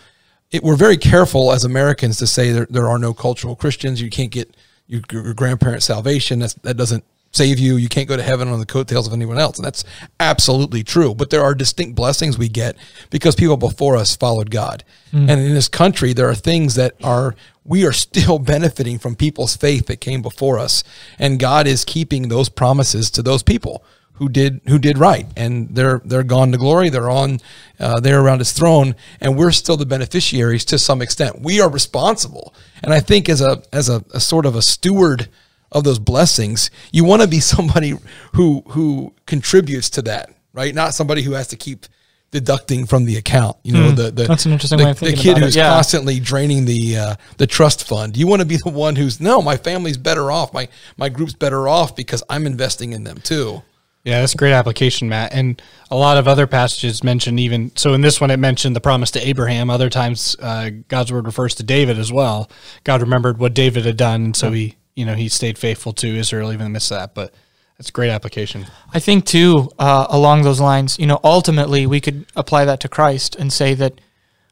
it, 0.54 0.64
we're 0.64 0.78
very 0.78 0.98
careful 0.98 1.52
as 1.52 1.66
Americans 1.66 2.18
to 2.18 2.28
say 2.28 2.52
there, 2.52 2.68
there 2.70 2.88
are 2.88 3.00
no 3.00 3.14
cultural 3.14 3.56
Christians. 3.56 4.00
You 4.02 4.10
can't 4.10 4.32
get 4.32 4.56
your, 4.88 5.02
your 5.12 5.34
grandparents' 5.34 5.86
salvation. 5.86 6.40
That's, 6.40 6.54
that 6.54 6.78
doesn't 6.78 7.04
save 7.32 7.58
you. 7.58 7.76
You 7.78 7.90
can't 7.90 8.08
go 8.08 8.16
to 8.16 8.22
heaven 8.22 8.48
on 8.48 8.60
the 8.60 8.66
coattails 8.68 9.08
of 9.08 9.14
anyone 9.14 9.40
else. 9.40 9.58
And 9.58 9.66
that's 9.66 9.84
absolutely 10.20 10.84
true. 10.84 11.16
But 11.16 11.32
there 11.32 11.42
are 11.42 11.56
distinct 11.56 11.96
blessings 11.96 12.38
we 12.38 12.50
get 12.50 12.78
because 13.10 13.36
people 13.36 13.58
before 13.58 13.98
us 13.98 14.16
followed 14.16 14.52
God. 14.52 14.84
Mm. 15.12 15.30
And 15.30 15.42
in 15.42 15.56
this 15.56 15.68
country, 15.68 16.14
there 16.14 16.30
are 16.30 16.36
things 16.36 16.76
that 16.76 16.94
are, 17.04 17.36
we 17.66 17.84
are 17.86 17.92
still 17.92 18.38
benefiting 18.54 19.00
from 19.00 19.16
people's 19.16 19.58
faith 19.58 19.88
that 19.88 20.02
came 20.02 20.22
before 20.22 20.60
us. 20.60 20.84
And 21.18 21.40
God 21.40 21.66
is 21.66 21.84
keeping 21.84 22.30
those 22.30 22.48
promises 22.48 23.10
to 23.12 23.24
those 23.24 23.42
people 23.42 23.84
who 24.14 24.30
did 24.30 24.62
who 24.68 24.78
did 24.78 24.98
right, 24.98 25.28
and 25.36 25.74
they're 25.76 26.02
they're 26.06 26.24
gone 26.24 26.52
to 26.52 26.58
glory. 26.58 26.90
They're 26.90 27.10
on 27.10 27.40
uh, 27.80 28.00
they're 28.00 28.22
around 28.22 28.40
His 28.40 28.52
throne, 28.52 28.96
and 29.20 29.38
we're 29.38 29.52
still 29.52 29.78
the 29.78 29.86
beneficiaries 29.86 30.66
to 30.66 30.78
some 30.78 31.02
extent. 31.02 31.42
We 31.42 31.60
are 31.62 31.70
responsible, 31.70 32.54
and 32.84 32.94
I 32.94 33.00
think 33.00 33.28
as 33.30 33.42
a 33.42 33.64
as 33.72 33.90
a, 33.90 34.04
a 34.14 34.20
sort 34.20 34.46
of 34.46 34.56
a 34.56 34.62
steward 34.62 35.30
of 35.72 35.84
those 35.84 36.00
blessings, 36.00 36.70
you 36.92 37.04
want 37.04 37.22
to 37.22 37.28
be 37.28 37.40
somebody 37.40 37.96
who 38.34 38.64
who 38.68 39.14
contributes 39.26 39.90
to 39.92 40.02
that, 40.04 40.34
right? 40.54 40.74
Not 40.74 40.94
somebody 40.94 41.24
who 41.24 41.34
has 41.34 41.48
to 41.48 41.56
keep 41.56 41.86
deducting 42.34 42.86
from 42.86 43.06
the 43.06 43.16
account. 43.16 43.58
You 43.64 43.74
know, 43.74 43.92
mm, 43.92 43.96
the, 43.96 44.12
the 44.12 44.24
that's 44.26 44.46
an 44.46 44.52
interesting 44.52 44.80
the, 44.80 44.86
way 44.86 44.92
of 44.92 44.98
thinking 45.00 45.18
the 45.18 45.24
kid 45.24 45.38
who's 45.38 45.56
yeah. 45.56 45.70
constantly 45.70 46.20
draining 46.20 46.66
the 46.66 46.98
uh, 46.98 47.16
the 47.38 47.48
trust 47.48 47.88
fund. 47.88 48.16
You 48.16 48.28
want 48.28 48.42
to 48.42 48.46
be 48.46 48.58
the 48.58 48.70
one 48.70 48.96
who's 48.96 49.20
no, 49.20 49.42
my 49.42 49.58
family's 49.58 49.98
better 49.98 50.32
off. 50.32 50.54
My 50.54 50.68
my 50.98 51.10
group's 51.10 51.34
better 51.34 51.68
off 51.68 51.96
because 51.96 52.24
I'm 52.30 52.46
investing 52.46 52.94
in 52.94 53.04
them 53.04 53.18
too. 53.18 53.64
Yeah, 54.04 54.20
that's 54.20 54.34
a 54.34 54.38
great 54.38 54.52
application, 54.52 55.08
Matt. 55.08 55.34
And 55.34 55.62
a 55.90 55.96
lot 55.96 56.18
of 56.18 56.28
other 56.28 56.46
passages 56.46 57.04
mention 57.04 57.40
even 57.40 57.72
so. 57.78 57.94
In 57.94 58.02
this 58.02 58.20
one, 58.20 58.32
it 58.32 58.38
mentioned 58.38 58.76
the 58.76 58.82
promise 58.82 59.12
to 59.12 59.26
Abraham. 59.26 59.70
Other 59.70 59.90
times, 59.90 60.36
uh, 60.42 60.72
God's 60.90 61.14
word 61.14 61.26
refers 61.26 61.56
to 61.56 61.64
David 61.64 61.98
as 61.98 62.12
well. 62.12 62.50
God 62.84 63.02
remembered 63.02 63.38
what 63.38 63.54
David 63.54 63.86
had 63.86 63.96
done, 63.96 64.26
and 64.26 64.36
so 64.36 64.52
he, 64.52 64.76
you 64.96 65.06
know, 65.06 65.16
he 65.16 65.30
stayed 65.30 65.58
faithful 65.58 65.94
to 65.94 66.08
Israel 66.08 66.52
even 66.52 66.66
in 66.66 66.72
the 66.72 66.76
midst 66.76 66.92
of 66.92 66.98
that. 66.98 67.14
But 67.14 67.34
that's 67.78 67.90
a 67.90 67.94
great 67.94 68.10
application. 68.10 68.66
I 68.94 69.00
think 69.00 69.26
too, 69.26 69.70
uh, 69.80 70.08
along 70.10 70.42
those 70.42 70.60
lines, 70.60 71.00
you 71.00 71.08
know, 71.08 71.20
ultimately 71.24 71.88
we 71.88 72.02
could 72.02 72.26
apply 72.36 72.66
that 72.66 72.82
to 72.82 72.90
Christ 72.90 73.38
and 73.38 73.54
say 73.54 73.74
that 73.74 74.02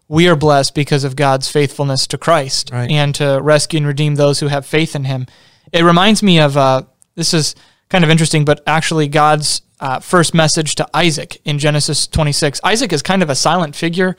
we 0.08 0.30
are 0.30 0.36
blessed 0.36 0.76
because 0.76 1.04
of 1.04 1.16
God's 1.16 1.50
faithfulness 1.50 2.08
to 2.08 2.18
Christ 2.18 2.70
right. 2.72 2.90
and 2.90 3.14
to 3.16 3.40
rescue 3.42 3.78
and 3.78 3.88
redeem 3.88 4.16
those 4.16 4.40
who 4.40 4.48
have 4.48 4.66
faith 4.66 4.96
in 4.96 5.04
Him. 5.06 5.28
It 5.74 5.84
reminds 5.84 6.24
me 6.24 6.40
of 6.40 6.56
uh, 6.56 6.84
this 7.16 7.34
is 7.34 7.56
kind 7.92 8.04
of 8.04 8.10
interesting, 8.10 8.46
but 8.46 8.64
actually 8.66 9.08
God's 9.08 9.62
uh, 9.80 10.00
first 10.00 10.34
message 10.34 10.76
to 10.76 10.88
Isaac 10.94 11.42
in 11.44 11.60
Genesis 11.60 12.08
26. 12.08 12.62
Isaac 12.64 12.94
is 12.94 13.02
kind 13.02 13.22
of 13.22 13.30
a 13.30 13.36
silent 13.36 13.76
figure 13.76 14.16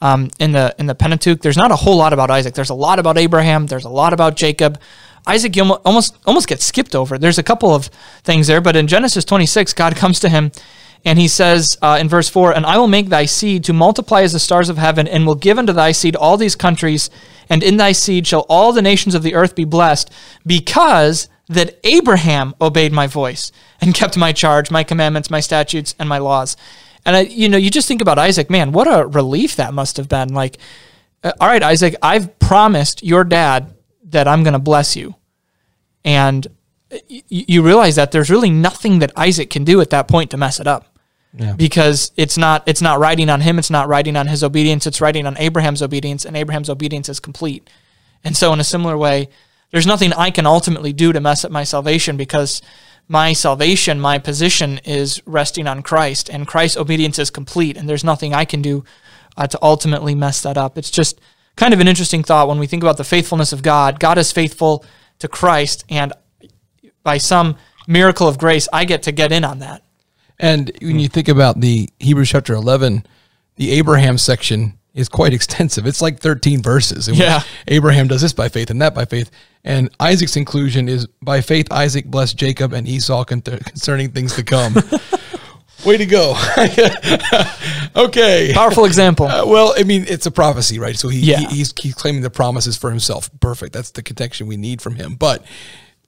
um, 0.00 0.30
in 0.38 0.52
the 0.52 0.74
in 0.78 0.86
the 0.86 0.94
Pentateuch. 0.94 1.40
There's 1.40 1.56
not 1.56 1.72
a 1.72 1.76
whole 1.76 1.96
lot 1.96 2.12
about 2.12 2.30
Isaac. 2.30 2.54
There's 2.54 2.70
a 2.70 2.74
lot 2.74 2.98
about 2.98 3.18
Abraham. 3.18 3.66
There's 3.66 3.84
a 3.84 3.90
lot 3.90 4.12
about 4.12 4.36
Jacob. 4.36 4.80
Isaac 5.26 5.56
almost 5.84 6.16
almost 6.24 6.46
gets 6.48 6.64
skipped 6.64 6.94
over. 6.94 7.18
There's 7.18 7.38
a 7.38 7.42
couple 7.42 7.74
of 7.74 7.86
things 8.22 8.46
there, 8.46 8.60
but 8.60 8.76
in 8.76 8.86
Genesis 8.86 9.24
26, 9.24 9.72
God 9.72 9.96
comes 9.96 10.20
to 10.20 10.28
him 10.28 10.52
and 11.04 11.18
he 11.18 11.28
says 11.28 11.78
uh, 11.82 11.98
in 12.00 12.08
verse 12.08 12.28
4 12.28 12.52
And 12.52 12.66
I 12.66 12.78
will 12.78 12.88
make 12.88 13.08
thy 13.08 13.26
seed 13.26 13.64
to 13.64 13.72
multiply 13.72 14.22
as 14.22 14.32
the 14.32 14.38
stars 14.38 14.68
of 14.68 14.76
heaven, 14.76 15.08
and 15.08 15.26
will 15.26 15.34
give 15.34 15.58
unto 15.58 15.72
thy 15.72 15.92
seed 15.92 16.16
all 16.16 16.36
these 16.36 16.56
countries, 16.56 17.10
and 17.48 17.62
in 17.62 17.76
thy 17.76 17.92
seed 17.92 18.26
shall 18.26 18.44
all 18.48 18.72
the 18.72 18.82
nations 18.82 19.14
of 19.14 19.22
the 19.22 19.34
earth 19.34 19.54
be 19.54 19.64
blessed, 19.64 20.10
because 20.44 21.28
that 21.48 21.78
Abraham 21.84 22.54
obeyed 22.60 22.92
my 22.92 23.06
voice 23.06 23.52
and 23.80 23.94
kept 23.94 24.16
my 24.16 24.32
charge, 24.32 24.70
my 24.70 24.82
commandments, 24.82 25.30
my 25.30 25.40
statutes, 25.40 25.94
and 25.98 26.08
my 26.08 26.18
laws. 26.18 26.56
And 27.04 27.16
I, 27.16 27.20
you 27.20 27.48
know, 27.48 27.56
you 27.56 27.70
just 27.70 27.86
think 27.86 28.00
about 28.00 28.18
Isaac, 28.18 28.50
man, 28.50 28.72
what 28.72 28.88
a 28.88 29.06
relief 29.06 29.56
that 29.56 29.72
must 29.72 29.96
have 29.96 30.08
been. 30.08 30.34
Like, 30.34 30.58
uh, 31.22 31.32
all 31.40 31.48
right, 31.48 31.62
Isaac, 31.62 31.94
I've 32.02 32.36
promised 32.40 33.02
your 33.02 33.22
dad 33.22 33.72
that 34.06 34.26
I'm 34.26 34.42
going 34.42 34.54
to 34.54 34.58
bless 34.58 34.96
you. 34.96 35.14
And 36.04 36.46
y- 36.90 37.22
you 37.28 37.62
realize 37.62 37.94
that 37.94 38.10
there's 38.10 38.30
really 38.30 38.50
nothing 38.50 38.98
that 38.98 39.12
Isaac 39.16 39.50
can 39.50 39.64
do 39.64 39.80
at 39.80 39.90
that 39.90 40.08
point 40.08 40.32
to 40.32 40.36
mess 40.36 40.58
it 40.58 40.66
up. 40.66 40.86
Yeah. 41.32 41.52
Because 41.52 42.12
it's 42.16 42.38
not 42.38 42.62
it's 42.66 42.80
not 42.80 42.98
riding 42.98 43.28
on 43.28 43.42
him, 43.42 43.58
it's 43.58 43.70
not 43.70 43.88
riding 43.88 44.16
on 44.16 44.26
his 44.26 44.42
obedience, 44.42 44.86
it's 44.86 45.02
riding 45.02 45.26
on 45.26 45.36
Abraham's 45.36 45.82
obedience, 45.82 46.24
and 46.24 46.34
Abraham's 46.34 46.70
obedience 46.70 47.10
is 47.10 47.20
complete. 47.20 47.68
And 48.24 48.34
so 48.34 48.54
in 48.54 48.60
a 48.60 48.64
similar 48.64 48.96
way, 48.96 49.28
there's 49.70 49.86
nothing 49.86 50.12
I 50.12 50.30
can 50.30 50.46
ultimately 50.46 50.92
do 50.92 51.12
to 51.12 51.20
mess 51.20 51.44
up 51.44 51.50
my 51.50 51.64
salvation 51.64 52.16
because 52.16 52.62
my 53.08 53.32
salvation, 53.32 54.00
my 54.00 54.18
position 54.18 54.78
is 54.84 55.22
resting 55.26 55.66
on 55.66 55.82
Christ, 55.82 56.28
and 56.28 56.46
Christ's 56.46 56.76
obedience 56.76 57.18
is 57.18 57.30
complete, 57.30 57.76
and 57.76 57.88
there's 57.88 58.04
nothing 58.04 58.34
I 58.34 58.44
can 58.44 58.62
do 58.62 58.84
uh, 59.36 59.46
to 59.46 59.58
ultimately 59.62 60.14
mess 60.14 60.42
that 60.42 60.58
up. 60.58 60.76
It's 60.76 60.90
just 60.90 61.20
kind 61.56 61.72
of 61.72 61.80
an 61.80 61.88
interesting 61.88 62.22
thought 62.22 62.48
when 62.48 62.58
we 62.58 62.66
think 62.66 62.82
about 62.82 62.96
the 62.96 63.04
faithfulness 63.04 63.52
of 63.52 63.62
God. 63.62 64.00
God 64.00 64.18
is 64.18 64.32
faithful 64.32 64.84
to 65.20 65.28
Christ, 65.28 65.84
and 65.88 66.12
by 67.02 67.18
some 67.18 67.56
miracle 67.86 68.26
of 68.26 68.38
grace, 68.38 68.68
I 68.72 68.84
get 68.84 69.02
to 69.04 69.12
get 69.12 69.30
in 69.30 69.44
on 69.44 69.60
that. 69.60 69.82
And 70.38 70.70
when 70.82 70.98
you 70.98 71.08
think 71.08 71.28
about 71.28 71.60
the 71.60 71.88
Hebrews 72.00 72.28
chapter 72.28 72.54
11, 72.54 73.06
the 73.56 73.70
Abraham 73.72 74.18
section 74.18 74.78
is 74.92 75.08
quite 75.08 75.32
extensive. 75.38 75.86
It's 75.86 76.02
like 76.02 76.18
13 76.18 76.62
verses. 76.62 77.08
Yeah. 77.08 77.42
Abraham 77.68 78.08
does 78.08 78.22
this 78.22 78.32
by 78.32 78.48
faith 78.48 78.70
and 78.70 78.82
that 78.82 78.94
by 78.94 79.04
faith. 79.04 79.30
And 79.66 79.90
Isaac's 80.00 80.36
inclusion 80.36 80.88
is 80.88 81.06
by 81.20 81.40
faith, 81.42 81.70
Isaac 81.72 82.06
blessed 82.06 82.36
Jacob 82.38 82.72
and 82.72 82.86
Esau 82.88 83.24
con- 83.24 83.42
concerning 83.42 84.12
things 84.12 84.34
to 84.36 84.42
come. 84.44 84.74
Way 85.84 85.98
to 85.98 86.06
go. 86.06 86.34
okay. 87.96 88.52
Powerful 88.54 88.84
example. 88.84 89.26
Uh, 89.26 89.44
well, 89.46 89.74
I 89.76 89.82
mean, 89.82 90.04
it's 90.08 90.26
a 90.26 90.30
prophecy, 90.30 90.78
right? 90.78 90.96
So 90.96 91.08
he, 91.08 91.20
Yeah. 91.20 91.38
he 91.38 91.46
he's, 91.56 91.72
he's 91.80 91.94
claiming 91.94 92.22
the 92.22 92.30
promises 92.30 92.76
for 92.76 92.90
himself. 92.90 93.28
Perfect. 93.40 93.72
That's 93.72 93.90
the 93.90 94.02
connection 94.02 94.46
we 94.46 94.56
need 94.56 94.80
from 94.80 94.94
him. 94.96 95.14
But 95.16 95.44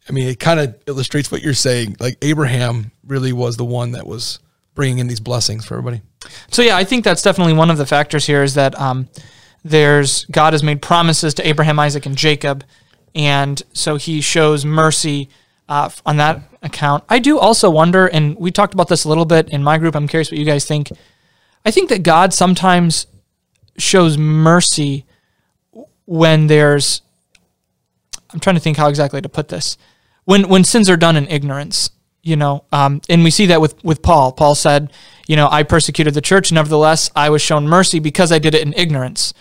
I 0.08 0.12
mean, 0.12 0.28
it 0.28 0.40
kind 0.40 0.60
of 0.60 0.74
illustrates 0.86 1.30
what 1.30 1.42
you're 1.42 1.52
saying. 1.54 1.96
Like 2.00 2.16
Abraham 2.22 2.92
really 3.06 3.32
was 3.32 3.56
the 3.56 3.64
one 3.64 3.92
that 3.92 4.06
was 4.06 4.38
bringing 4.74 4.98
in 5.00 5.08
these 5.08 5.20
blessings 5.20 5.66
for 5.66 5.74
everybody. 5.74 6.02
So 6.50 6.62
yeah, 6.62 6.76
I 6.76 6.84
think 6.84 7.04
that's 7.04 7.22
definitely 7.22 7.54
one 7.54 7.70
of 7.70 7.76
the 7.78 7.86
factors 7.86 8.24
here 8.26 8.42
is 8.42 8.54
that 8.54 8.78
um, 8.80 9.08
there's 9.64 10.24
God 10.26 10.52
has 10.54 10.62
made 10.62 10.80
promises 10.80 11.34
to 11.34 11.46
Abraham, 11.46 11.78
Isaac, 11.78 12.06
and 12.06 12.16
Jacob, 12.16 12.64
and 13.14 13.62
so 13.72 13.96
He 13.96 14.20
shows 14.20 14.64
mercy 14.64 15.28
uh, 15.68 15.90
on 16.06 16.16
that 16.16 16.42
account. 16.62 17.04
I 17.08 17.18
do 17.18 17.38
also 17.38 17.70
wonder, 17.70 18.06
and 18.06 18.36
we 18.38 18.50
talked 18.50 18.74
about 18.74 18.88
this 18.88 19.04
a 19.04 19.08
little 19.08 19.24
bit 19.24 19.48
in 19.50 19.62
my 19.62 19.78
group. 19.78 19.94
I'm 19.94 20.08
curious 20.08 20.30
what 20.30 20.38
you 20.38 20.44
guys 20.44 20.64
think. 20.64 20.90
I 21.64 21.70
think 21.70 21.88
that 21.90 22.02
God 22.02 22.32
sometimes 22.32 23.06
shows 23.76 24.16
mercy 24.18 25.04
when 26.06 26.46
there's. 26.46 27.02
I'm 28.30 28.40
trying 28.40 28.56
to 28.56 28.60
think 28.60 28.76
how 28.76 28.88
exactly 28.88 29.20
to 29.20 29.28
put 29.28 29.48
this. 29.48 29.76
When 30.24 30.48
when 30.48 30.64
sins 30.64 30.90
are 30.90 30.96
done 30.96 31.16
in 31.16 31.28
ignorance, 31.28 31.90
you 32.22 32.36
know, 32.36 32.64
um, 32.72 33.00
and 33.08 33.24
we 33.24 33.30
see 33.30 33.46
that 33.46 33.60
with 33.60 33.82
with 33.84 34.02
Paul. 34.02 34.32
Paul 34.32 34.54
said, 34.54 34.92
you 35.26 35.36
know, 35.36 35.48
I 35.50 35.62
persecuted 35.62 36.14
the 36.14 36.20
church, 36.20 36.52
nevertheless 36.52 37.10
I 37.14 37.30
was 37.30 37.42
shown 37.42 37.68
mercy 37.68 38.00
because 38.00 38.32
I 38.32 38.38
did 38.38 38.54
it 38.54 38.62
in 38.62 38.74
ignorance. 38.74 39.32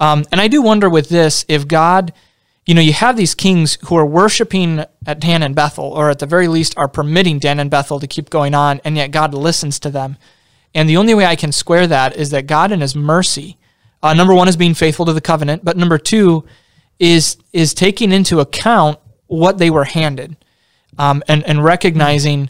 Um, 0.00 0.24
and 0.32 0.40
I 0.40 0.48
do 0.48 0.60
wonder 0.62 0.90
with 0.90 1.08
this 1.08 1.44
if 1.48 1.68
God, 1.68 2.12
you 2.66 2.74
know, 2.74 2.80
you 2.80 2.94
have 2.94 3.16
these 3.16 3.34
kings 3.34 3.76
who 3.84 3.96
are 3.96 4.06
worshiping 4.06 4.84
at 5.06 5.20
Dan 5.20 5.42
and 5.42 5.54
Bethel, 5.54 5.84
or 5.84 6.08
at 6.08 6.18
the 6.18 6.26
very 6.26 6.48
least 6.48 6.74
are 6.78 6.88
permitting 6.88 7.38
Dan 7.38 7.60
and 7.60 7.70
Bethel 7.70 8.00
to 8.00 8.06
keep 8.06 8.30
going 8.30 8.54
on, 8.54 8.80
and 8.84 8.96
yet 8.96 9.10
God 9.10 9.34
listens 9.34 9.78
to 9.80 9.90
them. 9.90 10.16
And 10.74 10.88
the 10.88 10.96
only 10.96 11.14
way 11.14 11.26
I 11.26 11.36
can 11.36 11.52
square 11.52 11.86
that 11.86 12.16
is 12.16 12.30
that 12.30 12.46
God 12.46 12.72
in 12.72 12.80
His 12.80 12.96
mercy, 12.96 13.58
uh, 14.02 14.14
number 14.14 14.34
one 14.34 14.48
is 14.48 14.56
being 14.56 14.74
faithful 14.74 15.04
to 15.06 15.12
the 15.12 15.20
covenant, 15.20 15.64
but 15.64 15.76
number 15.76 15.98
two 15.98 16.44
is 16.98 17.36
is 17.52 17.74
taking 17.74 18.12
into 18.12 18.40
account 18.40 18.98
what 19.26 19.58
they 19.58 19.70
were 19.70 19.84
handed, 19.84 20.36
um, 20.98 21.22
and 21.28 21.44
and 21.44 21.62
recognizing 21.62 22.48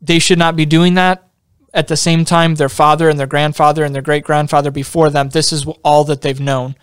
they 0.00 0.18
should 0.18 0.38
not 0.38 0.56
be 0.56 0.64
doing 0.64 0.94
that. 0.94 1.28
At 1.74 1.88
the 1.88 1.96
same 1.96 2.24
time, 2.24 2.54
their 2.54 2.70
father 2.70 3.10
and 3.10 3.18
their 3.18 3.26
grandfather 3.26 3.84
and 3.84 3.94
their 3.94 4.02
great 4.02 4.24
grandfather 4.24 4.70
before 4.70 5.10
them, 5.10 5.28
this 5.28 5.52
is 5.52 5.66
all 5.84 6.04
that 6.04 6.22
they've 6.22 6.40
known. 6.40 6.76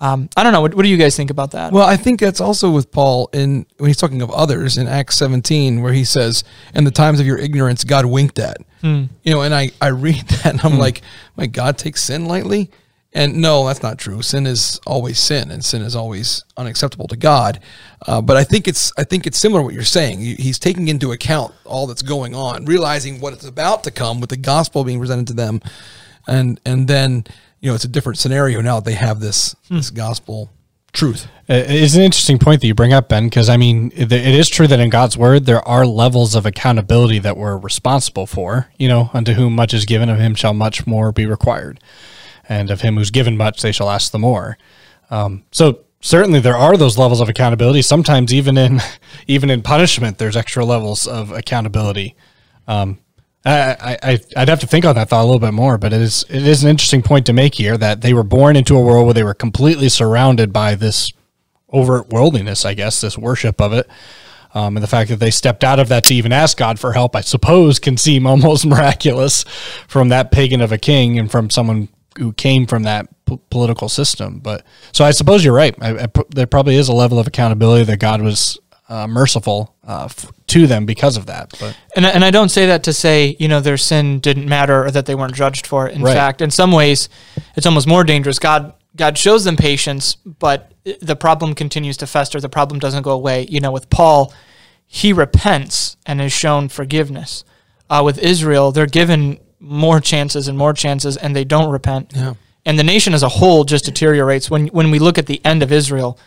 Um, 0.00 0.28
I 0.36 0.44
don't 0.44 0.52
know. 0.52 0.60
What, 0.60 0.74
what 0.74 0.82
do 0.84 0.88
you 0.88 0.96
guys 0.96 1.16
think 1.16 1.30
about 1.30 1.50
that? 1.52 1.72
Well, 1.72 1.86
I 1.86 1.96
think 1.96 2.20
that's 2.20 2.40
also 2.40 2.70
with 2.70 2.92
Paul 2.92 3.28
in 3.32 3.66
when 3.78 3.88
he's 3.88 3.96
talking 3.96 4.22
of 4.22 4.30
others 4.30 4.78
in 4.78 4.86
Acts 4.86 5.16
17, 5.16 5.82
where 5.82 5.92
he 5.92 6.04
says, 6.04 6.44
"In 6.74 6.84
the 6.84 6.92
times 6.92 7.18
of 7.18 7.26
your 7.26 7.38
ignorance, 7.38 7.82
God 7.84 8.06
winked 8.06 8.38
at." 8.38 8.58
You 8.82 9.08
know, 9.32 9.42
and 9.42 9.52
I 9.54 9.70
I 9.80 9.88
read 9.88 10.28
that 10.28 10.46
and 10.46 10.60
I'm 10.62 10.78
like, 10.78 11.02
"My 11.36 11.46
God 11.46 11.78
takes 11.78 12.02
sin 12.04 12.26
lightly." 12.26 12.70
And 13.14 13.38
no, 13.40 13.66
that's 13.66 13.82
not 13.82 13.98
true. 13.98 14.20
Sin 14.20 14.46
is 14.46 14.78
always 14.86 15.18
sin, 15.18 15.50
and 15.50 15.64
sin 15.64 15.80
is 15.82 15.96
always 15.96 16.44
unacceptable 16.58 17.08
to 17.08 17.16
God. 17.16 17.58
Uh, 18.06 18.20
but 18.20 18.36
I 18.36 18.44
think 18.44 18.68
it's 18.68 18.92
I 18.98 19.02
think 19.02 19.26
it's 19.26 19.38
similar 19.38 19.62
to 19.62 19.64
what 19.64 19.74
you're 19.74 19.82
saying. 19.82 20.20
He's 20.20 20.58
taking 20.58 20.88
into 20.88 21.10
account 21.10 21.54
all 21.64 21.86
that's 21.86 22.02
going 22.02 22.34
on, 22.34 22.66
realizing 22.66 23.18
what 23.20 23.32
it's 23.32 23.46
about 23.46 23.82
to 23.84 23.90
come 23.90 24.20
with 24.20 24.30
the 24.30 24.36
gospel 24.36 24.84
being 24.84 25.00
presented 25.00 25.26
to 25.28 25.32
them, 25.32 25.60
and 26.28 26.60
and 26.66 26.86
then 26.86 27.24
you 27.60 27.70
know 27.70 27.74
it's 27.74 27.84
a 27.84 27.88
different 27.88 28.18
scenario 28.18 28.60
now 28.60 28.76
that 28.76 28.84
they 28.84 28.94
have 28.96 29.20
this 29.20 29.54
this 29.70 29.90
gospel 29.90 30.50
truth. 30.92 31.26
Uh, 31.48 31.54
It's 31.66 31.94
an 31.94 32.02
interesting 32.02 32.38
point 32.38 32.60
that 32.60 32.66
you 32.66 32.74
bring 32.74 32.92
up, 32.92 33.08
Ben, 33.08 33.24
because 33.26 33.48
I 33.48 33.56
mean, 33.56 33.92
it 33.94 34.10
it 34.12 34.34
is 34.34 34.48
true 34.48 34.66
that 34.66 34.80
in 34.80 34.90
God's 34.90 35.16
word, 35.16 35.46
there 35.46 35.66
are 35.66 35.86
levels 35.86 36.34
of 36.34 36.46
accountability 36.46 37.18
that 37.20 37.36
we're 37.36 37.56
responsible 37.56 38.26
for. 38.26 38.68
You 38.78 38.88
know, 38.88 39.10
unto 39.12 39.32
whom 39.34 39.54
much 39.54 39.74
is 39.74 39.84
given, 39.84 40.08
of 40.08 40.18
him 40.18 40.34
shall 40.34 40.54
much 40.54 40.86
more 40.86 41.12
be 41.12 41.26
required. 41.26 41.80
And 42.48 42.70
of 42.70 42.80
him 42.80 42.96
who's 42.96 43.10
given 43.10 43.36
much, 43.36 43.60
they 43.60 43.72
shall 43.72 43.90
ask 43.90 44.10
the 44.10 44.18
more. 44.18 44.56
Um, 45.10 45.44
so 45.50 45.80
certainly 46.00 46.40
there 46.40 46.56
are 46.56 46.76
those 46.78 46.96
levels 46.96 47.20
of 47.20 47.28
accountability. 47.28 47.82
Sometimes 47.82 48.32
even 48.32 48.56
in 48.56 48.80
even 49.26 49.50
in 49.50 49.62
punishment, 49.62 50.18
there's 50.18 50.36
extra 50.36 50.64
levels 50.64 51.06
of 51.06 51.30
accountability. 51.32 52.16
Um, 52.66 52.98
I, 53.48 53.98
I, 54.02 54.18
I'd 54.36 54.48
have 54.48 54.60
to 54.60 54.66
think 54.66 54.84
on 54.84 54.94
that 54.96 55.08
thought 55.08 55.22
a 55.22 55.24
little 55.24 55.40
bit 55.40 55.54
more, 55.54 55.78
but 55.78 55.92
it 55.92 56.00
is 56.00 56.24
it 56.28 56.46
is 56.46 56.62
an 56.62 56.70
interesting 56.70 57.02
point 57.02 57.26
to 57.26 57.32
make 57.32 57.54
here 57.54 57.78
that 57.78 58.00
they 58.00 58.12
were 58.12 58.22
born 58.22 58.56
into 58.56 58.76
a 58.76 58.80
world 58.80 59.06
where 59.06 59.14
they 59.14 59.24
were 59.24 59.34
completely 59.34 59.88
surrounded 59.88 60.52
by 60.52 60.74
this 60.74 61.12
overt 61.70 62.08
worldliness, 62.08 62.64
I 62.64 62.74
guess, 62.74 63.00
this 63.00 63.16
worship 63.16 63.60
of 63.60 63.72
it. 63.72 63.88
Um, 64.54 64.76
and 64.76 64.82
the 64.82 64.88
fact 64.88 65.10
that 65.10 65.16
they 65.16 65.30
stepped 65.30 65.62
out 65.62 65.78
of 65.78 65.88
that 65.88 66.04
to 66.06 66.14
even 66.14 66.32
ask 66.32 66.56
God 66.56 66.80
for 66.80 66.94
help, 66.94 67.14
I 67.14 67.20
suppose, 67.20 67.78
can 67.78 67.96
seem 67.96 68.26
almost 68.26 68.66
miraculous 68.66 69.44
from 69.86 70.08
that 70.08 70.30
pagan 70.30 70.60
of 70.60 70.72
a 70.72 70.78
king 70.78 71.18
and 71.18 71.30
from 71.30 71.50
someone 71.50 71.88
who 72.18 72.32
came 72.32 72.66
from 72.66 72.82
that 72.82 73.08
p- 73.26 73.38
political 73.50 73.88
system. 73.88 74.40
But 74.40 74.64
so 74.92 75.04
I 75.04 75.10
suppose 75.12 75.44
you're 75.44 75.54
right. 75.54 75.74
I, 75.80 76.04
I, 76.04 76.06
there 76.30 76.46
probably 76.46 76.76
is 76.76 76.88
a 76.88 76.94
level 76.94 77.18
of 77.18 77.26
accountability 77.26 77.84
that 77.84 77.98
God 77.98 78.22
was 78.22 78.58
uh, 78.88 79.06
merciful 79.06 79.74
uh, 79.86 80.04
f- 80.06 80.32
to 80.46 80.66
them 80.66 80.86
because 80.86 81.16
of 81.16 81.26
that. 81.26 81.50
But 81.60 81.76
And, 81.96 82.06
and 82.06 82.24
I 82.24 82.30
don't 82.30 82.48
say 82.48 82.66
that 82.66 82.82
to 82.84 82.92
say, 82.92 83.36
you 83.38 83.46
know, 83.48 83.60
their 83.60 83.76
sin 83.76 84.18
didn't 84.20 84.48
matter 84.48 84.84
or 84.86 84.90
that 84.90 85.04
they 85.06 85.14
weren't 85.14 85.34
judged 85.34 85.66
for 85.66 85.86
it. 85.88 85.94
In 85.94 86.02
Right. 86.02 86.14
fact, 86.14 86.40
in 86.40 86.50
some 86.50 86.72
ways, 86.72 87.08
it's 87.56 87.66
almost 87.66 87.86
more 87.86 88.04
dangerous. 88.04 88.38
God 88.38 88.72
God 88.96 89.16
shows 89.18 89.44
them 89.44 89.56
patience, 89.56 90.16
but 90.24 90.72
the 91.00 91.14
problem 91.14 91.54
continues 91.54 91.96
to 91.98 92.06
fester. 92.06 92.40
The 92.40 92.48
problem 92.48 92.80
doesn't 92.80 93.02
go 93.02 93.12
away. 93.12 93.46
You 93.48 93.60
know, 93.60 93.70
with 93.70 93.88
Paul, 93.90 94.32
he 94.86 95.12
repents 95.12 95.96
and 96.06 96.20
is 96.20 96.32
shown 96.32 96.68
forgiveness. 96.68 97.44
Uh, 97.90 98.02
with 98.04 98.18
Israel, 98.18 98.72
they're 98.72 98.86
given 98.86 99.38
more 99.60 100.00
chances 100.00 100.48
and 100.48 100.56
more 100.58 100.72
chances, 100.72 101.16
and 101.16 101.36
they 101.36 101.44
don't 101.44 101.70
repent. 101.70 102.12
Yeah. 102.16 102.34
And 102.64 102.78
the 102.78 102.84
nation 102.84 103.14
as 103.14 103.22
a 103.22 103.28
whole 103.28 103.64
just 103.64 103.84
deteriorates. 103.84 104.50
When 104.50 104.68
when 104.68 104.90
we 104.90 104.98
look 104.98 105.18
at 105.18 105.26
the 105.26 105.40
end 105.44 105.62
of 105.62 105.70
Israel, 105.70 106.18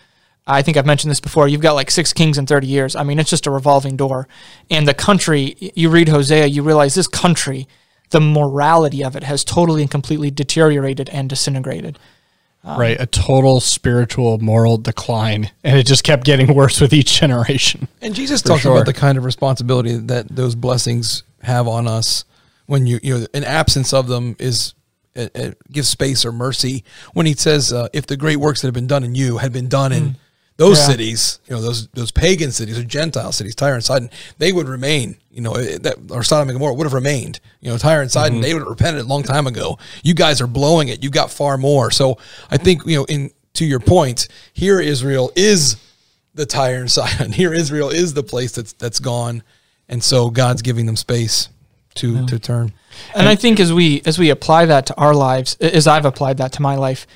I 0.47 0.61
think 0.61 0.77
I've 0.77 0.85
mentioned 0.85 1.11
this 1.11 1.19
before. 1.19 1.47
You've 1.47 1.61
got 1.61 1.73
like 1.73 1.91
six 1.91 2.13
kings 2.13 2.37
in 2.37 2.45
30 2.45 2.67
years. 2.67 2.95
I 2.95 3.03
mean, 3.03 3.19
it's 3.19 3.29
just 3.29 3.47
a 3.47 3.51
revolving 3.51 3.95
door. 3.95 4.27
And 4.69 4.87
the 4.87 4.93
country, 4.93 5.55
you 5.75 5.89
read 5.89 6.09
Hosea, 6.09 6.47
you 6.47 6.63
realize 6.63 6.95
this 6.95 7.07
country, 7.07 7.67
the 8.09 8.19
morality 8.19 9.03
of 9.03 9.15
it 9.15 9.23
has 9.23 9.43
totally 9.43 9.81
and 9.81 9.91
completely 9.91 10.31
deteriorated 10.31 11.09
and 11.09 11.29
disintegrated. 11.29 11.99
right, 12.63 12.99
a 12.99 13.05
total 13.05 13.59
spiritual 13.59 14.37
moral 14.39 14.77
decline, 14.77 15.51
and 15.63 15.77
it 15.77 15.85
just 15.85 16.03
kept 16.03 16.25
getting 16.25 16.53
worse 16.55 16.81
with 16.81 16.93
each 16.93 17.19
generation. 17.19 17.87
And 18.01 18.13
Jesus 18.13 18.41
talks 18.41 18.61
sure. 18.61 18.73
about 18.73 18.85
the 18.85 18.93
kind 18.93 19.17
of 19.17 19.25
responsibility 19.25 19.95
that 19.97 20.27
those 20.27 20.55
blessings 20.55 21.23
have 21.43 21.67
on 21.67 21.87
us 21.87 22.23
when 22.67 22.87
you 22.87 22.99
you 23.03 23.19
know 23.19 23.25
an 23.33 23.43
absence 23.43 23.93
of 23.93 24.07
them 24.07 24.35
is 24.39 24.73
it, 25.13 25.35
it 25.35 25.57
gives 25.71 25.89
space 25.89 26.23
or 26.23 26.31
mercy. 26.31 26.83
When 27.13 27.25
he 27.25 27.33
says, 27.33 27.73
uh, 27.73 27.89
"If 27.93 28.07
the 28.07 28.15
great 28.15 28.37
works 28.37 28.61
that 28.61 28.67
have 28.67 28.73
been 28.73 28.87
done 28.87 29.03
in 29.03 29.13
you 29.15 29.39
had 29.39 29.51
been 29.51 29.67
done 29.67 29.91
in 29.91 30.17
those 30.61 30.77
Yeah. 30.77 30.87
cities, 30.87 31.39
you 31.47 31.55
know 31.55 31.61
those 31.61 31.87
those 31.95 32.11
pagan 32.11 32.51
cities 32.51 32.77
or 32.77 32.83
Gentile 32.83 33.31
cities, 33.31 33.55
Tyre 33.55 33.73
and 33.73 33.83
Sidon, 33.83 34.11
they 34.37 34.51
would 34.51 34.69
remain. 34.69 35.17
You 35.31 35.41
know 35.41 35.55
it- 35.55 35.81
that 35.83 35.95
or 36.09 36.23
Sodom 36.23 36.49
and 36.49 36.55
Gomorrah 36.55 36.75
would 36.75 36.85
have 36.85 36.93
remained. 36.93 37.39
You 37.61 37.71
know 37.71 37.77
Tyre 37.79 38.01
and 38.01 38.11
Sidon, 38.11 38.33
mm-hmm. 38.33 38.43
they 38.43 38.53
would 38.53 38.61
have 38.61 38.69
repented 38.69 39.01
a 39.01 39.07
long 39.07 39.23
time 39.23 39.47
ago. 39.47 39.79
You 40.03 40.13
guys 40.13 40.39
are 40.39 40.47
blowing 40.47 40.89
it. 40.89 41.01
You 41.03 41.09
got 41.09 41.31
far 41.31 41.57
more. 41.57 41.89
So 41.89 42.19
I 42.51 42.57
think 42.57 42.85
you 42.85 42.95
know 42.97 43.05
in 43.05 43.31
to 43.55 43.65
your 43.65 43.79
point, 43.79 44.27
here 44.53 44.79
Israel 44.79 45.31
is 45.35 45.77
the 46.35 46.45
Tyre 46.45 46.79
and 46.81 46.91
Sidon. 46.91 47.31
Here 47.41 47.53
Israel 47.53 47.89
is 47.89 48.13
the 48.13 48.23
place 48.23 48.51
that's 48.51 48.73
that's 48.73 48.99
gone, 48.99 49.41
and 49.89 50.03
so 50.03 50.29
God's 50.29 50.61
giving 50.61 50.85
them 50.85 50.95
space 50.95 51.49
to 51.95 52.25
to 52.27 52.37
turn. 52.37 52.71
And 53.15 53.27
I 53.27 53.35
think 53.35 53.59
as 53.59 53.73
we 53.73 54.03
as 54.05 54.19
we 54.19 54.29
apply 54.29 54.67
that 54.67 54.85
to 54.85 54.95
our 54.95 55.15
lives, 55.15 55.55
as 55.55 55.87
I've 55.87 56.05
applied 56.05 56.37
that 56.37 56.51
to 56.53 56.61
my 56.61 56.75
life, 56.75 57.07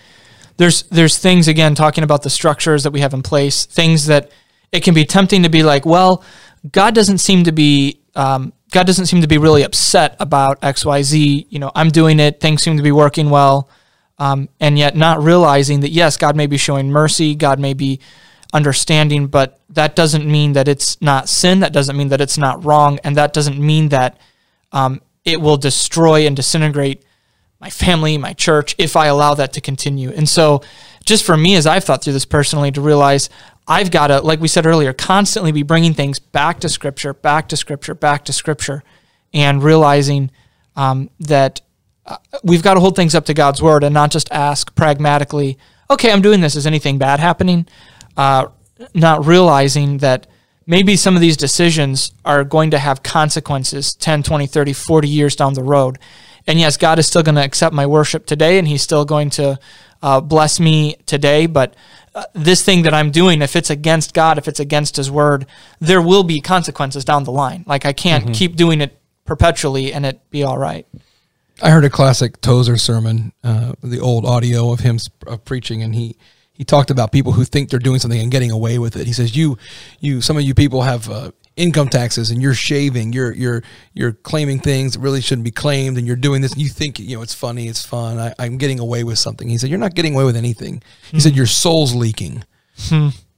there's 0.57 0.83
there's 0.83 1.17
things 1.17 1.47
again 1.47 1.75
talking 1.75 2.03
about 2.03 2.23
the 2.23 2.29
structures 2.29 2.83
that 2.83 2.91
we 2.91 3.01
have 3.01 3.13
in 3.13 3.21
place, 3.21 3.65
things 3.65 4.07
that 4.07 4.31
it 4.71 4.83
can 4.83 4.93
be 4.93 5.05
tempting 5.05 5.43
to 5.43 5.49
be 5.49 5.63
like, 5.63 5.85
well, 5.85 6.23
God 6.71 6.95
doesn't 6.95 7.19
seem 7.19 7.43
to 7.43 7.51
be 7.51 8.01
um, 8.15 8.53
God 8.71 8.87
doesn't 8.87 9.05
seem 9.05 9.21
to 9.21 9.27
be 9.27 9.37
really 9.37 9.63
upset 9.63 10.15
about 10.19 10.63
X 10.63 10.85
Y 10.85 11.01
Z. 11.01 11.47
You 11.49 11.59
know, 11.59 11.71
I'm 11.75 11.89
doing 11.89 12.19
it, 12.19 12.39
things 12.39 12.63
seem 12.63 12.77
to 12.77 12.83
be 12.83 12.91
working 12.91 13.29
well, 13.29 13.69
um, 14.17 14.49
and 14.59 14.77
yet 14.77 14.95
not 14.95 15.21
realizing 15.21 15.81
that 15.81 15.91
yes, 15.91 16.17
God 16.17 16.35
may 16.35 16.47
be 16.47 16.57
showing 16.57 16.89
mercy, 16.89 17.35
God 17.35 17.59
may 17.59 17.73
be 17.73 17.99
understanding, 18.53 19.27
but 19.27 19.59
that 19.69 19.95
doesn't 19.95 20.25
mean 20.25 20.53
that 20.53 20.67
it's 20.67 21.01
not 21.01 21.27
sin. 21.27 21.59
That 21.59 21.73
doesn't 21.73 21.97
mean 21.97 22.09
that 22.09 22.21
it's 22.21 22.37
not 22.37 22.63
wrong, 22.63 22.99
and 23.03 23.17
that 23.17 23.33
doesn't 23.33 23.59
mean 23.59 23.89
that 23.89 24.17
um, 24.71 25.01
it 25.25 25.41
will 25.41 25.57
destroy 25.57 26.25
and 26.25 26.35
disintegrate 26.35 27.04
my 27.65 27.71
family, 27.71 28.15
my 28.15 28.32
church, 28.34 28.75
if 28.78 28.95
I 28.95 29.08
allow 29.08 29.34
that 29.34 29.54
to 29.54 29.60
continue. 29.60 30.12
And 30.12 30.30
so, 30.30 30.62
just 31.04 31.25
for 31.25 31.36
me, 31.36 31.56
as 31.56 31.65
I've 31.65 31.84
thought 31.84 32.04
through 32.04 32.13
this 32.13 32.23
personally, 32.23 32.71
to 32.71 32.80
realize 32.80 33.28
I've 33.67 33.89
got 33.89 34.08
to, 34.08 34.21
like 34.21 34.39
we 34.39 34.47
said 34.47 34.67
earlier, 34.67 34.93
constantly 34.93 35.51
be 35.51 35.63
bringing 35.63 35.95
things 35.95 36.19
back 36.19 36.60
to 36.60 36.69
Scripture, 36.69 37.12
back 37.12 37.49
to 37.49 37.58
Scripture, 37.58 37.95
back 37.95 38.23
to 38.25 38.34
Scripture, 38.34 38.84
and 39.34 39.63
realizing 39.63 40.30
um, 40.75 41.10
that 41.19 41.62
uh, 42.06 42.17
we've 42.43 42.62
got 42.62 42.75
to 42.75 42.80
hold 42.80 42.95
things 42.95 43.15
up 43.15 43.25
to 43.25 43.34
God's 43.34 43.63
Word 43.63 43.84
and 43.84 43.95
not 43.95 44.12
just 44.12 44.32
ask 44.32 44.75
pragmatically, 44.75 45.58
okay, 45.89 46.12
I'm 46.12 46.21
doing 46.21 46.41
this. 46.41 46.56
Is 46.56 46.67
anything 46.67 46.99
bad 46.99 47.19
happening? 47.19 47.65
Uh, 48.15 48.49
not 48.93 49.25
realizing 49.25 49.97
that 49.99 50.28
maybe 50.67 50.95
some 50.95 51.15
of 51.15 51.21
these 51.21 51.36
decisions 51.36 52.12
are 52.23 52.43
going 52.43 52.69
to 52.69 52.78
have 52.78 53.01
consequences 53.01 53.95
10, 53.95 54.21
20, 54.21 54.45
30, 54.45 54.73
40 54.73 55.08
years 55.08 55.36
down 55.36 55.56
the 55.56 55.63
road. 55.63 55.97
And 56.47 56.60
yes, 56.60 56.77
God 56.77 56.99
is 56.99 57.08
still 57.08 57.23
going 57.23 57.36
to 57.36 57.43
accept 57.43 57.73
my 57.73 57.86
worship 57.86 58.25
today 58.25 58.58
and 58.58 58.67
He's 58.67 58.81
still 58.81 59.05
going 59.05 59.29
to 59.31 59.60
uh, 60.01 60.21
bless 60.21 60.60
me 60.60 60.97
today. 61.05 61.47
But 61.47 61.75
uh, 62.13 62.25
this 62.34 62.63
thing 62.63 62.84
that 62.84 62.93
I'm 62.93 63.12
doing, 63.12 63.41
if 63.41 63.55
it's 63.55 63.69
against 63.69 64.13
God, 64.13 64.38
if 64.38 64.47
it's 64.47 64.60
against 64.60 64.97
His 64.97 65.10
word, 65.10 65.45
there 65.79 66.01
will 66.01 66.23
be 66.23 66.41
consequences 66.41 67.03
down 67.03 67.23
the 67.23 67.31
line. 67.31 67.63
Like 67.67 67.86
I 67.86 67.93
can't 67.93 68.34
keep 68.34 68.55
doing 68.55 68.81
it 68.81 68.99
perpetually 69.25 69.91
and 69.91 70.05
it 70.05 70.29
be 70.29 70.43
all 70.43 70.58
right. 70.58 70.88
I 71.62 71.69
heard 71.69 71.86
a 71.86 71.89
classic 71.89 72.41
Tozer 72.41 72.77
sermon, 72.77 73.31
uh, 73.43 73.73
the 73.81 73.99
old 73.99 74.25
audio 74.25 74.71
of 74.71 74.81
him 74.81 74.99
of 75.25 75.45
preaching, 75.45 75.81
and 75.81 75.95
he 75.95 76.17
he 76.51 76.63
talked 76.63 76.89
about 76.89 77.12
people 77.12 77.34
who 77.34 77.45
think 77.45 77.69
they're 77.69 77.79
doing 77.79 77.99
something 77.99 78.19
and 78.19 78.31
getting 78.31 78.51
away 78.51 78.77
with 78.77 78.95
it. 78.95 79.08
He 79.08 79.13
says, 79.13 79.36
"You, 79.36 79.58
you, 79.99 80.21
some 80.21 80.38
of 80.38 80.43
you 80.43 80.53
people 80.53 80.81
have 80.81 81.10
uh, 81.10 81.31
income 81.57 81.87
taxes, 81.89 82.31
and 82.31 82.41
you're 82.41 82.53
shaving, 82.53 83.13
you're 83.13 83.33
you're 83.33 83.63
you're 83.93 84.11
claiming 84.13 84.59
things 84.59 84.93
that 84.93 84.99
really 84.99 85.21
shouldn't 85.21 85.45
be 85.45 85.51
claimed, 85.51 85.97
and 85.97 86.05
you're 86.07 86.15
doing 86.15 86.41
this. 86.41 86.51
And 86.53 86.61
you 86.61 86.69
think 86.69 86.99
you 86.99 87.15
know 87.15 87.21
it's 87.21 87.33
funny, 87.33 87.67
it's 87.67 87.85
fun. 87.85 88.17
I, 88.19 88.33
I'm 88.39 88.57
getting 88.57 88.79
away 88.79 89.03
with 89.03 89.17
something." 89.19 89.47
He 89.49 89.57
said, 89.57 89.69
"You're 89.69 89.79
not 89.79 89.95
getting 89.95 90.13
away 90.13 90.25
with 90.25 90.35
anything." 90.35 90.83
He 91.11 91.19
said, 91.19 91.35
"Your 91.35 91.45
soul's 91.45 91.93
leaking." 91.95 92.43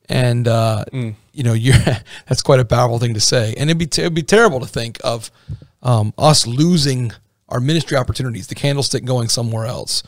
and 0.09 0.47
uh, 0.47 0.85
you 0.91 1.43
know 1.43 1.53
you're 1.53 1.75
that's 2.27 2.41
quite 2.41 2.59
a 2.59 2.65
powerful 2.65 2.97
thing 2.99 3.13
to 3.13 3.19
say 3.19 3.53
and 3.57 3.69
it'd 3.69 3.77
be, 3.77 3.85
t- 3.85 4.01
it'd 4.01 4.13
be 4.15 4.23
terrible 4.23 4.59
to 4.59 4.65
think 4.65 4.99
of 5.03 5.29
um, 5.83 6.13
us 6.17 6.47
losing 6.47 7.11
our 7.49 7.59
ministry 7.59 7.95
opportunities 7.97 8.47
the 8.47 8.55
candlestick 8.55 9.05
going 9.05 9.27
somewhere 9.29 9.65
else 9.65 10.01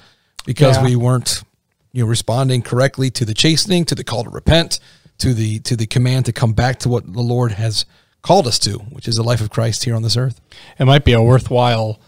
because 0.45 0.77
Yeah. 0.77 0.85
we 0.85 0.95
weren't 0.95 1.43
you 1.91 2.03
know 2.03 2.09
responding 2.09 2.61
correctly 2.61 3.09
to 3.11 3.25
the 3.25 3.33
chastening 3.33 3.85
to 3.85 3.93
the 3.95 4.03
call 4.03 4.23
to 4.23 4.29
repent 4.29 4.79
to 5.19 5.33
the 5.33 5.59
to 5.59 5.75
the 5.75 5.85
command 5.85 6.25
to 6.25 6.33
come 6.33 6.53
back 6.53 6.79
to 6.79 6.89
what 6.89 7.11
the 7.13 7.21
lord 7.21 7.53
has 7.53 7.85
called 8.21 8.47
us 8.47 8.59
to 8.59 8.79
which 8.79 9.07
is 9.07 9.15
the 9.15 9.23
life 9.23 9.41
of 9.41 9.49
christ 9.49 9.83
here 9.83 9.95
on 9.95 10.01
this 10.01 10.17
earth 10.17 10.41
It 10.77 10.85
might 10.85 11.05
be 11.05 11.13
a 11.13 11.21
worthwhile 11.21 11.99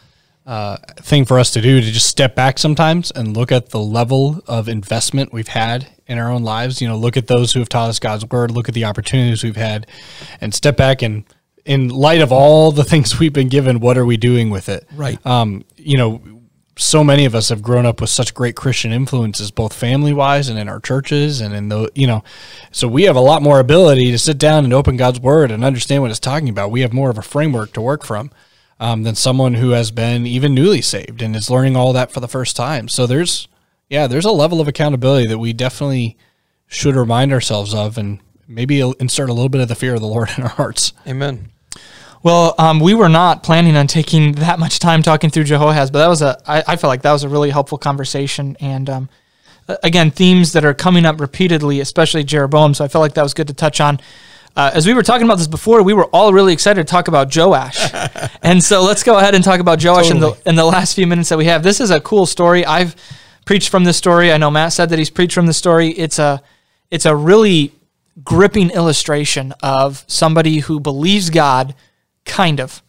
uh, 0.45 0.77
thing 0.97 1.25
for 1.25 1.39
us 1.39 1.51
to 1.51 1.61
do 1.61 1.81
to 1.81 1.91
just 1.91 2.07
step 2.07 2.35
back 2.35 2.57
sometimes 2.57 3.11
and 3.11 3.37
look 3.37 3.51
at 3.51 3.69
the 3.69 3.79
level 3.79 4.41
of 4.47 4.67
investment 4.67 5.31
we've 5.31 5.47
had 5.49 5.87
in 6.07 6.17
our 6.17 6.31
own 6.31 6.43
lives. 6.43 6.81
You 6.81 6.87
know, 6.87 6.97
look 6.97 7.15
at 7.15 7.27
those 7.27 7.53
who 7.53 7.59
have 7.59 7.69
taught 7.69 7.89
us 7.89 7.99
God's 7.99 8.25
word, 8.25 8.51
look 8.51 8.67
at 8.67 8.75
the 8.75 8.85
opportunities 8.85 9.43
we've 9.43 9.55
had, 9.55 9.87
and 10.41 10.53
step 10.53 10.77
back 10.77 11.01
and, 11.01 11.23
in 11.63 11.89
light 11.89 12.21
of 12.21 12.31
all 12.31 12.71
the 12.71 12.83
things 12.91 13.19
we've 13.19 13.33
been 13.33 13.49
given, 13.49 13.79
what 13.79 13.97
are 13.97 14.05
we 14.05 14.17
doing 14.17 14.49
with 14.49 14.67
it? 14.67 14.87
Right. 14.93 15.23
Um, 15.25 15.63
you 15.77 15.97
know, 15.97 16.21
so 16.81 17.03
many 17.03 17.25
of 17.25 17.35
us 17.35 17.49
have 17.49 17.61
grown 17.61 17.85
up 17.85 18.01
with 18.01 18.09
such 18.09 18.33
great 18.33 18.55
Christian 18.55 18.91
influences, 18.91 19.51
both 19.51 19.71
family 19.71 20.13
wise 20.13 20.49
and 20.49 20.57
in 20.57 20.67
our 20.67 20.79
churches 20.79 21.39
and 21.39 21.53
in 21.53 21.69
the, 21.69 21.91
you 21.93 22.07
know, 22.07 22.23
so 22.71 22.87
we 22.87 23.03
have 23.03 23.15
a 23.15 23.21
lot 23.21 23.43
more 23.43 23.59
ability 23.59 24.09
to 24.11 24.17
sit 24.17 24.39
down 24.39 24.63
and 24.63 24.73
open 24.73 24.97
God's 24.97 25.19
word 25.19 25.51
and 25.51 25.63
understand 25.63 26.01
what 26.01 26.09
it's 26.09 26.19
talking 26.19 26.49
about. 26.49 26.71
We 26.71 26.81
have 26.81 26.91
more 26.91 27.11
of 27.11 27.19
a 27.19 27.23
framework 27.23 27.73
to 27.73 27.81
work 27.81 28.03
from 28.03 28.31
um, 28.79 29.03
than 29.03 29.13
someone 29.13 29.53
who 29.53 29.69
has 29.71 29.91
been 29.91 30.25
even 30.25 30.55
newly 30.55 30.81
saved 30.81 31.21
and 31.21 31.35
is 31.35 31.51
learning 31.51 31.75
all 31.75 31.93
that 31.93 32.11
for 32.11 32.19
the 32.19 32.27
first 32.27 32.55
time. 32.55 32.87
So 32.87 33.05
there's, 33.05 33.47
yeah, 33.87 34.07
there's 34.07 34.25
a 34.25 34.31
level 34.31 34.59
of 34.59 34.67
accountability 34.67 35.27
that 35.27 35.39
we 35.39 35.53
definitely 35.53 36.17
should 36.65 36.95
remind 36.95 37.31
ourselves 37.31 37.75
of 37.75 37.97
and 37.97 38.19
maybe 38.47 38.79
insert 38.99 39.29
a 39.29 39.33
little 39.33 39.49
bit 39.49 39.61
of 39.61 39.67
the 39.67 39.75
fear 39.75 39.93
of 39.93 40.01
the 40.01 40.07
Lord 40.07 40.29
in 40.37 40.43
our 40.43 40.49
hearts. 40.49 40.93
amen 41.07 41.51
Well, 42.23 42.53
um, 42.59 42.79
we 42.79 42.93
were 42.93 43.09
not 43.09 43.43
planning 43.43 43.75
on 43.75 43.87
taking 43.87 44.33
that 44.33 44.59
much 44.59 44.79
time 44.79 45.01
talking 45.01 45.29
through 45.29 45.45
Jehoahaz, 45.45 45.89
but 45.89 45.99
that 45.99 46.07
was 46.07 46.21
a. 46.21 46.39
I, 46.45 46.59
I 46.67 46.75
felt 46.75 46.89
like 46.89 47.01
that 47.01 47.11
was 47.11 47.23
a 47.23 47.29
really 47.29 47.49
helpful 47.49 47.77
conversation, 47.77 48.55
and 48.59 48.89
um, 48.89 49.09
again, 49.83 50.11
themes 50.11 50.53
that 50.53 50.63
are 50.63 50.73
coming 50.73 51.05
up 51.05 51.19
repeatedly, 51.19 51.79
especially 51.79 52.23
Jeroboam. 52.23 52.73
So 52.73 52.85
I 52.85 52.87
felt 52.87 53.01
like 53.01 53.15
that 53.15 53.23
was 53.23 53.33
good 53.33 53.47
to 53.47 53.53
touch 53.53 53.81
on. 53.81 53.99
Uh, 54.55 54.69
as 54.73 54.85
we 54.85 54.93
were 54.93 55.01
talking 55.01 55.25
about 55.25 55.37
this 55.37 55.47
before, 55.47 55.81
we 55.81 55.93
were 55.93 56.05
all 56.07 56.33
really 56.33 56.53
excited 56.53 56.85
to 56.85 56.91
talk 56.91 57.07
about 57.07 57.35
Joash, 57.35 57.79
and 58.43 58.63
so 58.63 58.83
let's 58.83 59.01
go 59.01 59.17
ahead 59.17 59.33
and 59.33 59.43
talk 59.43 59.59
about 59.59 59.83
Joash 59.83 60.11
in 60.11 60.19
the 60.19 60.37
in 60.45 60.55
the 60.55 60.65
last 60.65 60.93
few 60.93 61.07
minutes 61.07 61.29
that 61.29 61.37
we 61.37 61.45
have. 61.45 61.63
This 61.63 61.79
is 61.79 61.89
a 61.89 61.99
cool 62.01 62.25
story. 62.25 62.65
I've 62.65 62.95
preached 63.45 63.69
from 63.69 63.83
this 63.83 63.97
story. 63.97 64.31
I 64.31 64.37
know 64.37 64.51
Matt 64.51 64.73
said 64.73 64.89
that 64.89 64.99
he's 64.99 65.09
preached 65.09 65.33
from 65.33 65.47
this 65.47 65.57
story. 65.57 65.89
It's 65.89 66.19
a 66.19 66.41
it's 66.91 67.05
a 67.05 67.15
really 67.15 67.71
gripping 68.23 68.69
illustration 68.69 69.53
of 69.63 70.03
somebody 70.07 70.59
who 70.59 70.79
believes 70.79 71.29
God, 71.29 71.73
kind 72.31 72.59
of, 72.59 72.81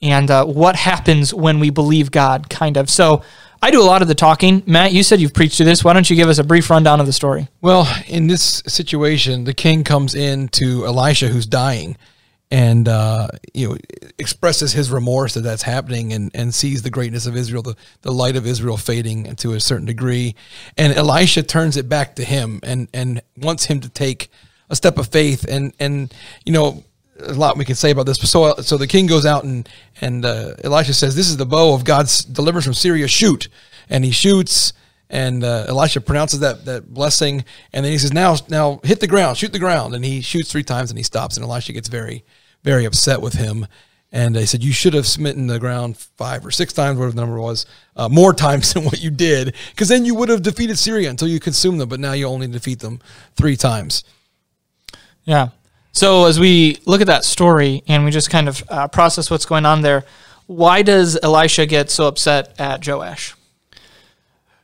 and 0.00 0.30
uh, 0.30 0.44
what 0.44 0.76
happens 0.76 1.34
when 1.34 1.58
we 1.58 1.70
believe 1.70 2.10
God, 2.10 2.48
kind 2.48 2.76
of. 2.76 2.88
So 2.88 3.22
I 3.60 3.70
do 3.72 3.82
a 3.82 3.84
lot 3.84 4.02
of 4.02 4.08
the 4.08 4.14
talking. 4.14 4.62
Matt, 4.66 4.92
you 4.92 5.02
said 5.02 5.20
you've 5.20 5.34
preached 5.34 5.58
to 5.58 5.64
this. 5.64 5.82
Why 5.82 5.92
don't 5.92 6.08
you 6.08 6.14
give 6.14 6.28
us 6.28 6.38
a 6.38 6.44
brief 6.44 6.70
rundown 6.70 7.00
of 7.00 7.06
the 7.06 7.12
story? 7.12 7.48
Well, 7.60 7.88
in 8.06 8.28
this 8.28 8.62
situation, 8.66 9.44
the 9.44 9.54
king 9.54 9.82
comes 9.82 10.14
in 10.14 10.48
to 10.50 10.86
Elisha, 10.86 11.28
who's 11.28 11.46
dying, 11.46 11.96
and 12.52 12.88
uh, 12.88 13.28
you 13.52 13.68
know 13.68 13.76
expresses 14.18 14.72
his 14.72 14.90
remorse 14.90 15.34
that 15.34 15.40
that's 15.40 15.62
happening, 15.62 16.12
and, 16.12 16.30
and 16.34 16.54
sees 16.54 16.82
the 16.82 16.90
greatness 16.90 17.26
of 17.26 17.36
Israel, 17.36 17.62
the, 17.62 17.74
the 18.02 18.12
light 18.12 18.36
of 18.36 18.46
Israel 18.46 18.76
fading 18.76 19.34
to 19.36 19.54
a 19.54 19.60
certain 19.60 19.86
degree, 19.86 20.36
and 20.76 20.92
Elisha 20.94 21.42
turns 21.42 21.76
it 21.76 21.88
back 21.88 22.14
to 22.16 22.24
him 22.24 22.60
and 22.62 22.88
and 22.94 23.22
wants 23.36 23.64
him 23.64 23.80
to 23.80 23.88
take 23.88 24.30
a 24.70 24.76
step 24.76 24.98
of 24.98 25.08
faith, 25.08 25.44
and 25.48 25.72
and 25.80 26.14
you 26.46 26.52
know 26.52 26.84
a 27.20 27.32
lot 27.32 27.56
we 27.56 27.64
can 27.64 27.74
say 27.74 27.90
about 27.90 28.06
this. 28.06 28.18
So 28.18 28.54
so 28.56 28.76
the 28.76 28.86
king 28.86 29.06
goes 29.06 29.26
out 29.26 29.44
and 29.44 29.68
and 30.00 30.24
uh, 30.24 30.54
Elisha 30.64 30.94
says, 30.94 31.14
"This 31.16 31.28
is 31.28 31.36
the 31.36 31.46
bow 31.46 31.74
of 31.74 31.84
God's 31.84 32.24
deliverance 32.24 32.64
from 32.64 32.74
Syria. 32.74 33.08
Shoot!" 33.08 33.48
And 33.90 34.04
he 34.04 34.10
shoots, 34.10 34.72
and 35.08 35.42
uh, 35.42 35.66
Elisha 35.68 36.00
pronounces 36.00 36.40
that 36.40 36.64
that 36.64 36.92
blessing, 36.92 37.44
and 37.72 37.84
then 37.84 37.92
he 37.92 37.98
says, 37.98 38.12
"Now 38.12 38.36
now 38.48 38.80
hit 38.82 39.00
the 39.00 39.06
ground, 39.06 39.36
shoot 39.36 39.52
the 39.52 39.58
ground." 39.58 39.94
And 39.94 40.04
he 40.04 40.20
shoots 40.20 40.50
three 40.50 40.64
times, 40.64 40.90
and 40.90 40.98
he 40.98 41.04
stops. 41.04 41.36
And 41.36 41.44
Elisha 41.44 41.72
gets 41.72 41.88
very 41.88 42.24
very 42.62 42.84
upset 42.84 43.20
with 43.20 43.34
him. 43.34 43.66
And 44.10 44.34
they 44.34 44.46
said, 44.46 44.64
You 44.64 44.72
should 44.72 44.94
have 44.94 45.06
smitten 45.06 45.48
the 45.48 45.58
ground 45.58 45.98
five 45.98 46.44
or 46.44 46.50
six 46.50 46.72
times, 46.72 46.98
whatever 46.98 47.14
the 47.14 47.20
number 47.20 47.40
was, 47.40 47.66
uh, 47.94 48.08
more 48.08 48.32
times 48.46 48.72
than 48.72 48.84
what 48.84 49.02
you 49.02 49.10
did, 49.10 49.54
because 49.70 49.88
then 49.88 50.04
you 50.04 50.14
would 50.14 50.28
have 50.28 50.42
defeated 50.42 50.78
Syria 50.78 51.10
until 51.10 51.28
you 51.28 51.40
consumed 51.40 51.80
them. 51.80 51.88
But 51.88 52.00
now 52.00 52.12
you 52.12 52.26
only 52.26 52.46
defeat 52.46 52.80
them 52.80 53.00
three 53.36 53.56
times. 53.56 54.04
Yeah. 55.24 55.48
So 55.92 56.26
as 56.26 56.38
we 56.38 56.78
look 56.86 57.00
at 57.00 57.06
that 57.06 57.24
story 57.24 57.82
and 57.88 58.04
we 58.04 58.10
just 58.10 58.30
kind 58.30 58.48
of 58.48 58.62
uh, 58.68 58.88
process 58.88 59.30
what's 59.30 59.46
going 59.46 59.66
on 59.66 59.82
there, 59.82 60.04
why 60.46 60.82
does 60.82 61.18
Elisha 61.22 61.66
get 61.66 61.90
so 61.90 62.06
upset 62.06 62.54
at 62.58 62.86
Joash? 62.86 63.34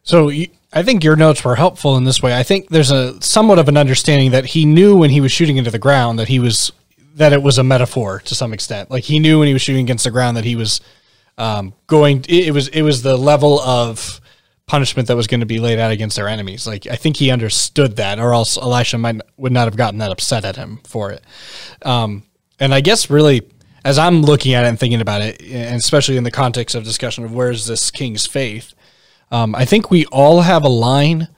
So 0.03 0.31
I 0.73 0.83
think 0.83 1.05
your 1.05 1.17
notes 1.17 1.45
were 1.45 1.57
helpful 1.57 1.97
in 1.97 2.05
this 2.05 2.23
way. 2.23 2.37
I 2.37 2.43
think 2.43 2.69
there's 2.69 2.91
a 2.91 3.21
somewhat 3.23 3.59
of 3.59 3.69
an 3.69 3.77
understanding 3.77 4.33
that 4.33 4.45
he 4.47 4.65
knew 4.65 4.97
when 4.97 5.11
he 5.11 5.21
was 5.21 5.33
shooting 5.33 5.57
into 5.57 5.71
the 5.71 5.79
ground 5.79 6.19
that 6.19 6.29
he 6.29 6.39
was 6.39 6.73
that 7.17 7.33
it 7.33 7.43
was 7.43 7.59
a 7.59 7.65
metaphor 7.65 8.21
to 8.21 8.35
some 8.35 8.53
extent. 8.53 8.91
Like 8.91 9.05
he 9.05 9.19
knew 9.19 9.39
when 9.39 9.47
he 9.47 9.53
was 9.53 9.63
shooting 9.63 9.85
against 9.85 10.05
the 10.05 10.11
ground 10.11 10.37
that 10.37 10.45
he 10.45 10.57
was 10.57 10.81
um, 11.39 11.75
going. 11.87 12.25
It, 12.29 12.49
it 12.49 12.51
was 12.53 12.69
it 12.69 12.83
was 12.83 13.03
the 13.03 13.17
level 13.17 13.61
of 13.61 14.21
punishment 14.66 15.09
that 15.09 15.16
was 15.16 15.27
going 15.27 15.40
to 15.40 15.46
be 15.46 15.59
laid 15.59 15.79
out 15.79 15.90
against 15.90 16.16
their 16.16 16.29
enemies. 16.29 16.66
Like 16.66 16.87
I 16.87 16.96
think 16.96 17.16
he 17.16 17.31
understood 17.31 17.96
that, 17.96 18.18
or 18.18 18.33
else 18.33 18.57
Elisha 18.57 18.98
might 18.98 19.20
would 19.37 19.53
not 19.53 19.66
have 19.66 19.77
gotten 19.77 19.98
that 19.98 20.11
upset 20.11 20.44
at 20.44 20.57
him 20.57 20.81
for 20.85 21.11
it. 21.11 21.22
Um, 21.83 22.24
and 22.59 22.72
I 22.72 22.81
guess 22.81 23.11
really, 23.11 23.42
as 23.85 23.98
I'm 23.98 24.22
looking 24.22 24.55
at 24.55 24.64
it 24.64 24.68
and 24.68 24.79
thinking 24.79 25.00
about 25.00 25.22
it, 25.22 25.42
and 25.42 25.77
especially 25.77 26.16
in 26.16 26.24
the 26.24 26.31
context 26.31 26.74
of 26.74 26.85
discussion 26.85 27.24
of 27.24 27.33
where's 27.33 27.66
this 27.66 27.90
king's 27.90 28.27
faith, 28.27 28.74
um, 29.31 29.55
I 29.55 29.64
think 29.64 29.90
we 29.90 30.07
all 30.07 30.42
have 30.42 30.64
a 30.64 30.68
line 30.68 31.29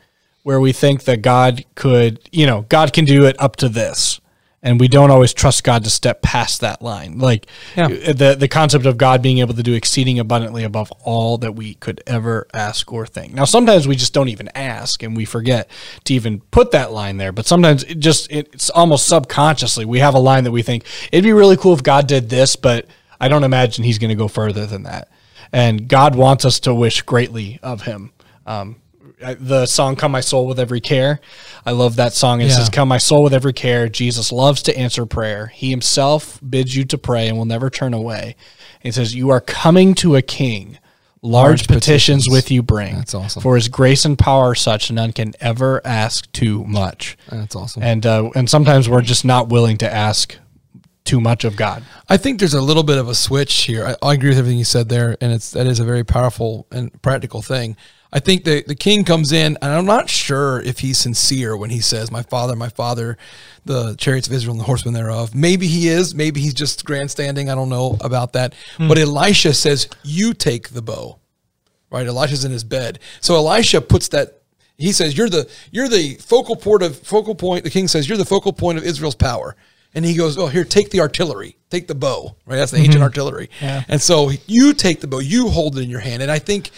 where 0.42 0.60
we 0.60 0.72
think 0.72 1.04
that 1.04 1.22
God 1.22 1.64
could, 1.74 2.20
you 2.30 2.46
know, 2.46 2.66
God 2.68 2.92
can 2.92 3.04
do 3.04 3.26
it 3.26 3.34
up 3.40 3.56
to 3.56 3.68
this. 3.68 4.20
And 4.66 4.80
we 4.80 4.88
don't 4.88 5.12
always 5.12 5.32
trust 5.32 5.62
God 5.62 5.84
to 5.84 5.90
step 5.90 6.22
past 6.22 6.60
that 6.60 6.82
line. 6.82 7.18
Like 7.20 7.46
Yeah. 7.76 7.86
the 7.86 8.34
the 8.36 8.48
concept 8.48 8.84
of 8.84 8.98
God 8.98 9.22
being 9.22 9.38
able 9.38 9.54
to 9.54 9.62
do 9.62 9.74
exceeding 9.74 10.18
abundantly 10.18 10.64
above 10.64 10.90
all 11.04 11.38
that 11.38 11.54
we 11.54 11.74
could 11.74 12.02
ever 12.04 12.48
ask 12.52 12.92
or 12.92 13.06
think. 13.06 13.32
Now 13.32 13.44
sometimes 13.44 13.86
we 13.86 13.94
just 13.94 14.12
don't 14.12 14.28
even 14.28 14.48
ask 14.56 15.04
and 15.04 15.16
we 15.16 15.24
forget 15.24 15.70
to 16.04 16.14
even 16.14 16.40
put 16.50 16.72
that 16.72 16.90
line 16.92 17.16
there. 17.16 17.30
But 17.30 17.46
sometimes 17.46 17.84
it 17.84 18.00
just 18.00 18.28
it's 18.30 18.68
almost 18.70 19.06
subconsciously 19.06 19.84
we 19.84 20.00
have 20.00 20.14
a 20.14 20.18
line 20.18 20.42
that 20.42 20.50
we 20.50 20.62
think 20.62 20.84
it'd 21.12 21.22
be 21.22 21.32
really 21.32 21.56
cool 21.56 21.72
if 21.72 21.84
God 21.84 22.08
did 22.08 22.28
this, 22.28 22.56
but 22.56 22.86
I 23.20 23.28
don't 23.28 23.44
imagine 23.44 23.84
he's 23.84 23.98
going 23.98 24.08
to 24.08 24.16
go 24.16 24.26
further 24.28 24.66
than 24.66 24.82
that. 24.82 25.08
And 25.52 25.86
God 25.86 26.16
wants 26.16 26.44
us 26.44 26.58
to 26.60 26.74
wish 26.74 27.02
greatly 27.02 27.60
of 27.62 27.82
him. 27.82 28.10
Um, 28.46 28.76
the 29.38 29.66
song 29.66 29.96
"Come 29.96 30.12
My 30.12 30.20
Soul 30.20 30.46
with 30.46 30.58
Every 30.60 30.80
Care," 30.80 31.20
I 31.64 31.72
love 31.72 31.96
that 31.96 32.12
song. 32.12 32.40
It 32.40 32.46
Yeah. 32.46 32.56
says, 32.56 32.68
"Come 32.68 32.88
my 32.88 32.98
soul 32.98 33.22
with 33.22 33.34
every 33.34 33.52
care." 33.52 33.88
Jesus 33.88 34.32
loves 34.32 34.62
to 34.62 34.76
answer 34.78 35.06
prayer. 35.06 35.52
He 35.54 35.70
Himself 35.70 36.38
bids 36.48 36.74
you 36.76 36.84
to 36.86 36.98
pray 36.98 37.28
and 37.28 37.36
will 37.38 37.44
never 37.44 37.70
turn 37.70 37.94
away. 37.94 38.36
It 38.82 38.94
says, 38.94 39.14
"You 39.14 39.30
are 39.30 39.40
coming 39.40 39.94
to 39.96 40.16
a 40.16 40.22
King." 40.22 40.78
Large, 41.22 41.48
Large 41.62 41.66
petitions, 41.68 42.24
petitions. 42.24 42.28
with 42.30 42.50
you 42.52 42.62
bring. 42.62 42.94
That's 42.94 43.14
awesome. 43.14 43.42
For 43.42 43.56
His 43.56 43.66
grace 43.68 44.04
and 44.04 44.16
power 44.16 44.50
are 44.50 44.54
such 44.54 44.92
none 44.92 45.12
can 45.12 45.32
ever 45.40 45.80
ask 45.84 46.30
too 46.30 46.62
much. 46.64 47.16
That's 47.28 47.56
awesome. 47.56 47.82
And 47.82 48.06
uh, 48.06 48.30
and 48.36 48.48
sometimes 48.48 48.88
we're 48.88 49.00
just 49.02 49.24
not 49.24 49.48
willing 49.48 49.76
to 49.78 49.92
ask 49.92 50.36
too 51.04 51.20
much 51.20 51.42
of 51.44 51.56
God. 51.56 51.82
I 52.08 52.16
think 52.16 52.38
there's 52.38 52.54
a 52.54 52.60
little 52.60 52.82
bit 52.84 52.98
of 52.98 53.08
a 53.08 53.14
switch 53.14 53.62
here. 53.62 53.96
I, 54.02 54.06
I 54.10 54.12
agree 54.14 54.28
with 54.28 54.38
everything 54.38 54.58
you 54.58 54.64
said 54.64 54.88
there, 54.88 55.16
and 55.20 55.32
it's 55.32 55.50
that 55.52 55.66
is 55.66 55.80
a 55.80 55.84
very 55.84 56.04
powerful 56.04 56.66
and 56.70 56.90
practical 57.02 57.42
thing. 57.42 57.76
I 58.12 58.20
think 58.20 58.44
the 58.44 58.64
the 58.66 58.74
king 58.74 59.04
comes 59.04 59.32
in, 59.32 59.58
and 59.60 59.72
I'm 59.72 59.84
not 59.84 60.08
sure 60.08 60.60
if 60.62 60.78
he's 60.78 60.98
sincere 60.98 61.56
when 61.56 61.70
he 61.70 61.80
says, 61.80 62.10
"My 62.10 62.22
father, 62.22 62.56
my 62.56 62.68
father, 62.68 63.18
the 63.64 63.94
chariots 63.96 64.26
of 64.26 64.32
Israel 64.32 64.52
and 64.52 64.60
the 64.60 64.64
horsemen 64.64 64.94
thereof." 64.94 65.34
Maybe 65.34 65.66
he 65.66 65.88
is. 65.88 66.14
Maybe 66.14 66.40
he's 66.40 66.54
just 66.54 66.84
grandstanding. 66.84 67.50
I 67.50 67.54
don't 67.54 67.68
know 67.68 67.96
about 68.00 68.32
that. 68.34 68.54
Hmm. 68.76 68.88
But 68.88 68.98
Elisha 68.98 69.54
says, 69.54 69.88
"You 70.02 70.34
take 70.34 70.70
the 70.70 70.82
bow." 70.82 71.18
Right? 71.90 72.06
Elisha's 72.06 72.44
in 72.44 72.52
his 72.52 72.64
bed, 72.64 72.98
so 73.20 73.34
Elisha 73.34 73.80
puts 73.80 74.08
that. 74.08 74.42
He 74.78 74.92
says, 74.92 75.16
"You're 75.16 75.28
the 75.28 75.48
you're 75.70 75.88
the 75.88 76.14
focal 76.14 76.56
point 76.56 76.82
of 76.82 76.96
focal 76.98 77.34
point." 77.34 77.64
The 77.64 77.70
king 77.70 77.88
says, 77.88 78.08
"You're 78.08 78.18
the 78.18 78.24
focal 78.24 78.52
point 78.52 78.78
of 78.78 78.84
Israel's 78.84 79.14
power." 79.14 79.56
And 79.94 80.04
he 80.04 80.14
goes, 80.14 80.36
"Oh, 80.36 80.48
here, 80.48 80.64
take 80.64 80.90
the 80.90 81.00
artillery, 81.00 81.56
take 81.70 81.86
the 81.88 81.94
bow." 81.94 82.36
Right? 82.44 82.56
That's 82.56 82.70
the 82.70 82.78
ancient 82.78 82.96
mm-hmm. 82.96 83.04
artillery. 83.04 83.50
Yeah. 83.62 83.82
And 83.88 84.00
so 84.00 84.30
you 84.46 84.74
take 84.74 85.00
the 85.00 85.06
bow, 85.06 85.20
you 85.20 85.48
hold 85.48 85.78
it 85.78 85.82
in 85.82 85.90
your 85.90 86.00
hand. 86.00 86.22
And 86.22 86.30
I 86.30 86.38
think, 86.38 86.70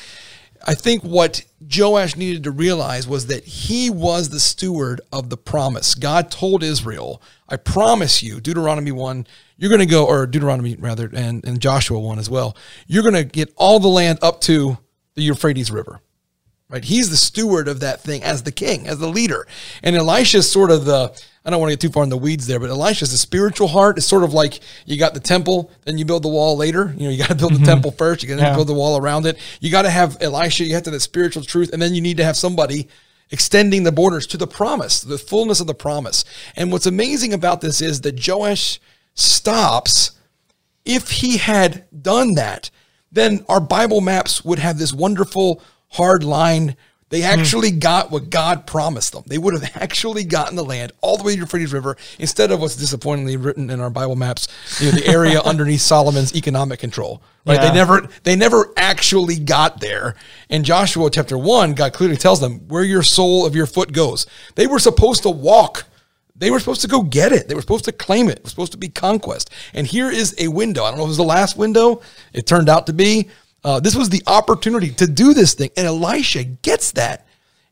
I 0.66 0.74
think 0.74 1.02
what 1.02 1.44
Joash 1.60 2.16
needed 2.16 2.44
to 2.44 2.50
realize 2.50 3.06
was 3.06 3.26
that 3.26 3.44
he 3.44 3.90
was 3.90 4.28
the 4.28 4.40
steward 4.40 5.00
of 5.12 5.30
the 5.30 5.36
promise. 5.36 5.94
God 5.94 6.30
told 6.30 6.62
Israel, 6.62 7.22
"I 7.48 7.56
promise 7.56 8.22
you," 8.22 8.40
Deuteronomy 8.40 8.92
one, 8.92 9.26
you're 9.56 9.70
going 9.70 9.80
to 9.80 9.86
go, 9.86 10.06
or 10.06 10.26
Deuteronomy 10.26 10.76
rather, 10.76 11.10
and 11.12 11.44
and 11.44 11.60
Joshua 11.60 11.98
one 11.98 12.18
as 12.18 12.28
well. 12.28 12.56
You're 12.86 13.02
going 13.02 13.14
to 13.14 13.24
get 13.24 13.52
all 13.56 13.80
the 13.80 13.88
land 13.88 14.18
up 14.22 14.40
to 14.42 14.78
the 15.14 15.22
Euphrates 15.22 15.70
River 15.70 16.00
right? 16.68 16.84
He's 16.84 17.10
the 17.10 17.16
steward 17.16 17.68
of 17.68 17.80
that 17.80 18.00
thing 18.00 18.22
as 18.22 18.42
the 18.42 18.52
king, 18.52 18.86
as 18.86 18.98
the 18.98 19.08
leader. 19.08 19.46
And 19.82 19.96
Elisha's 19.96 20.50
sort 20.50 20.70
of 20.70 20.84
the, 20.84 21.18
I 21.48 21.50
don't 21.50 21.60
want 21.60 21.70
to 21.70 21.76
get 21.76 21.80
too 21.80 21.90
far 21.90 22.02
in 22.02 22.10
the 22.10 22.18
weeds 22.18 22.46
there, 22.46 22.60
but 22.60 22.68
Elisha's 22.68 23.10
the 23.10 23.16
spiritual 23.16 23.68
heart. 23.68 23.96
It's 23.96 24.06
sort 24.06 24.22
of 24.22 24.34
like 24.34 24.60
you 24.84 24.98
got 24.98 25.14
the 25.14 25.20
temple, 25.20 25.70
then 25.86 25.96
you 25.96 26.04
build 26.04 26.22
the 26.22 26.28
wall 26.28 26.58
later. 26.58 26.94
You 26.94 27.04
know, 27.04 27.10
you 27.10 27.16
got 27.16 27.28
to 27.28 27.34
build 27.34 27.52
the 27.52 27.56
mm-hmm. 27.56 27.64
temple 27.64 27.90
first, 27.92 28.22
you 28.22 28.28
got 28.28 28.36
to 28.36 28.42
Yeah. 28.42 28.54
build 28.54 28.68
the 28.68 28.74
wall 28.74 28.98
around 28.98 29.24
it. 29.24 29.38
You 29.58 29.70
got 29.70 29.82
to 29.82 29.90
have 29.90 30.18
Elisha, 30.20 30.64
you 30.64 30.74
have 30.74 30.82
to 30.82 30.90
have 30.90 30.92
that 30.96 31.00
spiritual 31.00 31.42
truth, 31.42 31.70
and 31.72 31.80
then 31.80 31.94
you 31.94 32.02
need 32.02 32.18
to 32.18 32.24
have 32.24 32.36
somebody 32.36 32.86
extending 33.30 33.84
the 33.84 33.92
borders 33.92 34.26
to 34.26 34.36
the 34.36 34.46
promise, 34.46 35.00
the 35.00 35.16
fullness 35.16 35.58
of 35.58 35.66
the 35.66 35.74
promise. 35.74 36.26
And 36.54 36.70
what's 36.70 36.84
amazing 36.84 37.32
about 37.32 37.62
this 37.62 37.80
is 37.80 38.02
that 38.02 38.28
Joash 38.28 38.78
stops 39.14 40.12
if 40.84 41.10
he 41.10 41.38
had 41.38 41.86
done 42.02 42.34
that, 42.34 42.70
then 43.10 43.42
our 43.48 43.60
Bible 43.60 44.02
maps 44.02 44.44
would 44.44 44.58
have 44.58 44.78
this 44.78 44.92
wonderful 44.92 45.62
hard 45.92 46.24
line. 46.24 46.76
They 47.10 47.22
actually 47.22 47.70
got 47.70 48.10
what 48.10 48.28
God 48.28 48.66
promised 48.66 49.12
them. 49.12 49.24
They 49.26 49.38
would 49.38 49.54
have 49.54 49.76
actually 49.82 50.24
gotten 50.24 50.56
the 50.56 50.64
land 50.64 50.92
all 51.00 51.16
the 51.16 51.24
way 51.24 51.32
to 51.32 51.36
the 51.36 51.42
Euphrates 51.42 51.72
River 51.72 51.96
instead 52.18 52.50
of 52.50 52.60
what's 52.60 52.76
disappointingly 52.76 53.36
written 53.36 53.70
in 53.70 53.80
our 53.80 53.90
Bible 53.90 54.16
maps, 54.16 54.48
you 54.80 54.92
know, 54.92 54.98
the 54.98 55.06
area 55.06 55.40
underneath 55.44 55.80
Solomon's 55.80 56.34
economic 56.34 56.80
control. 56.80 57.22
Right? 57.46 57.54
Yeah. 57.54 57.68
They 57.68 57.74
never 57.74 58.08
they 58.24 58.36
never 58.36 58.72
actually 58.76 59.38
got 59.38 59.80
there. 59.80 60.16
In 60.50 60.64
Joshua 60.64 61.10
chapter 61.10 61.38
1, 61.38 61.74
God 61.74 61.92
clearly 61.94 62.16
tells 62.16 62.40
them 62.40 62.68
where 62.68 62.84
your 62.84 63.02
sole 63.02 63.46
of 63.46 63.56
your 63.56 63.66
foot 63.66 63.92
goes. 63.92 64.26
They 64.54 64.66
were 64.66 64.78
supposed 64.78 65.22
to 65.22 65.30
walk 65.30 65.84
they 66.38 66.50
were 66.50 66.60
supposed 66.60 66.82
to 66.82 66.88
go 66.88 67.02
get 67.02 67.32
it. 67.32 67.48
They 67.48 67.54
were 67.54 67.60
supposed 67.60 67.84
to 67.86 67.92
claim 67.92 68.28
it. 68.28 68.38
It 68.38 68.44
was 68.44 68.50
supposed 68.50 68.72
to 68.72 68.78
be 68.78 68.88
conquest. 68.88 69.50
And 69.74 69.86
here 69.86 70.08
is 70.10 70.34
a 70.38 70.48
window. 70.48 70.84
I 70.84 70.90
don't 70.90 70.98
know 70.98 71.04
if 71.04 71.08
it 71.08 71.10
was 71.10 71.16
the 71.16 71.24
last 71.24 71.56
window. 71.56 72.00
It 72.32 72.46
turned 72.46 72.68
out 72.68 72.86
to 72.86 72.92
be. 72.92 73.28
Uh, 73.64 73.80
this 73.80 73.96
was 73.96 74.08
the 74.08 74.22
opportunity 74.26 74.90
to 74.90 75.06
do 75.06 75.34
this 75.34 75.54
thing. 75.54 75.70
And 75.76 75.86
Elisha 75.86 76.44
gets 76.44 76.92
that. 76.92 77.26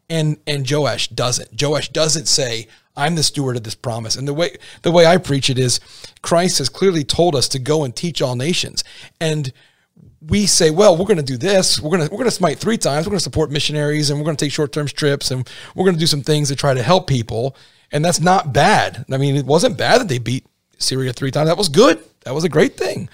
And 0.09 0.39
and 0.47 0.69
Joash 0.71 1.09
doesn't. 1.09 1.61
Joash 1.61 1.89
doesn't 1.89 2.27
say, 2.27 2.69
I'm 2.97 3.17
the 3.17 3.23
steward 3.23 3.57
of 3.57 3.65
this 3.65 3.75
promise. 3.75 4.17
And 4.17 4.27
the 4.27 4.35
way 4.35 4.57
the 4.83 4.93
way 4.93 5.05
I 5.05 5.17
preach 5.17 5.51
it 5.51 5.59
is 5.59 5.81
Christ 6.23 6.59
has 6.59 6.69
clearly 6.69 7.03
told 7.03 7.35
us 7.35 7.49
to 7.49 7.59
go 7.59 7.85
and 7.85 7.95
teach 7.95 8.23
all 8.23 8.37
nations. 8.37 8.85
And 9.21 9.53
we 10.29 10.47
say, 10.47 10.71
well, 10.71 10.97
we're 10.97 11.05
going 11.05 11.19
to 11.19 11.23
do 11.23 11.37
this. 11.37 11.81
We're 11.81 11.91
going 11.91 12.09
to 12.09 12.13
we're 12.13 12.19
going 12.19 12.31
to 12.31 12.37
smite 12.37 12.59
three 12.59 12.79
times. 12.79 13.07
We're 13.07 13.11
going 13.11 13.19
to 13.19 13.25
support 13.25 13.51
missionaries, 13.51 14.11
and 14.11 14.19
we're 14.19 14.25
going 14.25 14.37
to 14.37 14.45
take 14.45 14.53
short 14.53 14.73
term 14.73 14.87
trips, 14.87 15.31
and 15.31 15.49
we're 15.75 15.85
going 15.85 15.97
to 15.97 16.01
do 16.01 16.07
some 16.07 16.23
things 16.23 16.49
to 16.49 16.57
try 16.57 16.75
to 16.75 16.83
help 16.83 17.07
people. 17.07 17.57
And 17.93 18.05
that's 18.05 18.21
not 18.21 18.53
bad. 18.53 19.05
I 19.13 19.17
mean, 19.17 19.37
it 19.37 19.47
wasn't 19.47 19.77
bad 19.77 20.01
that 20.01 20.09
they 20.09 20.19
beat 20.19 20.45
Syria 20.79 21.13
three 21.13 21.31
times. 21.31 21.49
That 21.49 21.59
was 21.59 21.69
good. 21.69 22.01
That 22.25 22.35
was 22.35 22.45
a 22.45 22.49
great 22.49 22.77
thing. 22.77 23.09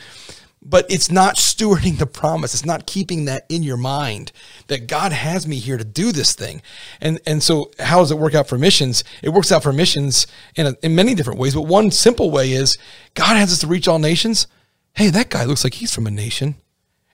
But 0.64 0.86
it's 0.88 1.10
not 1.10 1.36
stewarding 1.36 1.98
the 1.98 2.06
promise. 2.06 2.54
It's 2.54 2.64
not 2.64 2.86
keeping 2.86 3.24
that 3.24 3.44
in 3.48 3.64
your 3.64 3.76
mind 3.76 4.30
that 4.68 4.86
God 4.86 5.12
has 5.12 5.46
me 5.46 5.56
here 5.56 5.76
to 5.76 5.84
do 5.84 6.12
this 6.12 6.34
thing. 6.34 6.62
And 7.00 7.20
and 7.26 7.42
so 7.42 7.72
how 7.80 7.98
does 7.98 8.12
it 8.12 8.18
work 8.18 8.34
out 8.34 8.48
for 8.48 8.56
missions? 8.56 9.02
It 9.22 9.30
works 9.30 9.50
out 9.50 9.64
for 9.64 9.72
missions 9.72 10.26
in 10.54 10.66
a, 10.66 10.76
in 10.82 10.94
many 10.94 11.14
different 11.14 11.40
ways. 11.40 11.54
But 11.54 11.62
one 11.62 11.90
simple 11.90 12.30
way 12.30 12.52
is 12.52 12.78
God 13.14 13.36
has 13.36 13.52
us 13.52 13.58
to 13.60 13.66
reach 13.66 13.88
all 13.88 13.98
nations. 13.98 14.46
Hey, 14.94 15.10
that 15.10 15.30
guy 15.30 15.44
looks 15.44 15.64
like 15.64 15.74
he's 15.74 15.92
from 15.92 16.06
a 16.06 16.10
nation. 16.10 16.54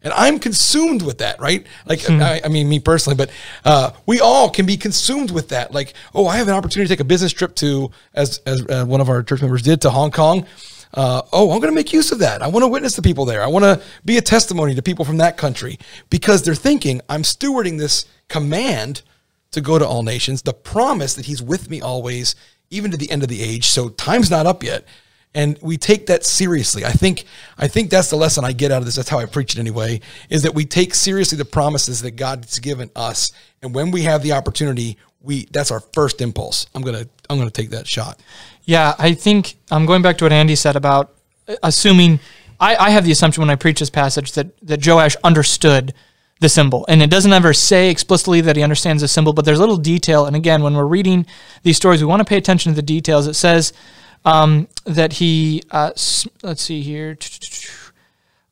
And 0.02 0.12
I'm 0.12 0.38
consumed 0.38 1.02
with 1.02 1.18
that, 1.18 1.40
right? 1.40 1.66
Like, 1.84 2.08
I, 2.08 2.40
I 2.44 2.48
mean, 2.48 2.68
me 2.68 2.78
personally, 2.78 3.16
but 3.16 3.30
uh, 3.64 3.90
we 4.06 4.20
all 4.20 4.48
can 4.48 4.64
be 4.64 4.76
consumed 4.76 5.32
with 5.32 5.48
that. 5.48 5.72
Like, 5.72 5.92
oh, 6.14 6.28
I 6.28 6.36
have 6.36 6.46
an 6.46 6.54
opportunity 6.54 6.86
to 6.86 6.94
take 6.94 7.00
a 7.00 7.04
business 7.04 7.32
trip 7.32 7.56
to, 7.56 7.90
as 8.14 8.38
as 8.46 8.64
uh, 8.68 8.84
one 8.84 9.00
of 9.00 9.08
our 9.08 9.24
church 9.24 9.42
members 9.42 9.62
did, 9.62 9.80
to 9.80 9.90
Hong 9.90 10.12
Kong. 10.12 10.46
Uh, 10.94 11.22
oh, 11.32 11.52
I'm 11.52 11.60
going 11.60 11.72
to 11.72 11.74
make 11.74 11.92
use 11.92 12.12
of 12.12 12.18
that. 12.20 12.42
I 12.42 12.48
want 12.48 12.64
to 12.64 12.68
witness 12.68 12.94
to 12.94 13.02
people 13.02 13.24
there. 13.24 13.42
I 13.42 13.46
want 13.46 13.64
to 13.64 13.80
be 14.04 14.16
a 14.16 14.22
testimony 14.22 14.74
to 14.74 14.82
people 14.82 15.04
from 15.04 15.18
that 15.18 15.36
country 15.36 15.78
because 16.10 16.42
they're 16.42 16.54
thinking 16.54 17.00
I'm 17.08 17.22
stewarding 17.22 17.78
this 17.78 18.06
command 18.28 19.02
to 19.50 19.60
go 19.60 19.78
to 19.78 19.86
all 19.86 20.02
nations, 20.02 20.42
the 20.42 20.54
promise 20.54 21.14
that 21.14 21.26
He's 21.26 21.42
with 21.42 21.70
me 21.70 21.80
always, 21.80 22.34
even 22.70 22.90
to 22.90 22.96
the 22.96 23.10
end 23.10 23.22
of 23.22 23.28
the 23.28 23.42
age. 23.42 23.68
So 23.68 23.88
time's 23.88 24.30
not 24.30 24.46
up 24.46 24.62
yet 24.62 24.84
and 25.34 25.58
we 25.60 25.76
take 25.76 26.06
that 26.06 26.24
seriously. 26.24 26.84
I 26.84 26.90
think 26.90 27.24
I 27.56 27.68
think 27.68 27.90
that's 27.90 28.10
the 28.10 28.16
lesson 28.16 28.44
I 28.44 28.52
get 28.52 28.72
out 28.72 28.78
of 28.78 28.86
this. 28.86 28.96
That's 28.96 29.08
how 29.08 29.18
I 29.18 29.26
preach 29.26 29.54
it 29.54 29.58
anyway. 29.58 30.00
Is 30.30 30.42
that 30.42 30.54
we 30.54 30.64
take 30.64 30.94
seriously 30.94 31.38
the 31.38 31.44
promises 31.44 32.02
that 32.02 32.12
God's 32.12 32.58
given 32.58 32.90
us, 32.96 33.32
and 33.62 33.74
when 33.74 33.90
we 33.90 34.02
have 34.02 34.22
the 34.22 34.32
opportunity, 34.32 34.96
we 35.20 35.46
that's 35.50 35.70
our 35.70 35.80
first 35.92 36.20
impulse. 36.20 36.66
I'm 36.74 36.82
gonna 36.82 37.06
I'm 37.28 37.38
gonna 37.38 37.50
take 37.50 37.70
that 37.70 37.86
shot. 37.86 38.20
Yeah, 38.68 38.94
I 38.98 39.14
think 39.14 39.56
I'm 39.70 39.86
going 39.86 40.02
back 40.02 40.18
to 40.18 40.26
what 40.26 40.32
Andy 40.32 40.54
said 40.54 40.76
about 40.76 41.14
uh, 41.48 41.56
assuming. 41.62 42.20
I, 42.60 42.76
I 42.76 42.90
have 42.90 43.06
the 43.06 43.12
assumption 43.12 43.40
when 43.40 43.48
I 43.48 43.54
preach 43.54 43.80
this 43.80 43.88
passage 43.88 44.32
that 44.32 44.48
that 44.60 44.86
Joash 44.86 45.16
understood 45.24 45.94
the 46.40 46.50
symbol, 46.50 46.84
and 46.86 47.00
it 47.00 47.08
doesn't 47.08 47.32
ever 47.32 47.54
say 47.54 47.88
explicitly 47.88 48.42
that 48.42 48.56
he 48.56 48.62
understands 48.62 49.00
the 49.00 49.08
symbol, 49.08 49.32
but 49.32 49.46
there's 49.46 49.56
a 49.56 49.62
little 49.62 49.78
detail. 49.78 50.26
And 50.26 50.36
again, 50.36 50.62
when 50.62 50.74
we're 50.74 50.84
reading 50.84 51.24
these 51.62 51.78
stories, 51.78 52.02
we 52.02 52.06
want 52.06 52.20
to 52.20 52.26
pay 52.26 52.36
attention 52.36 52.72
to 52.72 52.76
the 52.76 52.82
details. 52.82 53.26
It 53.26 53.36
says 53.36 53.72
um, 54.26 54.68
that 54.84 55.14
he 55.14 55.62
uh, 55.70 55.92
let's 56.42 56.60
see 56.60 56.82
here, 56.82 57.16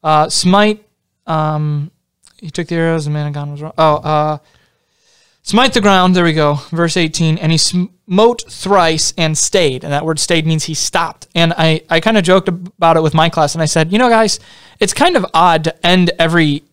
uh, 0.02 0.30
smite. 0.30 0.82
Um, 1.26 1.90
he 2.38 2.48
took 2.48 2.68
the 2.68 2.76
arrows. 2.76 3.04
The 3.04 3.10
man 3.10 3.26
of 3.26 3.34
God 3.34 3.50
was 3.50 3.60
wrong. 3.60 3.74
Oh, 3.76 3.96
uh, 3.96 4.38
Smite 5.46 5.74
the 5.74 5.80
ground, 5.80 6.16
there 6.16 6.24
we 6.24 6.32
go. 6.32 6.54
Verse 6.72 6.96
18, 6.96 7.38
and 7.38 7.52
he 7.52 7.58
smote 7.58 8.42
thrice 8.50 9.14
and 9.16 9.38
stayed. 9.38 9.84
And 9.84 9.92
that 9.92 10.04
word 10.04 10.18
stayed 10.18 10.44
means 10.44 10.64
he 10.64 10.74
stopped. 10.74 11.28
And 11.36 11.54
I, 11.56 11.82
I 11.88 12.00
kind 12.00 12.18
of 12.18 12.24
joked 12.24 12.48
about 12.48 12.96
it 12.96 13.02
with 13.04 13.14
my 13.14 13.28
class 13.28 13.54
and 13.54 13.62
I 13.62 13.66
said, 13.66 13.92
you 13.92 13.98
know, 14.00 14.08
guys, 14.08 14.40
it's 14.80 14.92
kind 14.92 15.16
of 15.16 15.24
odd 15.32 15.62
to 15.62 15.86
end 15.86 16.10
every 16.18 16.64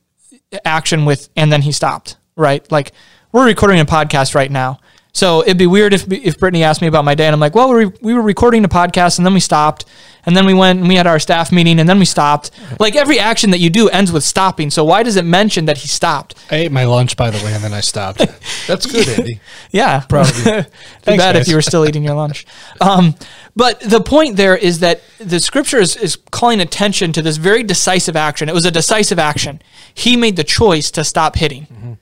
action 0.65 1.05
with, 1.05 1.29
and 1.35 1.53
then 1.53 1.61
he 1.61 1.71
stopped, 1.71 2.17
right? 2.35 2.69
Like, 2.71 2.93
we're 3.31 3.45
recording 3.45 3.79
a 3.79 3.85
podcast 3.85 4.33
right 4.33 4.49
now. 4.49 4.79
So 5.15 5.41
it'd 5.43 5.59
be 5.59 5.67
weird 5.67 5.93
if 5.93 6.11
if 6.11 6.39
Brittany 6.39 6.63
asked 6.63 6.81
me 6.81 6.87
about 6.87 7.05
my 7.05 7.13
day 7.13 7.27
and 7.27 7.33
I'm 7.35 7.39
like, 7.39 7.53
well, 7.53 7.71
we 7.71 7.85
we 8.01 8.13
were 8.15 8.21
recording 8.23 8.65
a 8.65 8.67
podcast 8.69 9.19
and 9.19 9.25
then 9.25 9.33
we 9.35 9.39
stopped 9.39 9.85
and 10.25 10.35
then 10.35 10.47
we 10.47 10.55
went 10.55 10.79
and 10.79 10.87
we 10.87 10.95
had 10.95 11.05
our 11.05 11.19
staff 11.19 11.51
meeting 11.51 11.79
and 11.79 11.87
then 11.87 11.99
we 11.99 12.05
stopped. 12.05 12.49
Like 12.79 12.95
every 12.95 13.19
action 13.19 13.51
that 13.51 13.59
you 13.59 13.69
do 13.69 13.89
ends 13.89 14.11
with 14.11 14.23
stopping. 14.23 14.71
So 14.71 14.83
why 14.83 15.03
does 15.03 15.15
it 15.15 15.23
mention 15.23 15.65
that 15.65 15.77
he 15.77 15.87
stopped? 15.87 16.33
I 16.49 16.55
ate 16.55 16.71
my 16.71 16.85
lunch 16.85 17.15
by 17.15 17.29
the 17.29 17.37
way 17.45 17.53
and 17.53 17.63
then 17.63 17.73
I 17.73 17.81
stopped. 17.81 18.19
That's 18.67 18.87
good, 18.87 19.07
Andy. 19.07 19.39
yeah, 19.71 19.99
proud 19.99 20.31
of 20.31 20.37
you. 20.37 20.43
Too 20.43 20.69
bad 21.05 21.33
guys. 21.35 21.41
if 21.41 21.47
you 21.47 21.55
were 21.55 21.61
still 21.61 21.85
eating 21.87 22.03
your 22.03 22.15
lunch. 22.15 22.47
Um, 22.81 23.13
but 23.55 23.81
the 23.81 24.01
point 24.01 24.35
there 24.35 24.57
is 24.57 24.79
that 24.79 25.01
the 25.19 25.39
scripture 25.39 25.77
is, 25.77 25.95
is 25.95 26.15
calling 26.31 26.59
attention 26.59 27.11
to 27.13 27.21
this 27.21 27.37
very 27.37 27.61
decisive 27.61 28.15
action. 28.15 28.49
It 28.49 28.55
was 28.55 28.65
a 28.65 28.71
decisive 28.71 29.19
action. 29.19 29.61
He 29.93 30.17
made 30.17 30.37
the 30.37 30.43
choice 30.43 30.89
to 30.89 31.03
stop 31.03 31.35
hitting, 31.35 31.67
Mm-hmm. 31.67 31.93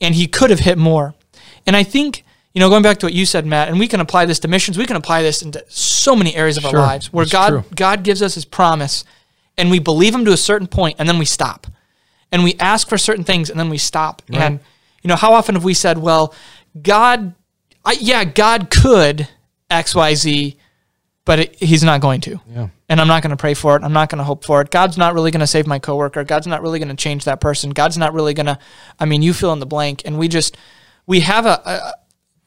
and 0.00 0.14
he 0.14 0.28
could 0.28 0.50
have 0.50 0.60
hit 0.60 0.78
more. 0.78 1.14
And 1.66 1.74
I 1.74 1.82
think 1.82 2.23
you 2.54 2.60
know, 2.60 2.70
going 2.70 2.84
back 2.84 2.98
to 2.98 3.06
what 3.06 3.12
you 3.12 3.26
said, 3.26 3.44
Matt, 3.44 3.68
and 3.68 3.80
we 3.80 3.88
can 3.88 4.00
apply 4.00 4.26
this 4.26 4.38
to 4.40 4.48
missions. 4.48 4.78
We 4.78 4.86
can 4.86 4.94
apply 4.96 5.22
this 5.22 5.42
into 5.42 5.62
so 5.68 6.14
many 6.14 6.36
areas 6.36 6.56
of 6.56 6.62
Sure, 6.62 6.78
our 6.78 6.86
lives 6.86 7.12
where 7.12 7.26
God 7.26 7.48
true. 7.48 7.64
God 7.74 8.04
gives 8.04 8.22
us 8.22 8.36
His 8.36 8.44
promise, 8.44 9.04
and 9.58 9.70
we 9.70 9.80
believe 9.80 10.14
Him 10.14 10.24
to 10.24 10.32
a 10.32 10.36
certain 10.36 10.68
point, 10.68 10.96
and 11.00 11.08
then 11.08 11.18
we 11.18 11.24
stop, 11.24 11.66
and 12.30 12.44
we 12.44 12.54
ask 12.60 12.88
for 12.88 12.96
certain 12.96 13.24
things, 13.24 13.50
and 13.50 13.58
then 13.58 13.70
we 13.70 13.78
stop. 13.78 14.22
And 14.30 14.60
you 15.02 15.08
know, 15.08 15.16
how 15.16 15.34
often 15.34 15.56
have 15.56 15.64
we 15.64 15.74
said, 15.74 15.98
"Well, 15.98 16.32
God, 16.80 17.34
I, 17.84 17.96
yeah, 18.00 18.22
God 18.22 18.70
could 18.70 19.28
X, 19.68 19.92
Y, 19.96 20.14
Z, 20.14 20.56
but 21.24 21.40
it, 21.40 21.56
He's 21.56 21.82
not 21.82 22.00
going 22.00 22.20
to." 22.22 22.40
Yeah. 22.48 22.68
And 22.88 23.00
I'm 23.00 23.08
not 23.08 23.22
going 23.22 23.30
to 23.30 23.36
pray 23.36 23.54
for 23.54 23.76
it. 23.76 23.82
I'm 23.82 23.94
not 23.94 24.10
going 24.10 24.18
to 24.18 24.24
hope 24.24 24.44
for 24.44 24.60
it. 24.60 24.70
God's 24.70 24.96
not 24.96 25.14
really 25.14 25.32
going 25.32 25.40
to 25.40 25.46
save 25.46 25.66
my 25.66 25.80
coworker. 25.80 26.22
God's 26.22 26.46
not 26.46 26.62
really 26.62 26.78
going 26.78 26.90
to 26.90 26.94
change 26.94 27.24
that 27.24 27.40
person. 27.40 27.70
God's 27.70 27.98
not 27.98 28.14
really 28.14 28.34
going 28.34 28.46
to. 28.46 28.58
I 29.00 29.06
mean, 29.06 29.22
you 29.22 29.32
fill 29.32 29.52
in 29.52 29.58
the 29.58 29.66
blank, 29.66 30.02
and 30.04 30.18
we 30.18 30.28
just 30.28 30.56
we 31.06 31.20
have 31.20 31.46
a, 31.46 31.60
a 31.66 31.92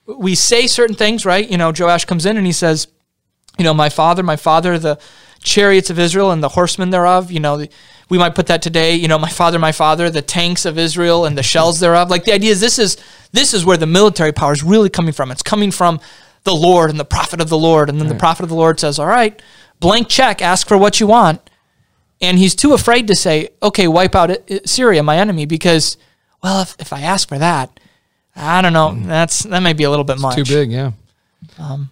we 0.07 0.35
say 0.35 0.67
certain 0.67 0.95
things, 0.95 1.25
right? 1.25 1.47
You 1.47 1.57
know, 1.57 1.71
Joash 1.77 2.05
comes 2.05 2.25
in 2.25 2.37
and 2.37 2.45
he 2.45 2.53
says, 2.53 2.87
you 3.57 3.63
know, 3.63 3.73
my 3.73 3.89
father, 3.89 4.23
my 4.23 4.35
father, 4.35 4.79
the 4.79 4.99
chariots 5.39 5.89
of 5.89 5.99
Israel 5.99 6.31
and 6.31 6.41
the 6.41 6.49
horsemen 6.49 6.89
thereof. 6.89 7.31
You 7.31 7.39
know, 7.39 7.57
the, 7.57 7.69
we 8.09 8.17
might 8.17 8.35
put 8.35 8.47
that 8.47 8.61
today. 8.61 8.95
You 8.95 9.07
know, 9.07 9.19
my 9.19 9.29
father, 9.29 9.59
my 9.59 9.71
father, 9.71 10.09
the 10.09 10.21
tanks 10.21 10.65
of 10.65 10.77
Israel 10.77 11.25
and 11.25 11.37
the 11.37 11.43
shells 11.43 11.79
thereof. 11.79 12.09
Like 12.09 12.25
the 12.25 12.33
idea 12.33 12.51
is 12.51 12.61
this 12.61 12.79
is 12.79 12.97
this 13.31 13.53
is 13.53 13.65
where 13.65 13.77
the 13.77 13.85
military 13.85 14.31
power 14.31 14.53
is 14.53 14.63
really 14.63 14.89
coming 14.89 15.13
from. 15.13 15.31
It's 15.31 15.43
coming 15.43 15.71
from 15.71 15.99
the 16.43 16.55
Lord 16.55 16.89
and 16.89 16.99
the 16.99 17.05
prophet 17.05 17.41
of 17.41 17.49
the 17.49 17.57
Lord. 17.57 17.89
And 17.89 17.99
then 17.99 18.07
the 18.07 18.15
prophet 18.15 18.43
of 18.43 18.49
the 18.49 18.55
Lord 18.55 18.79
says, 18.79 18.99
"All 18.99 19.07
right, 19.07 19.41
blank 19.79 20.07
check. 20.07 20.41
Ask 20.41 20.67
for 20.67 20.77
what 20.77 20.99
you 20.99 21.07
want." 21.07 21.41
And 22.21 22.39
he's 22.39 22.55
too 22.55 22.73
afraid 22.73 23.07
to 23.07 23.15
say, 23.15 23.49
"Okay, 23.61 23.87
wipe 23.87 24.15
out 24.15 24.31
uh, 24.31 24.59
Syria, 24.65 25.03
my 25.03 25.17
enemy," 25.17 25.45
because, 25.45 25.97
well, 26.41 26.61
if, 26.61 26.75
if 26.79 26.93
I 26.93 27.01
ask 27.01 27.27
for 27.27 27.37
that, 27.37 27.79
I 28.37 28.61
don't 28.61 28.73
know. 28.73 28.95
That's 28.95 29.43
that 29.43 29.61
might 29.61 29.77
be 29.77 29.83
a 29.83 29.89
little 29.89 30.05
bit 30.05 30.19
much. 30.19 30.35
Too 30.35 30.43
big, 30.45 30.71
yeah. 30.71 30.91
Um, 31.57 31.89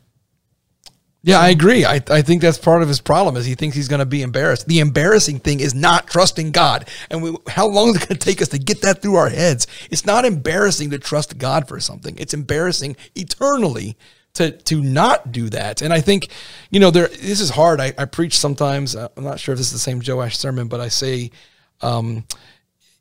yeah, 1.25 1.39
I 1.39 1.49
agree. 1.49 1.86
I, 1.86 1.95
I 2.12 2.21
think 2.21 2.43
that's 2.43 2.60
part 2.60 2.84
of 2.84 2.88
his 2.88 3.01
problem 3.01 3.36
is 3.36 3.47
he 3.47 3.55
thinks 3.55 3.75
he's 3.75 3.88
going 3.88 3.99
to 3.99 4.05
be 4.05 4.21
embarrassed. 4.21 4.67
The 4.67 4.79
embarrassing 4.79 5.39
thing 5.39 5.60
is 5.60 5.73
not 5.73 6.05
trusting 6.05 6.51
God. 6.51 6.88
And 7.10 7.23
we, 7.23 7.36
how 7.47 7.65
long 7.65 7.89
is 7.89 7.95
it 7.95 8.08
going 8.08 8.19
to 8.19 8.23
take 8.23 8.43
us 8.43 8.49
to 8.49 8.60
get 8.60 8.84
that 8.84 9.01
through 9.01 9.15
our 9.15 9.29
heads? 9.29 9.65
It's 9.89 10.05
not 10.05 10.23
embarrassing 10.23 10.91
to 10.91 10.99
trust 10.99 11.39
God 11.39 11.67
for 11.67 11.79
something. 11.79 12.15
It's 12.19 12.36
embarrassing 12.36 12.95
eternally 13.15 13.97
to 14.36 14.51
to 14.51 14.84
not 14.84 15.31
do 15.31 15.49
that. 15.49 15.81
And 15.81 15.91
I 15.91 15.99
think, 16.01 16.29
you 16.69 16.79
know, 16.79 16.91
there 16.91 17.08
this 17.08 17.39
is 17.39 17.49
hard. 17.49 17.81
I, 17.81 17.93
I 17.97 18.05
preach 18.05 18.38
sometimes. 18.38 18.95
uh, 18.95 19.08
I'm 19.17 19.23
not 19.23 19.39
sure 19.39 19.53
if 19.53 19.58
this 19.58 19.67
is 19.67 19.73
the 19.73 19.79
same 19.79 20.01
Joash 20.05 20.38
sermon, 20.38 20.67
but 20.67 20.79
I 20.79 20.89
say, 20.89 21.31
um, 21.81 22.23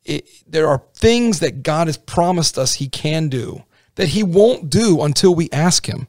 it, 0.05 0.29
there 0.47 0.69
are 0.69 0.83
things 0.95 1.41
that 1.41 1.63
God 1.63 1.87
has 1.87 1.97
promised 1.97 2.59
us 2.59 2.75
He 2.75 2.89
can 2.89 3.29
do 3.29 3.65
that 3.95 4.09
He 4.09 4.23
won't 4.23 4.71
do 4.71 5.03
until 5.03 5.35
we 5.35 5.49
ask 5.51 5.87
Him. 5.87 6.09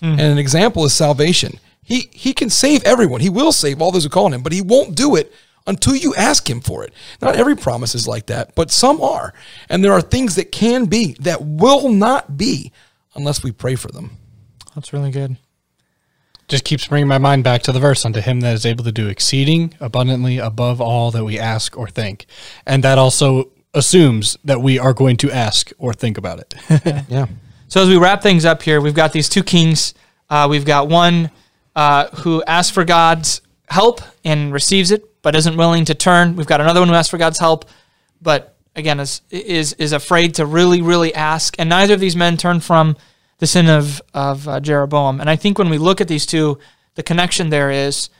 Hmm. 0.00 0.12
And 0.12 0.20
an 0.20 0.38
example 0.38 0.84
is 0.84 0.92
salvation. 0.92 1.58
He 1.82 2.08
He 2.12 2.32
can 2.32 2.50
save 2.50 2.84
everyone. 2.84 3.20
He 3.20 3.30
will 3.30 3.52
save 3.52 3.80
all 3.80 3.90
those 3.90 4.04
who 4.04 4.10
call 4.10 4.26
on 4.26 4.34
Him, 4.34 4.42
but 4.42 4.52
He 4.52 4.62
won't 4.62 4.94
do 4.94 5.16
it 5.16 5.32
until 5.66 5.96
you 5.96 6.14
ask 6.14 6.48
Him 6.48 6.60
for 6.60 6.84
it. 6.84 6.92
Not 7.20 7.36
every 7.36 7.56
promise 7.56 7.94
is 7.94 8.06
like 8.06 8.26
that, 8.26 8.54
but 8.54 8.70
some 8.70 9.00
are. 9.00 9.34
And 9.68 9.84
there 9.84 9.92
are 9.92 10.00
things 10.00 10.36
that 10.36 10.52
can 10.52 10.86
be 10.86 11.16
that 11.20 11.42
will 11.42 11.90
not 11.90 12.36
be 12.36 12.72
unless 13.14 13.42
we 13.42 13.52
pray 13.52 13.74
for 13.74 13.88
them. 13.88 14.12
That's 14.74 14.92
really 14.92 15.10
good. 15.10 15.36
Just 16.48 16.64
keeps 16.64 16.86
bringing 16.86 17.08
my 17.08 17.18
mind 17.18 17.44
back 17.44 17.62
to 17.62 17.72
the 17.72 17.80
verse 17.80 18.04
unto 18.04 18.20
him 18.20 18.40
that 18.40 18.54
is 18.54 18.64
able 18.64 18.84
to 18.84 18.92
do 18.92 19.06
exceeding 19.08 19.74
abundantly 19.80 20.38
above 20.38 20.80
all 20.80 21.10
that 21.10 21.24
we 21.24 21.38
ask 21.38 21.76
or 21.76 21.88
think. 21.88 22.26
And 22.66 22.82
that 22.84 22.98
also 22.98 23.50
assumes 23.74 24.38
that 24.44 24.60
we 24.62 24.78
are 24.78 24.92
going 24.94 25.16
to 25.18 25.30
ask 25.30 25.70
or 25.78 25.92
think 25.92 26.18
about 26.18 26.40
it. 26.40 26.54
Yeah. 27.08 27.26
So 27.68 27.82
as 27.82 27.88
we 27.88 27.98
wrap 27.98 28.22
things 28.22 28.46
up 28.46 28.62
here, 28.62 28.80
we've 28.80 28.94
got 28.94 29.12
these 29.12 29.28
two 29.28 29.42
kings. 29.42 29.92
Uh, 30.30 30.46
we've 30.48 30.64
got 30.64 30.88
one 30.88 31.30
uh, 31.76 32.08
who 32.08 32.42
asks 32.44 32.72
for 32.72 32.82
God's 32.84 33.42
help 33.68 34.00
and 34.24 34.52
receives 34.54 34.90
it, 34.90 35.22
but 35.22 35.36
isn't 35.36 35.56
willing 35.56 35.84
to 35.84 35.94
turn. 35.94 36.34
We've 36.34 36.46
got 36.46 36.62
another 36.62 36.80
one 36.80 36.88
who 36.88 36.94
asks 36.94 37.10
for 37.10 37.18
God's 37.18 37.38
help, 37.38 37.66
but 38.22 38.56
again 38.74 39.00
is 39.00 39.20
is 39.30 39.74
is 39.74 39.92
afraid 39.92 40.36
to 40.36 40.46
really 40.46 40.80
really 40.80 41.14
ask. 41.14 41.56
And 41.58 41.68
neither 41.68 41.94
of 41.94 42.00
these 42.00 42.16
men 42.16 42.36
turn 42.36 42.60
from 42.60 42.96
the 43.38 43.46
sin 43.46 43.68
of 43.68 44.00
of 44.14 44.46
uh, 44.46 44.60
Jeroboam. 44.60 45.20
And 45.20 45.30
I 45.30 45.36
think 45.36 45.58
when 45.58 45.70
we 45.70 45.78
look 45.78 46.00
at 46.00 46.08
these 46.08 46.26
two, 46.26 46.58
the 46.94 47.02
connection 47.02 47.50
there 47.50 47.70
is 47.70 48.10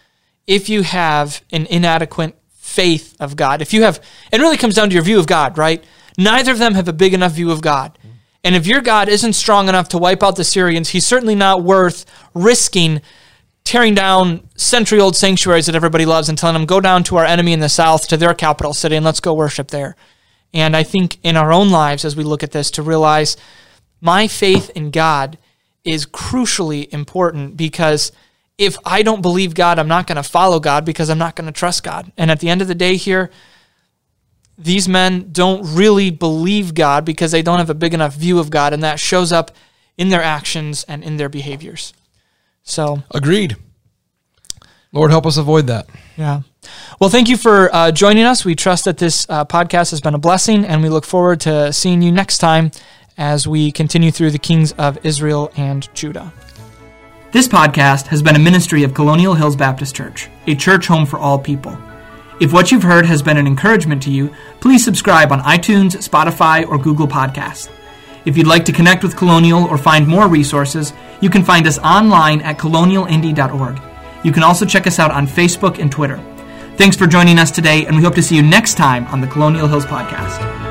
if 0.46 0.68
you 0.68 0.82
have 0.82 1.42
an 1.52 1.66
inadequate 1.66 2.36
faith 2.50 3.14
of 3.20 3.36
God, 3.36 3.60
if 3.60 3.72
you 3.72 3.82
have, 3.82 4.02
it 4.32 4.40
really 4.40 4.56
comes 4.56 4.74
down 4.74 4.88
to 4.88 4.94
your 4.94 5.04
view 5.04 5.18
of 5.18 5.26
God, 5.26 5.58
right? 5.58 5.84
Neither 6.16 6.52
of 6.52 6.58
them 6.58 6.74
have 6.74 6.88
a 6.88 6.92
big 6.92 7.14
enough 7.14 7.32
view 7.32 7.50
of 7.50 7.60
God. 7.60 7.98
And 8.44 8.54
if 8.54 8.66
your 8.66 8.80
God 8.80 9.08
isn't 9.08 9.34
strong 9.34 9.68
enough 9.68 9.88
to 9.90 9.98
wipe 9.98 10.22
out 10.22 10.36
the 10.36 10.44
Syrians, 10.44 10.90
he's 10.90 11.06
certainly 11.06 11.34
not 11.34 11.62
worth 11.62 12.06
risking 12.34 13.02
tearing 13.68 13.94
down 13.94 14.48
century 14.56 14.98
old 14.98 15.14
sanctuaries 15.14 15.66
that 15.66 15.74
everybody 15.74 16.06
loves 16.06 16.30
and 16.30 16.38
telling 16.38 16.54
them, 16.54 16.64
go 16.64 16.80
down 16.80 17.04
to 17.04 17.16
our 17.18 17.26
enemy 17.26 17.52
in 17.52 17.60
the 17.60 17.68
south, 17.68 18.08
to 18.08 18.16
their 18.16 18.32
capital 18.32 18.72
city, 18.72 18.96
and 18.96 19.04
let's 19.04 19.20
go 19.20 19.34
worship 19.34 19.68
there. 19.68 19.94
And 20.54 20.74
I 20.74 20.82
think 20.82 21.18
in 21.22 21.36
our 21.36 21.52
own 21.52 21.70
lives, 21.70 22.06
as 22.06 22.16
we 22.16 22.24
look 22.24 22.42
at 22.42 22.52
this, 22.52 22.70
to 22.72 22.82
realize 22.82 23.36
my 24.00 24.28
faith 24.28 24.70
in 24.70 24.90
God 24.90 25.38
is 25.84 26.06
crucially 26.06 26.88
important 26.92 27.56
because 27.56 28.12
if 28.58 28.76
I 28.84 29.02
don't 29.02 29.22
believe 29.22 29.54
God, 29.54 29.78
I'm 29.78 29.88
not 29.88 30.06
going 30.06 30.16
to 30.16 30.22
follow 30.22 30.60
God 30.60 30.84
because 30.84 31.08
I'm 31.08 31.18
not 31.18 31.36
going 31.36 31.46
to 31.46 31.52
trust 31.52 31.82
God. 31.84 32.12
And 32.16 32.30
at 32.30 32.40
the 32.40 32.48
end 32.48 32.60
of 32.60 32.68
the 32.68 32.74
day, 32.74 32.96
here, 32.96 33.30
these 34.58 34.88
men 34.88 35.30
don't 35.30 35.62
really 35.76 36.10
believe 36.10 36.74
God 36.74 37.04
because 37.04 37.30
they 37.30 37.42
don't 37.42 37.58
have 37.58 37.70
a 37.70 37.74
big 37.74 37.94
enough 37.94 38.14
view 38.14 38.40
of 38.40 38.50
God, 38.50 38.72
and 38.72 38.82
that 38.82 38.98
shows 38.98 39.30
up 39.32 39.52
in 39.96 40.08
their 40.08 40.22
actions 40.22 40.84
and 40.88 41.04
in 41.04 41.16
their 41.16 41.28
behaviors. 41.28 41.92
So, 42.64 43.04
Agreed. 43.12 43.56
Lord, 44.92 45.10
help 45.10 45.26
us 45.26 45.36
avoid 45.36 45.66
that. 45.68 45.86
yeah. 46.16 46.42
Well, 47.00 47.10
thank 47.10 47.28
you 47.28 47.36
for 47.36 47.72
uh, 47.74 47.92
joining 47.92 48.24
us. 48.24 48.44
We 48.44 48.54
trust 48.56 48.84
that 48.86 48.98
this 48.98 49.26
uh, 49.28 49.44
podcast 49.44 49.90
has 49.90 50.00
been 50.00 50.14
a 50.14 50.18
blessing, 50.18 50.64
and 50.64 50.82
we 50.82 50.88
look 50.88 51.04
forward 51.04 51.40
to 51.42 51.72
seeing 51.72 52.02
you 52.02 52.10
next 52.10 52.38
time 52.38 52.72
as 53.18 53.46
we 53.46 53.70
continue 53.70 54.10
through 54.10 54.30
the 54.30 54.38
kings 54.38 54.72
of 54.72 55.04
Israel 55.04 55.52
and 55.56 55.92
Judah. 55.94 56.32
This 57.32 57.48
podcast 57.48 58.06
has 58.06 58.22
been 58.22 58.36
a 58.36 58.38
ministry 58.38 58.84
of 58.84 58.94
Colonial 58.94 59.34
Hills 59.34 59.56
Baptist 59.56 59.94
Church, 59.94 60.30
a 60.46 60.54
church 60.54 60.86
home 60.86 61.04
for 61.04 61.18
all 61.18 61.38
people. 61.38 61.76
If 62.40 62.52
what 62.52 62.70
you've 62.70 62.84
heard 62.84 63.04
has 63.04 63.20
been 63.20 63.36
an 63.36 63.46
encouragement 63.46 64.02
to 64.04 64.10
you, 64.10 64.32
please 64.60 64.84
subscribe 64.84 65.32
on 65.32 65.40
iTunes, 65.40 65.96
Spotify, 66.08 66.66
or 66.66 66.78
Google 66.78 67.08
Podcasts. 67.08 67.68
If 68.24 68.36
you'd 68.36 68.46
like 68.46 68.64
to 68.66 68.72
connect 68.72 69.02
with 69.02 69.16
Colonial 69.16 69.64
or 69.64 69.76
find 69.76 70.06
more 70.06 70.28
resources, 70.28 70.92
you 71.20 71.30
can 71.30 71.44
find 71.44 71.66
us 71.66 71.78
online 71.78 72.40
at 72.42 72.58
colonialindy.org. 72.58 73.80
You 74.24 74.32
can 74.32 74.42
also 74.42 74.64
check 74.64 74.86
us 74.86 74.98
out 74.98 75.10
on 75.10 75.26
Facebook 75.26 75.78
and 75.78 75.90
Twitter. 75.90 76.22
Thanks 76.76 76.96
for 76.96 77.06
joining 77.06 77.38
us 77.38 77.50
today, 77.50 77.86
and 77.86 77.96
we 77.96 78.02
hope 78.02 78.14
to 78.14 78.22
see 78.22 78.36
you 78.36 78.42
next 78.42 78.74
time 78.74 79.06
on 79.08 79.20
the 79.20 79.26
Colonial 79.26 79.66
Hills 79.66 79.86
Podcast. 79.86 80.67